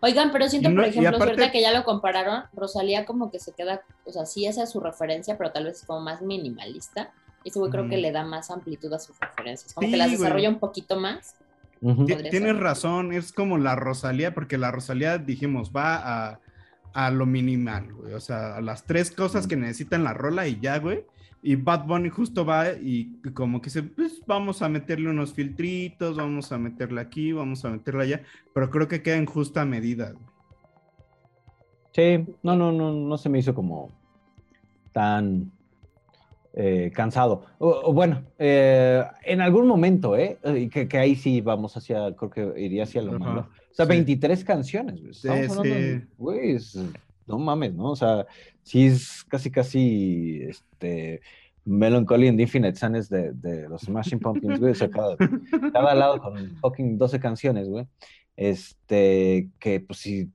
Oigan, 0.00 0.30
pero 0.32 0.48
siento, 0.48 0.68
no- 0.70 0.76
por 0.76 0.84
ejemplo, 0.86 1.08
aparte- 1.10 1.24
ahorita 1.34 1.50
que 1.52 1.60
ya 1.60 1.72
lo 1.72 1.84
compararon, 1.84 2.44
Rosalía 2.52 3.04
como 3.04 3.30
que 3.30 3.38
se 3.38 3.52
queda, 3.52 3.82
o 4.04 4.10
sea, 4.12 4.26
sí 4.26 4.46
esa 4.46 4.64
es 4.64 4.70
su 4.70 4.80
referencia, 4.80 5.36
pero 5.38 5.52
tal 5.52 5.64
vez 5.64 5.80
es 5.80 5.86
como 5.86 6.00
más 6.00 6.22
minimalista. 6.22 7.12
Y 7.44 7.48
ese 7.50 7.58
güey 7.58 7.70
creo 7.70 7.88
que 7.88 7.96
le 7.96 8.12
da 8.12 8.24
más 8.24 8.50
amplitud 8.50 8.92
a 8.92 8.98
sus 8.98 9.18
referencias, 9.18 9.72
como 9.74 9.86
Sí, 9.86 9.92
que 9.92 9.96
las 9.98 10.08
güey. 10.08 10.18
desarrolla 10.18 10.48
un 10.48 10.58
poquito 10.58 10.98
más. 10.98 11.36
Tienes 11.80 12.30
ser. 12.30 12.56
razón, 12.56 13.12
es 13.12 13.32
como 13.32 13.58
la 13.58 13.74
Rosalía, 13.74 14.32
porque 14.34 14.56
la 14.58 14.70
Rosalía, 14.70 15.18
dijimos, 15.18 15.72
va 15.74 15.96
a, 16.30 16.40
a 16.94 17.10
lo 17.10 17.26
minimal, 17.26 17.92
güey. 17.92 18.14
O 18.14 18.20
sea, 18.20 18.56
a 18.56 18.60
las 18.60 18.84
tres 18.84 19.10
cosas 19.10 19.46
que 19.48 19.56
necesitan 19.56 20.04
la 20.04 20.14
rola 20.14 20.46
y 20.46 20.60
ya, 20.60 20.78
güey. 20.78 21.04
Y 21.44 21.56
Bad 21.56 21.86
Bunny 21.86 22.08
justo 22.08 22.44
va 22.44 22.70
y 22.70 23.16
como 23.34 23.60
que 23.60 23.68
se, 23.68 23.82
pues 23.82 24.22
vamos 24.28 24.62
a 24.62 24.68
meterle 24.68 25.10
unos 25.10 25.34
filtritos, 25.34 26.16
vamos 26.16 26.52
a 26.52 26.58
meterle 26.58 27.00
aquí, 27.00 27.32
vamos 27.32 27.64
a 27.64 27.70
meterle 27.70 28.04
allá, 28.04 28.22
pero 28.54 28.70
creo 28.70 28.86
que 28.86 29.02
queda 29.02 29.16
en 29.16 29.26
justa 29.26 29.64
medida. 29.64 30.12
güey. 30.12 30.24
Sí, 31.94 32.24
no, 32.44 32.54
no, 32.54 32.70
no, 32.70 32.92
no 32.92 33.18
se 33.18 33.28
me 33.28 33.40
hizo 33.40 33.54
como 33.56 33.90
tan 34.92 35.50
eh, 36.54 36.90
cansado. 36.94 37.44
O, 37.58 37.68
o 37.84 37.92
bueno, 37.92 38.22
eh, 38.38 39.02
en 39.24 39.40
algún 39.40 39.66
momento, 39.66 40.16
¿eh? 40.16 40.38
Que, 40.70 40.86
que 40.88 40.98
ahí 40.98 41.14
sí 41.16 41.40
vamos 41.40 41.76
hacia, 41.76 42.14
creo 42.14 42.30
que 42.30 42.60
iría 42.60 42.82
hacia 42.84 43.02
lo 43.02 43.12
Ajá, 43.16 43.18
malo. 43.18 43.48
O 43.70 43.74
sea, 43.74 43.86
sí. 43.86 43.90
23 43.90 44.44
canciones, 44.44 45.00
güey. 45.00 45.14
Sí, 45.14 45.28
sí. 45.48 46.00
güey, 46.18 46.52
es- 46.52 46.78
no 47.26 47.38
mames, 47.38 47.72
¿no? 47.74 47.92
O 47.92 47.96
sea, 47.96 48.26
sí 48.62 48.86
es 48.86 49.24
casi, 49.28 49.50
casi, 49.50 50.42
este, 50.42 51.20
Melancholy 51.64 52.26
and 52.28 52.40
Infinite 52.40 52.74
Sadness 52.76 53.08
de, 53.08 53.32
de 53.32 53.68
los 53.68 53.82
Smashing 53.82 54.18
Pumpkins, 54.18 54.58
güey. 54.58 54.72
O 54.72 54.74
sea, 54.74 54.90
cada, 54.90 55.16
cada 55.72 55.94
lado 55.94 56.20
con 56.20 56.50
fucking 56.56 56.98
12 56.98 57.20
canciones, 57.20 57.68
güey. 57.68 57.86
Este, 58.36 59.48
que 59.60 59.80
pues 59.80 60.00
sí, 60.00 60.28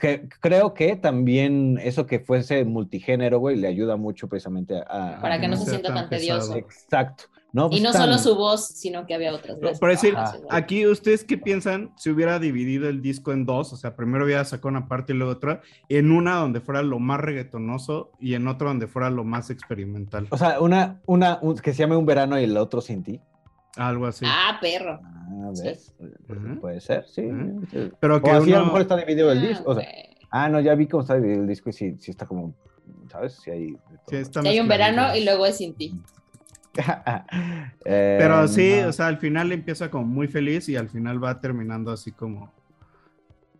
que- 0.00 0.28
creo 0.40 0.74
que 0.74 0.96
también 0.96 1.78
eso 1.82 2.06
que 2.06 2.20
fuese 2.20 2.64
multigénero, 2.64 3.38
güey, 3.38 3.56
le 3.56 3.68
ayuda 3.68 3.96
mucho 3.96 4.28
precisamente 4.28 4.74
a... 4.76 5.16
a- 5.18 5.20
Para 5.20 5.40
que 5.40 5.48
no 5.48 5.56
se 5.56 5.66
sienta 5.70 5.88
tan 5.88 5.96
tan 6.08 6.10
tedioso. 6.10 6.56
Exacto. 6.56 7.24
No, 7.52 7.66
Y 7.66 7.70
pues, 7.70 7.82
no 7.82 7.90
tan- 7.90 8.02
solo 8.02 8.18
su 8.18 8.36
voz, 8.36 8.64
sino 8.68 9.06
que 9.06 9.14
había 9.14 9.34
otras 9.34 9.58
voces. 9.60 9.80
Por 9.80 9.90
decir, 9.90 10.14
aquí 10.50 10.86
ustedes 10.86 11.24
qué 11.24 11.36
piensan 11.36 11.92
si 11.96 12.08
hubiera 12.10 12.38
dividido 12.38 12.88
el 12.88 13.02
disco 13.02 13.32
en 13.32 13.44
dos, 13.44 13.72
o 13.72 13.76
sea, 13.76 13.96
primero 13.96 14.24
hubiera 14.24 14.44
sacado 14.44 14.68
una 14.68 14.86
parte 14.86 15.12
y 15.12 15.16
luego 15.16 15.32
otra, 15.32 15.60
en 15.88 16.12
una 16.12 16.36
donde 16.36 16.60
fuera 16.60 16.80
lo 16.82 17.00
más 17.00 17.18
reggaetonoso 17.20 18.12
y 18.20 18.34
en 18.34 18.46
otra 18.46 18.68
donde 18.68 18.86
fuera 18.86 19.10
lo 19.10 19.24
más 19.24 19.50
experimental, 19.50 20.28
O 20.30 20.36
sea, 20.38 20.60
una, 20.60 21.00
una 21.06 21.40
un- 21.42 21.56
que 21.56 21.72
se 21.72 21.78
llame 21.80 21.96
Un 21.96 22.06
Verano 22.06 22.38
y 22.38 22.44
el 22.44 22.56
otro 22.56 22.80
Sin 22.80 23.02
Ti. 23.02 23.20
Algo 23.88 24.06
así. 24.06 24.24
Ah, 24.28 24.58
perro. 24.60 25.00
Ah, 25.02 25.50
Sí. 25.54 25.62
¿ves? 25.64 25.94
Ujú. 26.28 26.60
Puede 26.60 26.80
ser, 26.80 27.06
sí. 27.08 27.22
Pero 27.98 28.20
que 28.22 28.30
O 28.30 28.34
así 28.34 28.52
a 28.52 28.58
lo 28.58 28.66
mejor 28.66 28.82
está 28.82 28.96
dividido 28.96 29.32
el 29.32 29.38
Ah, 29.38 29.48
disco. 29.48 29.70
O 29.70 29.74
sea, 29.74 29.84
güey. 29.84 30.16
ah, 30.30 30.48
no, 30.48 30.60
ya 30.60 30.74
vi 30.74 30.86
cómo 30.86 31.02
está 31.02 31.14
dividido 31.16 31.42
el 31.42 31.48
disco 31.48 31.70
y 31.70 31.72
sí, 31.72 31.96
sí 31.98 32.10
está 32.10 32.26
como, 32.26 32.54
¿sabes? 33.10 33.34
Sí 33.42 33.50
hay... 33.50 33.76
sí, 34.08 34.16
está 34.16 34.42
Si 34.42 34.48
hay 34.48 34.60
un 34.60 34.68
verano 34.68 35.14
y 35.16 35.24
luego 35.24 35.46
es 35.46 35.56
sin 35.56 35.74
ti. 35.74 35.94
Eh, 37.84 38.16
Pero 38.18 38.46
sí, 38.46 38.74
no. 38.82 38.88
o 38.88 38.92
sea, 38.92 39.06
al 39.08 39.18
final 39.18 39.50
empieza 39.52 39.90
como 39.90 40.04
muy 40.04 40.28
feliz 40.28 40.68
y 40.68 40.76
al 40.76 40.88
final 40.88 41.22
va 41.22 41.40
terminando 41.40 41.90
así 41.90 42.12
como, 42.12 42.52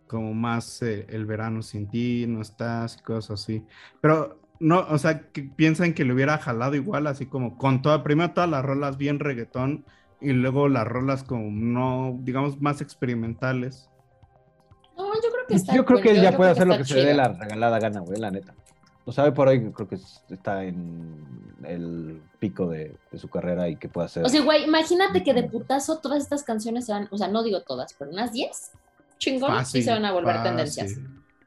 como 0.07 0.33
más 0.33 0.81
eh, 0.83 1.07
el 1.09 1.25
verano 1.25 1.61
sin 1.63 1.89
ti, 1.89 2.25
no 2.27 2.41
estás 2.41 2.97
cosas 3.01 3.41
así. 3.41 3.65
Pero 3.99 4.39
no, 4.59 4.85
o 4.89 4.97
sea, 4.97 5.27
que 5.31 5.41
piensan 5.43 5.93
que 5.93 6.05
le 6.05 6.13
hubiera 6.13 6.37
jalado 6.37 6.75
igual, 6.75 7.07
así 7.07 7.25
como 7.25 7.57
con 7.57 7.81
toda, 7.81 8.03
primero 8.03 8.31
todas 8.31 8.49
las 8.49 8.63
rolas 8.63 8.97
bien 8.97 9.19
reggaetón 9.19 9.85
y 10.21 10.31
luego 10.33 10.67
las 10.69 10.87
rolas 10.87 11.23
como 11.23 11.49
no, 11.51 12.17
digamos, 12.21 12.61
más 12.61 12.79
experimentales. 12.81 13.89
No, 14.97 15.13
yo 15.15 15.21
creo 15.31 15.47
que 15.47 15.55
está 15.55 15.73
Yo 15.73 15.83
creo 15.85 16.01
que 16.01 16.11
él 16.11 16.21
ya 16.21 16.35
puede 16.37 16.51
hacer 16.51 16.67
lo 16.67 16.77
que 16.77 16.85
se 16.85 16.93
le 16.95 17.01
dé 17.05 17.11
chido. 17.11 17.17
la 17.23 17.29
regalada 17.33 17.79
gana, 17.79 17.99
güey, 18.01 18.19
la 18.19 18.29
neta. 18.31 18.53
O 19.05 19.11
sea, 19.11 19.23
hoy 19.23 19.31
por 19.31 19.47
hoy 19.47 19.71
creo 19.71 19.87
que 19.87 19.95
es- 19.95 20.23
está 20.29 20.63
en 20.63 21.25
el 21.63 22.21
pico 22.39 22.67
de, 22.69 22.95
de 23.11 23.17
su 23.17 23.27
carrera 23.29 23.67
y 23.67 23.75
que 23.77 23.89
puede 23.89 24.05
hacer. 24.05 24.23
O 24.23 24.29
sea, 24.29 24.41
güey, 24.43 24.63
imagínate 24.63 25.23
que 25.23 25.33
de 25.33 25.43
putazo 25.43 25.97
todas 25.99 26.21
estas 26.21 26.43
canciones 26.43 26.85
se 26.85 26.91
van, 26.93 27.07
o 27.11 27.17
sea, 27.17 27.27
no 27.27 27.41
digo 27.43 27.61
todas, 27.61 27.93
pero 27.97 28.11
unas 28.11 28.31
10 28.31 28.71
chingón 29.17 29.51
sí 29.51 29.57
Fácil, 29.57 29.83
se 29.83 29.91
van 29.91 30.05
a 30.05 30.11
volver 30.11 30.35
fácil. 30.35 30.49
tendencias. 30.49 30.99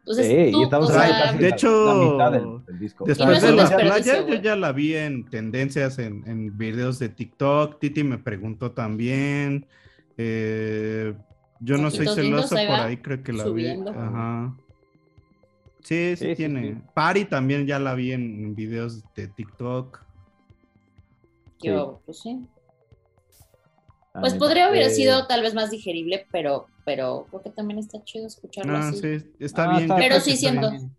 Entonces, 0.06 0.26
sí, 0.26 0.52
tú, 0.52 0.60
y 0.60 0.62
estamos 0.64 0.90
o 0.90 0.92
hablando 0.92 1.14
sea, 1.14 1.24
casi 1.24 1.38
de 1.38 1.48
la- 1.48 1.56
hecho, 1.56 1.86
la 1.86 1.94
mitad 1.94 2.32
del, 2.32 2.64
del 2.66 2.78
disco. 2.78 3.04
No 3.04 3.08
Después 3.08 3.36
es 3.38 3.42
de 3.42 3.52
la 3.52 3.76
playa, 3.76 4.26
yo 4.26 4.34
ya 4.34 4.54
la 4.56 4.72
vi 4.72 4.94
en 4.94 5.24
tendencias, 5.30 5.98
en, 5.98 6.22
en 6.28 6.58
videos 6.58 6.98
de 6.98 7.08
TikTok. 7.08 7.78
Titi 7.80 8.04
me 8.04 8.18
preguntó 8.18 8.72
también. 8.72 9.66
Eh, 10.18 11.14
yo 11.60 11.78
no 11.78 11.90
soy 11.90 12.06
celoso 12.08 12.54
por 12.54 12.80
ahí, 12.80 12.98
creo 12.98 13.22
que 13.22 13.32
la 13.32 13.44
subiendo. 13.44 13.92
vi. 13.92 13.98
Ajá. 13.98 14.54
Sí, 15.80 16.16
sí, 16.16 16.34
tiene. 16.34 16.74
sí. 16.74 16.80
Pari 16.94 17.24
también 17.24 17.66
ya 17.66 17.78
la 17.78 17.94
vi 17.94 18.12
en, 18.12 18.22
en 18.44 18.54
videos 18.54 19.02
de 19.14 19.28
TikTok. 19.28 20.00
yo, 21.60 22.02
pues 22.04 22.20
sí. 22.20 22.40
Pues 24.20 24.34
podría 24.34 24.66
haber 24.68 24.82
Eh, 24.82 24.90
sido 24.90 25.26
tal 25.26 25.42
vez 25.42 25.54
más 25.54 25.70
digerible, 25.70 26.26
pero 26.30 26.66
pero 26.84 27.26
creo 27.30 27.42
que 27.42 27.50
también 27.50 27.78
está 27.78 28.02
chido 28.04 28.26
escucharlo 28.26 28.76
Ah, 28.76 28.88
así. 28.88 29.18
sí, 29.20 29.32
está 29.40 29.64
Ah, 29.64 29.70
bien. 29.70 29.82
está- 29.82 29.96
Pero 29.96 30.20
sí 30.20 30.36
siento- 30.36 30.70
bien. 30.70 30.90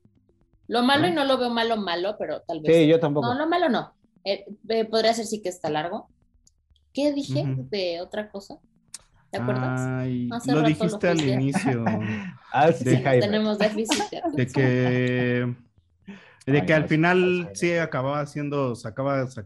Lo 0.67 0.81
malo 0.81 1.07
y 1.07 1.11
¿No? 1.11 1.17
no 1.23 1.25
lo 1.25 1.37
veo 1.37 1.49
malo, 1.51 1.77
malo, 1.77 2.15
pero 2.17 2.41
tal 2.41 2.59
vez. 2.61 2.75
Sí, 2.75 2.87
yo 2.87 2.99
tampoco. 2.99 3.27
No, 3.27 3.35
lo 3.39 3.47
malo 3.47 3.69
no. 3.69 3.93
Eh, 4.23 4.45
eh, 4.69 4.85
podría 4.85 5.13
ser 5.13 5.25
sí 5.25 5.41
que 5.41 5.49
está 5.49 5.69
largo. 5.69 6.09
¿Qué 6.91 7.13
dije 7.13 7.43
de 7.69 8.01
otra 8.01 8.29
cosa? 8.31 8.57
¿Te 9.29 9.37
acuerdas? 9.39 9.81
Ay, 9.81 10.27
Hace 10.31 10.51
lo 10.53 10.61
rato 10.61 10.69
lo 10.69 10.75
dijiste 10.85 11.07
al 11.07 11.21
inicio. 11.21 11.83
Ah, 12.51 12.71
sí, 12.71 12.85
de 12.85 12.95
Sí, 12.97 13.03
tenemos 13.03 13.59
déficit. 13.59 14.01
de 14.33 14.47
que 14.47 15.55
de 16.47 16.59
Ay, 16.61 16.65
que 16.65 16.73
al 16.73 16.87
final 16.87 17.49
sí 17.53 17.73
acababa 17.73 18.21
haciendo, 18.21 18.75
sacaba 18.75 19.27
sa- 19.27 19.45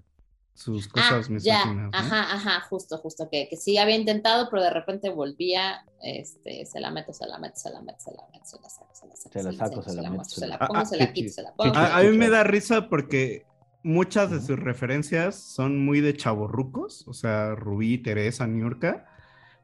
sus 0.59 0.87
Ah, 0.95 1.21
cosas 1.21 1.29
ya, 1.41 1.61
misóginas. 1.61 1.97
¿no? 1.99 2.17
ajá, 2.17 2.33
ajá, 2.33 2.61
justo, 2.69 2.97
justo, 2.97 3.29
que, 3.29 3.47
que 3.49 3.57
sí 3.57 3.77
había 3.77 3.95
intentado, 3.95 4.49
pero 4.49 4.63
de 4.63 4.69
repente 4.71 5.09
volvía, 5.09 5.81
este, 6.01 6.65
se 6.65 6.79
la 6.79 6.91
meto, 6.91 7.13
se 7.13 7.25
la 7.27 7.37
meto, 7.39 7.55
se 7.57 7.69
la 7.71 7.81
meto, 7.81 7.99
se 7.99 8.11
la 8.11 8.23
meto, 8.33 8.45
se 8.45 8.59
la 8.61 8.69
saco, 8.69 8.93
se 8.93 9.07
la 9.07 9.15
saco, 9.15 9.39
Se 9.39 9.43
la 9.43 9.51
saco, 9.53 9.81
se 9.81 9.93
la 10.01 10.09
meto, 10.09 10.23
se 10.29 10.41
se 10.41 10.47
la- 10.47 10.57
la 10.57 10.65
pongo, 10.65 10.79
Ah, 10.79 10.85
se 10.85 10.97
la 10.97 11.11
quito, 11.13 11.31
se 11.31 11.41
la 11.43 11.53
pongo. 11.55 11.73
A, 11.75 12.01
mí 12.03 12.17
me 12.17 12.29
da 12.29 12.43
risa 12.43 12.89
porque 12.89 13.45
muchas 13.83 14.31
de 14.31 14.41
sus 14.41 14.59
referencias 14.59 15.35
son 15.35 15.83
muy 15.83 16.01
de 16.01 16.15
chavorrucos, 16.15 17.07
o 17.07 17.13
sea, 17.13 17.55
Rubí, 17.55 17.97
Teresa, 18.01 18.47
Niurka, 18.47 19.05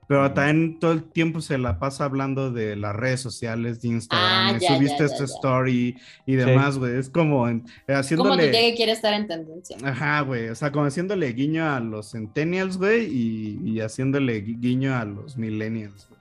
pero 0.08 0.32
también 0.34 0.80
todo 0.80 0.92
el 0.92 1.04
tiempo 1.04 1.42
se 1.42 1.58
la 1.58 1.80
pasa 1.80 2.06
hablando 2.06 2.52
de 2.52 2.76
las 2.76 2.96
redes 2.96 3.22
sociales, 3.22 3.82
de 3.82 3.88
Instagram, 3.90 4.56
Ah, 4.56 4.58
ya, 4.60 4.76
subiste 4.76 5.00
ya, 5.00 5.06
esta 5.06 5.18
ya. 5.20 5.24
story 5.26 5.98
y 6.26 6.36
demás, 6.36 6.78
güey. 6.78 6.98
Es 6.98 7.10
como 7.10 7.40
Como 7.40 7.62
tu 7.62 7.94
haciéndole. 7.94 8.52
llegue 8.52 8.76
quiere 8.76 8.92
estar 8.92 9.14
en 9.14 9.28
tendencia. 9.28 9.78
Ajá, 9.84 10.22
güey. 10.22 10.50
O 10.50 10.56
sea, 10.56 10.72
como 10.72 10.86
haciéndole 10.86 11.32
guiño 11.34 11.66
a 11.68 11.80
los 11.80 12.12
centennials, 12.12 12.78
güey, 12.78 13.06
y, 13.06 13.60
y 13.64 13.80
haciéndole 13.82 14.46
gui- 14.46 14.60
guiño 14.60 14.96
a 14.96 15.06
los 15.06 15.38
millennials. 15.38 16.08
güey. 16.10 16.16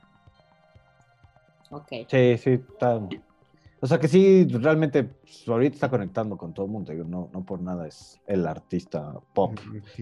Ok. 1.71 2.09
Sí, 2.11 2.39
sí, 2.39 2.51
está. 2.51 3.01
O 3.85 3.87
sea 3.87 4.01
que 4.01 4.09
sí, 4.09 4.47
realmente 4.49 5.05
pues, 5.05 5.47
ahorita 5.47 5.75
está 5.75 5.91
conectando 5.91 6.39
con 6.39 6.55
todo 6.55 6.65
el 6.65 6.73
mundo. 6.73 6.91
digo, 6.91 7.05
No, 7.05 7.29
no 7.35 7.45
por 7.45 7.61
nada 7.61 7.87
es 7.87 8.19
el 8.27 8.47
artista 8.47 9.13
pop. 9.35 9.59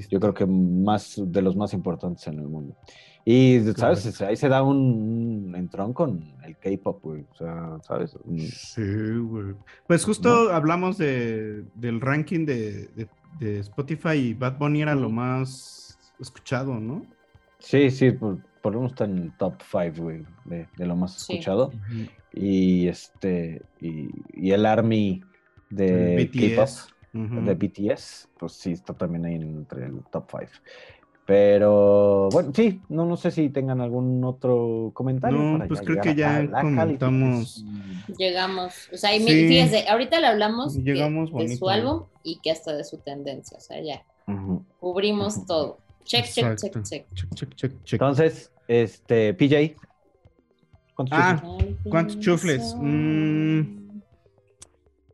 Yo 0.09 0.21
creo 0.21 0.33
que 0.33 0.47
más 0.47 1.21
de 1.21 1.43
los 1.43 1.57
más 1.57 1.73
importantes 1.75 2.25
en 2.29 2.39
el 2.39 2.47
mundo. 2.47 2.77
Y, 3.25 3.59
¿sabes? 3.77 4.21
Ahí 4.21 4.37
se 4.37 4.49
da 4.49 4.63
un, 4.63 5.47
un 5.49 5.57
entrón 5.57 5.93
con 5.93 6.33
el 6.45 6.57
K-pop, 6.59 7.01
güey. 7.03 7.25
O 7.33 7.35
sea, 7.35 7.79
¿sabes? 7.83 8.17
Un- 8.25 8.39
Sí, 8.39 8.83
güey. 9.19 9.55
Pues 9.89 10.05
justo 10.05 10.53
hablamos 10.53 10.97
de, 10.99 11.65
del 11.75 12.01
ranking 12.01 12.47
de, 12.47 12.87
de- 12.95 13.09
de 13.41 13.59
Spotify 13.61 14.11
y 14.17 14.35
Bad 14.35 14.59
Bunny 14.59 14.83
era 14.83 14.95
lo 14.95 15.11
más 15.11 15.99
escuchado, 16.21 16.79
¿no? 16.79 17.05
Sí, 17.59 17.91
sí, 17.91 18.13
por, 18.13 18.39
por 18.61 18.75
lo 18.75 18.81
menos 18.81 18.93
está 18.93 19.07
en 19.07 19.19
el 19.19 19.37
top 19.39 19.55
5, 19.71 20.03
güey, 20.05 20.25
de, 20.45 20.69
de 20.77 20.87
lo 20.87 20.95
más 20.95 21.15
Sí. 21.15 21.33
escuchado. 21.33 21.73
Y 22.33 22.89
este, 22.89 23.63
y, 23.81 24.11
y 24.33 24.53
el 24.53 24.65
Army 24.67 25.23
de 25.71 26.17
BTS. 26.17 26.89
De 27.13 27.55
BTS, 27.55 28.29
pues 28.39 28.53
sí, 28.55 28.73
está 28.73 28.95
también 28.95 29.27
ahí 29.27 29.35
entre 29.35 29.85
el 29.85 30.03
top 30.11 30.31
5. 30.31 30.51
Pero 31.27 32.29
bueno, 32.31 32.53
sí, 32.55 32.81
no, 32.89 33.05
no 33.07 33.17
sé 33.17 33.31
si 33.31 33.49
tengan 33.51 33.81
algún 33.81 34.25
otro 34.25 34.91
comentario. 34.95 35.39
No, 35.39 35.53
para 35.53 35.69
pues 35.69 35.81
ya 35.81 35.85
creo 35.87 36.01
que 36.03 36.15
ya 36.15 36.51
comentamos. 36.61 37.65
Llegamos, 38.19 38.89
o 38.93 38.97
sea, 38.97 39.15
y 39.15 39.21
Sí. 39.21 39.27
fíjese, 39.49 39.89
ahorita 39.89 40.21
le 40.21 40.27
hablamos 40.27 40.75
que- 40.75 40.83
Llegamos 40.83 41.33
de, 41.33 41.57
su 41.57 41.69
álbum 41.69 42.05
y 42.25 42.41
que 42.41 42.51
hasta 42.51 42.75
de 42.75 42.83
su 42.85 42.99
tendencia, 42.99 43.57
o 43.59 43.61
sea, 43.61 43.81
ya 43.81 44.03
Ujú. 44.27 44.65
cubrimos 44.81 45.37
Ujú. 45.37 45.47
todo. 45.47 45.79
Check, 46.05 46.25
check, 46.25 46.57
check. 46.57 46.83
Check, 46.83 47.07
check, 47.35 47.55
check, 47.55 47.85
check. 47.85 47.93
Entonces, 47.93 48.51
este, 48.67 49.35
PJ. 49.35 49.77
¿Cuántos 51.09 51.19
Ah, 51.19 51.41
chufles? 51.43 51.77
¿Cuántos 51.91 52.21
chufles? 52.21 52.77
Mm, 52.81 53.61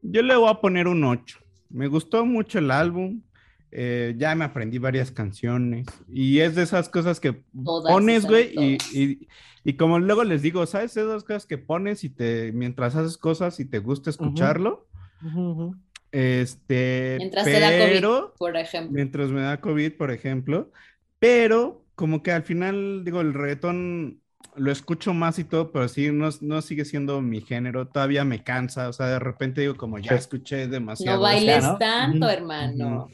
Yo 0.03 0.23
le 0.23 0.37
voy 0.37 0.51
a 0.51 0.61
poner 0.61 0.87
un 0.89 1.05
8. 1.05 1.39
Me 1.71 1.87
gustó 1.89 2.25
mucho 2.25 2.59
el 2.59 2.71
álbum. 2.71 3.23
eh, 3.71 4.15
ya 4.17 4.35
me 4.35 4.47
aprendí 4.47 4.79
varias 4.79 5.11
canciones. 5.11 5.87
Y 6.09 6.39
es 6.39 6.55
de 6.55 6.63
esas 6.63 6.89
cosas 6.89 7.21
que 7.21 7.43
Todas, 7.65 7.93
pones, 7.93 8.25
güey. 8.25 8.51
Y, 8.55 8.79
y, 8.99 9.29
y 9.63 9.73
como 9.75 9.99
luego 9.99 10.25
les 10.25 10.41
digo, 10.41 10.65
¿sabes? 10.65 10.97
Esas 10.97 11.23
cosas 11.23 11.45
que 11.45 11.59
pones 11.59 12.03
y 12.03 12.09
te, 12.09 12.51
mientras 12.53 12.97
haces 12.97 13.19
cosas 13.19 13.61
y 13.61 13.67
te 13.67 13.79
gusta 13.81 14.09
escucharlo. 14.09 14.89
Ujú, 15.23 15.51
ujú. 15.51 15.77
Este. 16.13 17.17
Mientras 17.19 17.45
te 17.45 17.61
da 17.61 17.69
COVID, 17.79 17.93
pero, 17.93 18.35
por 18.39 18.57
ejemplo. 18.57 18.93
Mientras 18.95 19.31
me 19.31 19.43
da 19.43 19.61
COVID, 19.61 19.93
por 19.99 20.11
ejemplo. 20.13 20.73
Pero 21.19 21.85
como 21.95 22.23
que 22.23 22.33
al 22.33 22.45
final, 22.45 23.03
digo, 23.05 23.21
el 23.21 23.35
reggaetón 23.35 24.23
lo 24.57 24.73
escucho 24.73 25.15
más 25.15 25.39
y 25.39 25.45
todo, 25.45 25.71
pero 25.71 25.89
sí, 25.89 26.11
no, 26.13 26.29
no 26.41 26.63
sigue 26.63 26.85
siendo 26.85 27.21
mi 27.21 27.41
género. 27.41 27.87
Todavía 27.87 28.25
me 28.25 28.43
cansa. 28.43 28.89
O 28.89 28.93
sea, 28.93 29.07
de 29.07 29.19
repente 29.19 29.61
digo, 29.61 29.77
como 29.77 29.99
ya 29.99 30.15
escuché 30.15 30.67
demasiado. 30.67 31.19
No 31.19 31.23
bailes 31.23 31.65
¿no? 31.65 31.79
tanto, 31.79 32.29
hermano. 32.29 33.09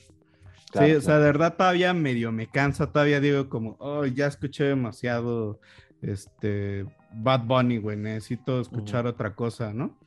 Claro, 0.70 0.86
sí, 0.88 0.94
o 0.94 1.00
sea, 1.00 1.18
de 1.18 1.26
verdad 1.26 1.54
todavía 1.56 1.94
medio 1.94 2.32
me 2.32 2.46
cansa. 2.48 2.90
Todavía 2.90 3.20
digo, 3.20 3.48
como, 3.48 3.76
oh, 3.78 4.06
ya 4.06 4.26
escuché 4.26 4.64
demasiado 4.64 5.60
este 6.02 6.86
Bad 7.12 7.44
Bunny, 7.44 7.78
güey. 7.78 7.96
Necesito 7.96 8.60
escuchar 8.60 9.06
otra 9.06 9.34
cosa, 9.34 9.72
¿no? 9.72 9.98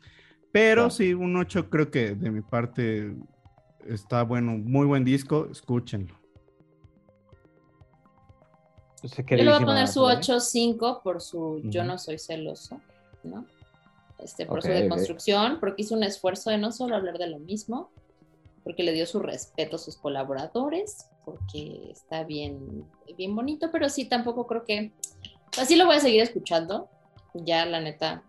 Pero 0.52 0.84
Claro. 0.84 0.90
sí, 0.90 1.14
un 1.14 1.36
8 1.36 1.70
creo 1.70 1.92
que 1.92 2.16
de 2.16 2.32
mi 2.32 2.42
parte 2.42 3.16
está 3.88 4.24
bueno. 4.24 4.58
Muy 4.58 4.88
buen 4.88 5.04
disco. 5.06 5.48
Escúchenlo. 5.52 6.17
Entonces, 9.04 9.26
Yo 9.30 9.36
le 9.38 9.46
voy 9.46 9.54
a 9.62 9.66
poner 9.66 9.88
su 9.88 10.06
Selene. 10.08 10.22
8-5 10.78 11.02
por 11.04 11.22
su 11.22 11.62
Yo 11.66 11.84
no 11.84 11.98
soy 11.98 12.18
celoso, 12.18 12.82
¿no? 13.24 13.46
Este, 14.20 14.46
por 14.48 14.62
su 14.64 14.70
deconstrucción, 14.70 15.60
porque 15.60 15.84
hizo 15.84 15.94
un 15.96 16.04
esfuerzo 16.04 16.50
de 16.50 16.58
no 16.58 16.72
solo 16.72 16.96
hablar 16.96 17.20
de 17.20 17.28
lo 17.28 17.38
mismo, 17.40 17.92
porque 18.64 18.82
le 18.84 18.92
dio 18.92 19.06
su 19.06 19.20
respeto 19.20 19.76
a 19.76 19.80
sus 19.80 19.96
colaboradores, 19.98 21.06
porque 21.24 21.90
está 21.92 22.24
bien, 22.24 22.86
bien 23.16 23.36
bonito, 23.36 23.70
pero 23.72 23.88
sí 23.90 24.06
tampoco 24.06 24.48
creo 24.48 24.66
que. 24.66 24.92
Así 25.60 25.76
lo 25.76 25.86
voy 25.86 25.98
a 25.98 26.00
seguir 26.00 26.22
escuchando. 26.22 26.90
Ya, 27.36 27.66
la 27.68 27.80
neta, 27.80 28.24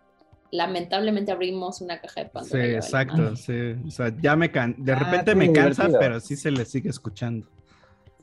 lamentablemente 0.50 1.32
abrimos 1.32 1.80
una 1.80 2.00
caja 2.00 2.20
de 2.20 2.26
Sí, 2.26 2.32
Pandora. 2.34 2.58
vale 2.62 2.74
exacto, 2.76 3.36
sí. 3.36 3.74
O 3.86 3.90
sea, 3.90 4.12
ya 4.20 4.36
me 4.36 4.50
can... 4.52 4.74
de 4.78 4.92
Ah, 4.92 4.98
repente 4.98 5.32
sí, 5.32 5.36
me 5.38 5.52
cansa, 5.52 5.84
divertido. 5.84 5.98
pero 6.00 6.20
sí 6.20 6.36
se 6.36 6.50
le 6.50 6.64
sigue 6.66 6.90
escuchando. 6.90 7.48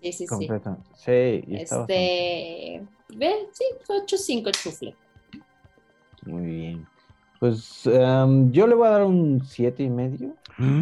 Sí, 0.05 0.11
sí, 0.11 0.17
sí. 0.19 0.27
Completamente. 0.27 0.85
Sí, 0.93 1.43
y 1.47 1.55
está 1.55 1.77
bastante- 1.79 2.75
Este. 2.75 2.87
Ve, 3.17 3.31
sí, 3.53 3.63
8-5 3.87 4.51
chufle. 4.51 4.95
Muy 6.25 6.45
bien. 6.45 6.85
Pues 7.39 7.85
em, 7.87 8.51
yo 8.51 8.67
le 8.67 8.75
voy 8.75 8.87
a 8.87 8.91
dar 8.91 9.03
un 9.03 9.41
siete 9.45 9.83
y 9.83 9.89
medio. 9.89 10.33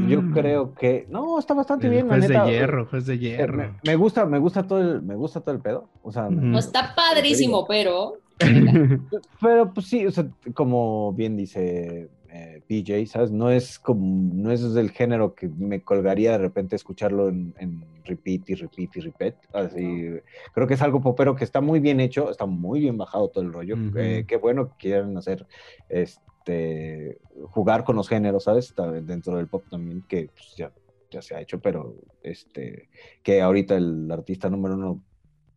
Yo 0.07 0.21
creo 0.34 0.74
que. 0.76 1.07
No, 1.09 1.39
está 1.39 1.53
bastante 1.53 1.88
Mm. 1.88 1.89
El 1.89 1.93
bien, 1.93 2.07
la 2.07 2.13
juez 2.17 2.30
neta. 2.30 2.45
de 2.45 2.51
hierro, 2.51 2.86
juez 2.86 3.05
de 3.05 3.13
Eh, 3.15 3.19
hierro. 3.19 3.57
Me, 3.57 3.74
me 3.84 3.95
gusta, 3.95 4.26
me 4.26 4.39
gusta 4.39 4.63
todo 4.63 4.80
el, 4.82 5.01
me 5.01 5.15
gusta 5.15 5.39
todo 5.41 5.55
el 5.55 5.61
pedo. 5.61 5.89
O 6.03 6.11
sea, 6.11 6.30
me- 6.30 6.38
Ujú. 6.38 6.45
No 6.47 6.59
está 6.59 6.93
padrísimo, 6.93 7.65
pero. 7.65 8.17
pero 9.41 9.74
pues 9.74 9.88
sí, 9.88 10.05
o 10.05 10.11
sea, 10.11 10.26
como 10.53 11.13
bien 11.13 11.38
dice 11.38 12.09
eh, 12.36 12.64
PJ, 12.68 13.06
¿sabes? 13.06 13.32
No 13.32 13.52
es 13.52 13.78
como, 13.78 14.34
no 14.34 14.52
es 14.52 14.74
del 14.74 14.90
género 14.90 15.36
que 15.36 15.48
me 15.48 15.84
colgaría 15.84 16.32
de 16.32 16.40
repente 16.40 16.76
escucharlo 16.76 17.30
en, 17.30 17.54
en 17.60 17.86
repeat 18.06 18.50
y 18.50 18.56
repeat 18.56 18.96
y 18.96 19.00
repeat. 19.02 19.36
Así, 19.54 20.10
creo 20.52 20.66
que 20.66 20.74
es 20.74 20.82
algo 20.82 21.00
popero 21.00 21.36
que 21.36 21.44
está 21.44 21.62
muy 21.62 21.80
bien 21.80 22.00
hecho, 22.00 22.32
está 22.32 22.48
muy 22.48 22.80
bien 22.80 22.98
bajado 22.98 23.30
todo 23.30 23.44
el 23.44 23.54
rollo. 23.54 23.76
Eh, 23.96 24.26
qué 24.28 24.38
bueno 24.38 24.70
que 24.70 24.76
quieran 24.80 25.16
hacer 25.16 25.46
este 25.90 27.20
jugar 27.52 27.84
con 27.84 27.98
los 27.98 28.10
géneros, 28.10 28.46
¿sabes? 28.46 28.66
Está 28.66 28.92
dentro 28.92 29.38
del 29.38 29.48
pop 29.48 29.66
también, 29.70 30.02
que 30.02 30.30
pues, 30.34 30.56
ya, 30.58 30.72
ya 31.12 31.22
se 31.22 31.36
ha 31.36 31.42
hecho, 31.42 31.62
pero 31.62 31.96
este 32.24 32.90
que 33.22 33.44
ahorita 33.44 33.78
el 33.78 34.10
artista 34.12 34.50
número 34.50 34.74
uno 34.74 35.04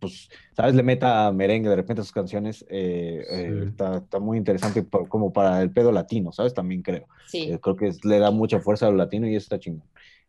pues, 0.06 0.28
¿sabes? 0.56 0.74
Le 0.74 0.82
meta 0.82 1.30
merengue 1.32 1.68
de 1.68 1.76
repente 1.76 2.00
a 2.00 2.04
sus 2.04 2.12
canciones. 2.12 2.64
eh, 2.68 3.24
eh, 3.30 3.64
está, 3.68 3.98
está 3.98 4.18
muy 4.18 4.38
interesante 4.38 4.82
por- 4.82 5.08
como 5.08 5.32
para 5.32 5.60
el 5.62 5.70
pedo 5.70 5.92
latino, 5.92 6.32
¿sabes? 6.32 6.54
También 6.54 6.82
creo. 6.82 7.06
Sí. 7.26 7.50
Eh, 7.50 7.58
creo 7.60 7.76
que 7.76 7.88
es- 7.88 8.04
le 8.04 8.18
da 8.18 8.30
mucha 8.30 8.60
fuerza 8.60 8.86
a 8.86 8.90
lo 8.90 8.96
latino 8.96 9.26
y 9.28 9.36
eso 9.36 9.44
está 9.44 9.58
chingón. 9.58 9.86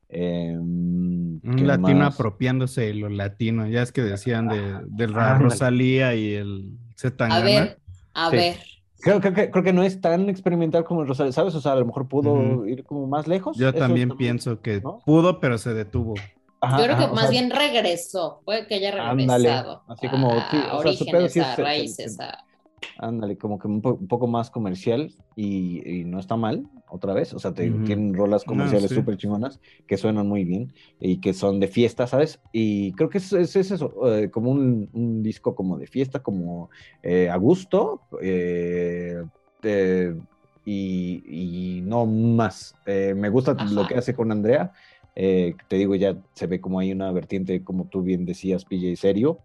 Eh, 0.10 0.56
Un 0.58 1.42
¿qué 1.58 1.66
latino 1.66 2.00
más? 2.00 2.16
apropiándose 2.16 2.82
de 2.82 2.94
lo 2.94 3.10
latino. 3.10 3.68
Ya 3.68 3.82
es 3.82 3.92
que 3.92 4.02
decían 4.02 4.48
de, 4.48 4.80
de 4.88 5.08
la 5.08 5.32
ándale. 5.34 5.44
Rosalía 5.44 6.16
y 6.16 6.34
el 6.34 6.72
Z 6.96 7.26
A 7.26 7.40
ver, 7.42 7.80
a 8.14 8.30
Sí. 8.30 8.36
ver. 8.38 8.56
Creo, 9.00 9.22
creo 9.22 9.34
que, 9.34 9.52
creo 9.52 9.64
que 9.64 9.74
no 9.74 9.84
es 9.84 10.02
tan 10.02 10.28
experimental 10.28 10.84
como 10.84 11.02
el 11.04 11.08
Rosario, 11.08 11.32
¿sabes? 11.32 11.54
O 11.54 11.62
sea, 11.62 11.74
a 11.74 11.76
lo 11.76 11.86
mejor 11.86 12.08
pudo 12.08 12.66
ir 12.66 12.84
como 12.84 13.06
más 13.06 13.28
lejos. 13.28 13.56
Yo 13.58 13.72
también 13.74 14.10
pienso 14.18 14.60
que 14.62 14.82
¿no? 14.82 15.00
pudo, 15.06 15.40
pero 15.40 15.58
se 15.60 15.74
detuvo. 15.76 16.16
Ajá, 16.62 16.78
Yo 16.78 16.84
creo 16.86 16.98
que 16.98 17.08
ajá, 17.08 17.16
más 17.16 17.30
sea, 17.30 17.32
bien 17.32 17.50
regresó. 17.52 18.42
Puede 18.46 18.68
que 18.68 18.76
haya 18.76 18.92
Ándale, 18.96 19.70
regresado. 19.72 19.86
así 19.88 20.10
como, 20.10 20.42
a 20.50 20.50
sí, 20.50 20.68
o 20.72 20.78
sea, 20.80 20.94
orígenes, 20.96 21.06
sí 21.30 21.40
a 21.40 21.56
raíces, 21.56 22.20
a. 22.20 22.46
Ándale, 23.00 23.38
como 23.38 23.60
que 23.60 23.68
un, 23.68 23.82
po- 23.82 23.94
un 23.94 24.08
poco 24.08 24.26
más 24.28 24.50
comercial 24.50 25.14
y, 25.36 26.00
y 26.02 26.06
no 26.06 26.20
está 26.20 26.36
mal, 26.36 26.68
otra 26.88 27.14
vez. 27.14 27.32
O 27.34 27.40
sea, 27.40 27.54
te, 27.54 27.70
tienen 27.82 28.14
rolas 28.16 28.44
No, 28.46 28.66
comerciales 28.74 28.92
sí. 28.92 28.94
súper 28.94 29.18
chingonas 29.18 29.60
que 29.86 29.98
suenan 29.98 30.28
muy 30.28 30.46
bien 30.46 30.74
y 31.00 31.20
que 31.22 31.34
son 31.34 31.60
de 31.60 31.68
fiesta, 31.68 32.08
¿sabes? 32.08 32.42
Y 32.52 32.94
creo 32.96 33.10
que 33.10 33.20
es, 33.20 33.32
es- 33.34 33.56
es 33.56 33.72
eso, 33.72 33.94
eh, 34.18 34.32
como 34.32 34.50
un, 34.52 34.90
un 34.94 35.22
disco 35.24 35.54
como 35.56 35.78
de 35.78 35.86
fiesta, 35.88 36.24
como 36.24 36.70
eh, 37.04 37.30
a 37.30 37.36
gusto 37.38 38.08
eh, 38.22 39.16
y, 40.64 41.78
y 41.80 41.82
no 41.82 42.06
más. 42.06 42.78
Eh, 42.86 43.14
me 43.16 43.30
gusta 43.30 43.58
lo 43.60 43.86
que 43.86 43.96
hace 43.96 44.14
con 44.16 44.32
Andrea. 44.32 44.72
Eh, 45.18 45.58
te 45.68 45.78
digo, 45.78 45.96
ya 45.96 46.18
se 46.36 46.48
ve 46.48 46.62
como 46.62 46.80
hay 46.80 46.94
una 46.94 47.12
vertiente, 47.12 47.64
como 47.66 47.88
tú 47.90 48.04
bien 48.04 48.26
decías, 48.26 48.66
PJ 48.66 48.96
serio, 48.98 49.44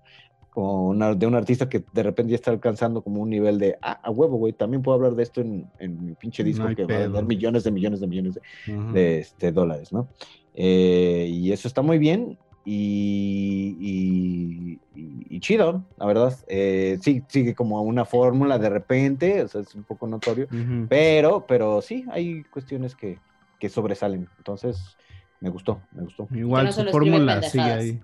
como 0.50 0.88
una- 0.88 1.14
de 1.14 1.26
un 1.26 1.34
artista 1.34 1.68
que 1.68 1.84
de 1.92 2.02
repente 2.02 2.30
ya 2.32 2.36
está 2.36 2.50
alcanzando 2.50 3.02
como 3.02 3.22
un 3.22 3.30
nivel 3.30 3.58
de, 3.58 3.78
ah, 3.82 4.00
a 4.02 4.10
huevo, 4.10 4.36
güey, 4.38 4.52
también 4.52 4.82
puedo 4.82 4.96
hablar 4.96 5.14
de 5.14 5.22
esto 5.22 5.40
en, 5.40 5.72
en 5.78 6.04
mi 6.04 6.14
pinche 6.14 6.44
No 6.44 6.44
disco 6.44 6.66
hay 6.66 6.76
que 6.76 6.84
va 6.86 7.04
a 7.04 7.08
pedo. 7.08 7.10
dar 7.10 7.24
millones 7.26 7.64
de 7.64 7.70
millones 7.72 8.00
de 8.00 8.06
millones 8.08 8.34
de, 8.34 8.42
Ajá. 8.66 8.90
de, 8.90 9.18
este, 9.20 9.52
dólares, 9.52 9.92
¿no? 9.92 10.10
Eh, 10.54 11.26
y 11.30 11.52
eso 11.52 11.68
está 11.68 11.82
muy 11.82 11.98
bien 11.98 12.38
y, 12.64 13.76
y- 13.80 14.72
y- 14.92 15.36
y 15.36 15.40
chido, 15.40 15.86
la 15.96 16.06
verdad. 16.06 16.34
Eh, 16.48 16.98
sí, 17.02 17.24
sigue 17.28 17.54
como 17.54 17.80
una 17.82 18.04
fórmula 18.04 18.58
de 18.58 18.68
repente, 18.70 19.42
o 19.42 19.48
sea, 19.48 19.62
es 19.62 19.74
un 19.74 19.84
poco 19.84 20.06
notorio, 20.06 20.48
Ujú. 20.52 20.88
pero, 20.88 21.46
pero 21.46 21.80
sí, 21.82 22.04
hay 22.10 22.44
cuestiones 22.44 22.94
que, 22.96 23.22
que 23.58 23.68
sobresalen. 23.68 24.30
Entonces, 24.38 24.96
me 25.42 25.50
gustó, 25.50 25.82
me 25.90 26.04
gustó. 26.04 26.28
Igual 26.30 26.66
no 26.66 26.72
su 26.72 26.84
fórmula 26.84 27.42
sigue 27.42 27.64
ahí. 27.64 28.00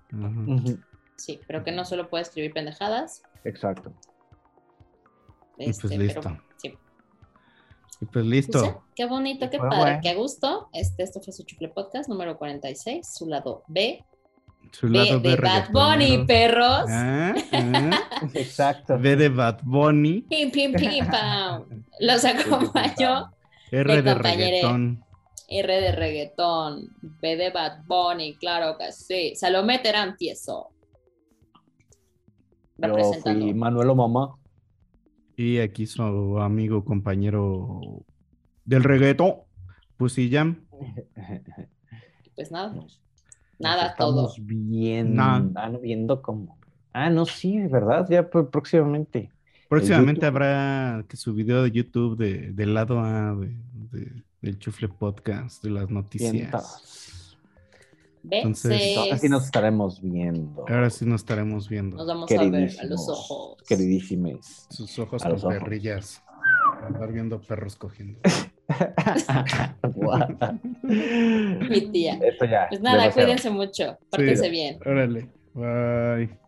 Sí, 1.15 1.41
pero 1.47 1.63
que 1.63 1.71
no 1.71 1.85
solo 1.85 2.11
puede 2.11 2.23
escribir 2.23 2.53
pendejadas. 2.53 3.23
Exacto. 3.45 3.93
Y 5.57 5.67
pues 5.67 5.85
este, 5.85 5.99
listo. 5.99 6.21
pero 6.21 6.43
sí. 6.57 6.69
Y 6.69 8.07
pues 8.07 8.11
Pues 8.13 8.27
listo. 8.27 8.61
sí, 8.61 8.71
qué 8.97 9.07
bonito, 9.07 9.49
qué 9.51 9.59
Pues 9.59 9.71
padre, 9.71 9.85
bueno. 9.85 10.01
qué 10.03 10.15
gusto. 10.17 10.69
Este, 10.73 11.05
esto 11.05 11.21
fue 11.21 11.33
su 11.33 11.45
Chufle 11.45 11.69
Podcast 11.69 12.09
número 12.09 12.37
46, 12.39 13.09
su 13.09 13.29
lado 13.29 13.63
B. 13.69 14.05
Su 14.73 14.89
B 14.89 14.99
lado 14.99 15.21
de 15.21 15.37
Bad 15.37 15.71
Bunny, 15.71 16.25
perros. 16.27 16.87
Ah, 16.89 17.35
ah. 17.53 18.01
Exacto. 18.35 18.99
B 18.99 19.15
de 19.15 19.29
Bad 19.29 19.61
Bunny. 19.63 20.23
Pim, 20.23 20.51
pim, 20.51 20.73
pim, 20.73 21.07
pam. 21.07 21.85
Los 22.01 22.25
acompañó 22.25 23.31
R 23.71 24.03
de 24.03 24.15
reggaetón. 24.15 25.05
R 25.49 25.81
de 25.81 25.93
reggaetón, 25.93 26.89
B 27.23 27.37
de 27.37 27.51
Bad 27.51 27.85
Bunny, 27.87 28.35
claro 28.37 28.77
que 28.79 28.93
sí. 28.93 29.35
Salomé 29.35 29.79
Terán 29.79 30.17
Tieso. 30.17 30.69
Yo 32.77 32.87
Representando. 32.87 33.41
fui 33.45 33.55
Manuelo 33.55 33.95
Mamá. 33.95 34.35
Y 35.37 35.59
aquí 35.59 35.87
su 35.87 36.03
amigo, 36.39 36.85
compañero 36.85 37.81
del 38.65 38.85
reggaetón, 38.85 39.35
Pussy 39.97 40.31
Jam. 40.31 40.65
Pues 42.35 42.53
nada, 42.53 42.73
Nos- 42.73 43.03
nada, 43.59 43.89
nos 43.89 43.97
todo. 43.97 44.29
estamos 44.29 44.47
viendo, 44.47 45.13
No. 45.21 45.53
ah, 45.57 45.69
no, 45.71 45.81
viendo 45.81 46.23
cómo. 46.23 46.57
Ah, 46.93 47.11
no, 47.11 47.27
sí, 47.27 47.59
¿verdad? 47.67 48.07
Ya 48.09 48.31
pr- 48.31 48.49
próximamente. 48.49 49.33
Próximamente 49.69 50.25
habrá 50.25 51.05
que 51.09 51.17
su 51.17 51.35
video 51.35 51.65
de 51.65 51.73
YouTube 51.73 52.17
de, 52.17 52.53
del 52.53 52.75
lado 52.75 53.01
A 53.01 53.35
de, 53.35 53.57
de- 53.91 54.23
del 54.43 54.59
Chufle 54.59 54.89
Podcast, 54.89 55.63
de 55.63 55.71
las 55.71 55.91
noticias. 55.91 57.37
Entonces, 58.31 58.97
Ahora 58.97 59.19
sí 59.19 59.29
nos 59.29 59.45
estaremos 59.47 60.03
viendo. 60.03 60.65
Ahora 60.69 60.91
sí 60.91 61.07
nos 61.07 61.21
estaremos 61.23 61.69
viendo. 61.69 61.97
Nos 61.97 62.07
vamos 62.07 62.31
a 62.31 62.35
ver 62.35 62.43
a 62.43 62.49
los 62.51 62.77
Queridísimos, 62.77 63.09
ojos. 63.09 63.63
Queridísimes. 63.67 64.67
Sus 64.71 64.99
ojos 64.99 65.25
A 65.25 65.29
con 65.31 65.39
ojos. 65.39 65.55
perrillas. 65.55 66.23
Andar 66.85 67.13
viendo 67.13 67.41
perros 67.41 67.77
cogiendo. 67.77 68.21
Guau. 69.95 70.29
Mi 70.83 71.91
tía. 71.91 72.19
Esto 72.23 72.45
ya. 72.45 72.67
Pues 72.69 72.81
nada, 72.81 73.11
cuídense 73.13 73.51
mucho. 73.51 73.99
Pórtense 74.11 74.49
bien. 74.51 74.79
Órale. 74.85 75.31
Bye. 75.55 76.48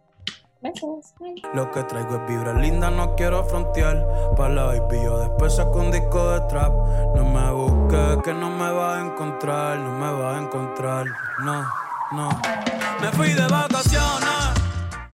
Lo 1.54 1.70
que 1.70 1.82
traigo 1.84 2.16
es 2.16 2.26
vibra 2.28 2.52
linda, 2.52 2.90
no 2.90 3.16
quiero 3.16 3.42
frontear. 3.44 4.06
Pa' 4.36 4.50
la 4.50 4.64
baby, 4.64 5.02
yo 5.02 5.18
después 5.18 5.56
saco 5.56 5.78
un 5.78 5.90
disco 5.90 6.32
de 6.32 6.40
trap. 6.48 6.70
No 7.16 7.24
me 7.24 7.50
busques, 7.50 8.22
que 8.22 8.34
no 8.34 8.50
me 8.50 8.70
vas 8.70 8.98
a 8.98 9.06
encontrar, 9.06 9.78
no 9.78 9.92
me 9.92 10.12
vas 10.12 10.36
a 10.36 10.42
encontrar. 10.42 11.06
No, 11.44 11.62
no. 12.12 12.28
Me 13.00 13.10
fui 13.12 13.32
de 13.32 13.46
vacaciones, 13.48 14.59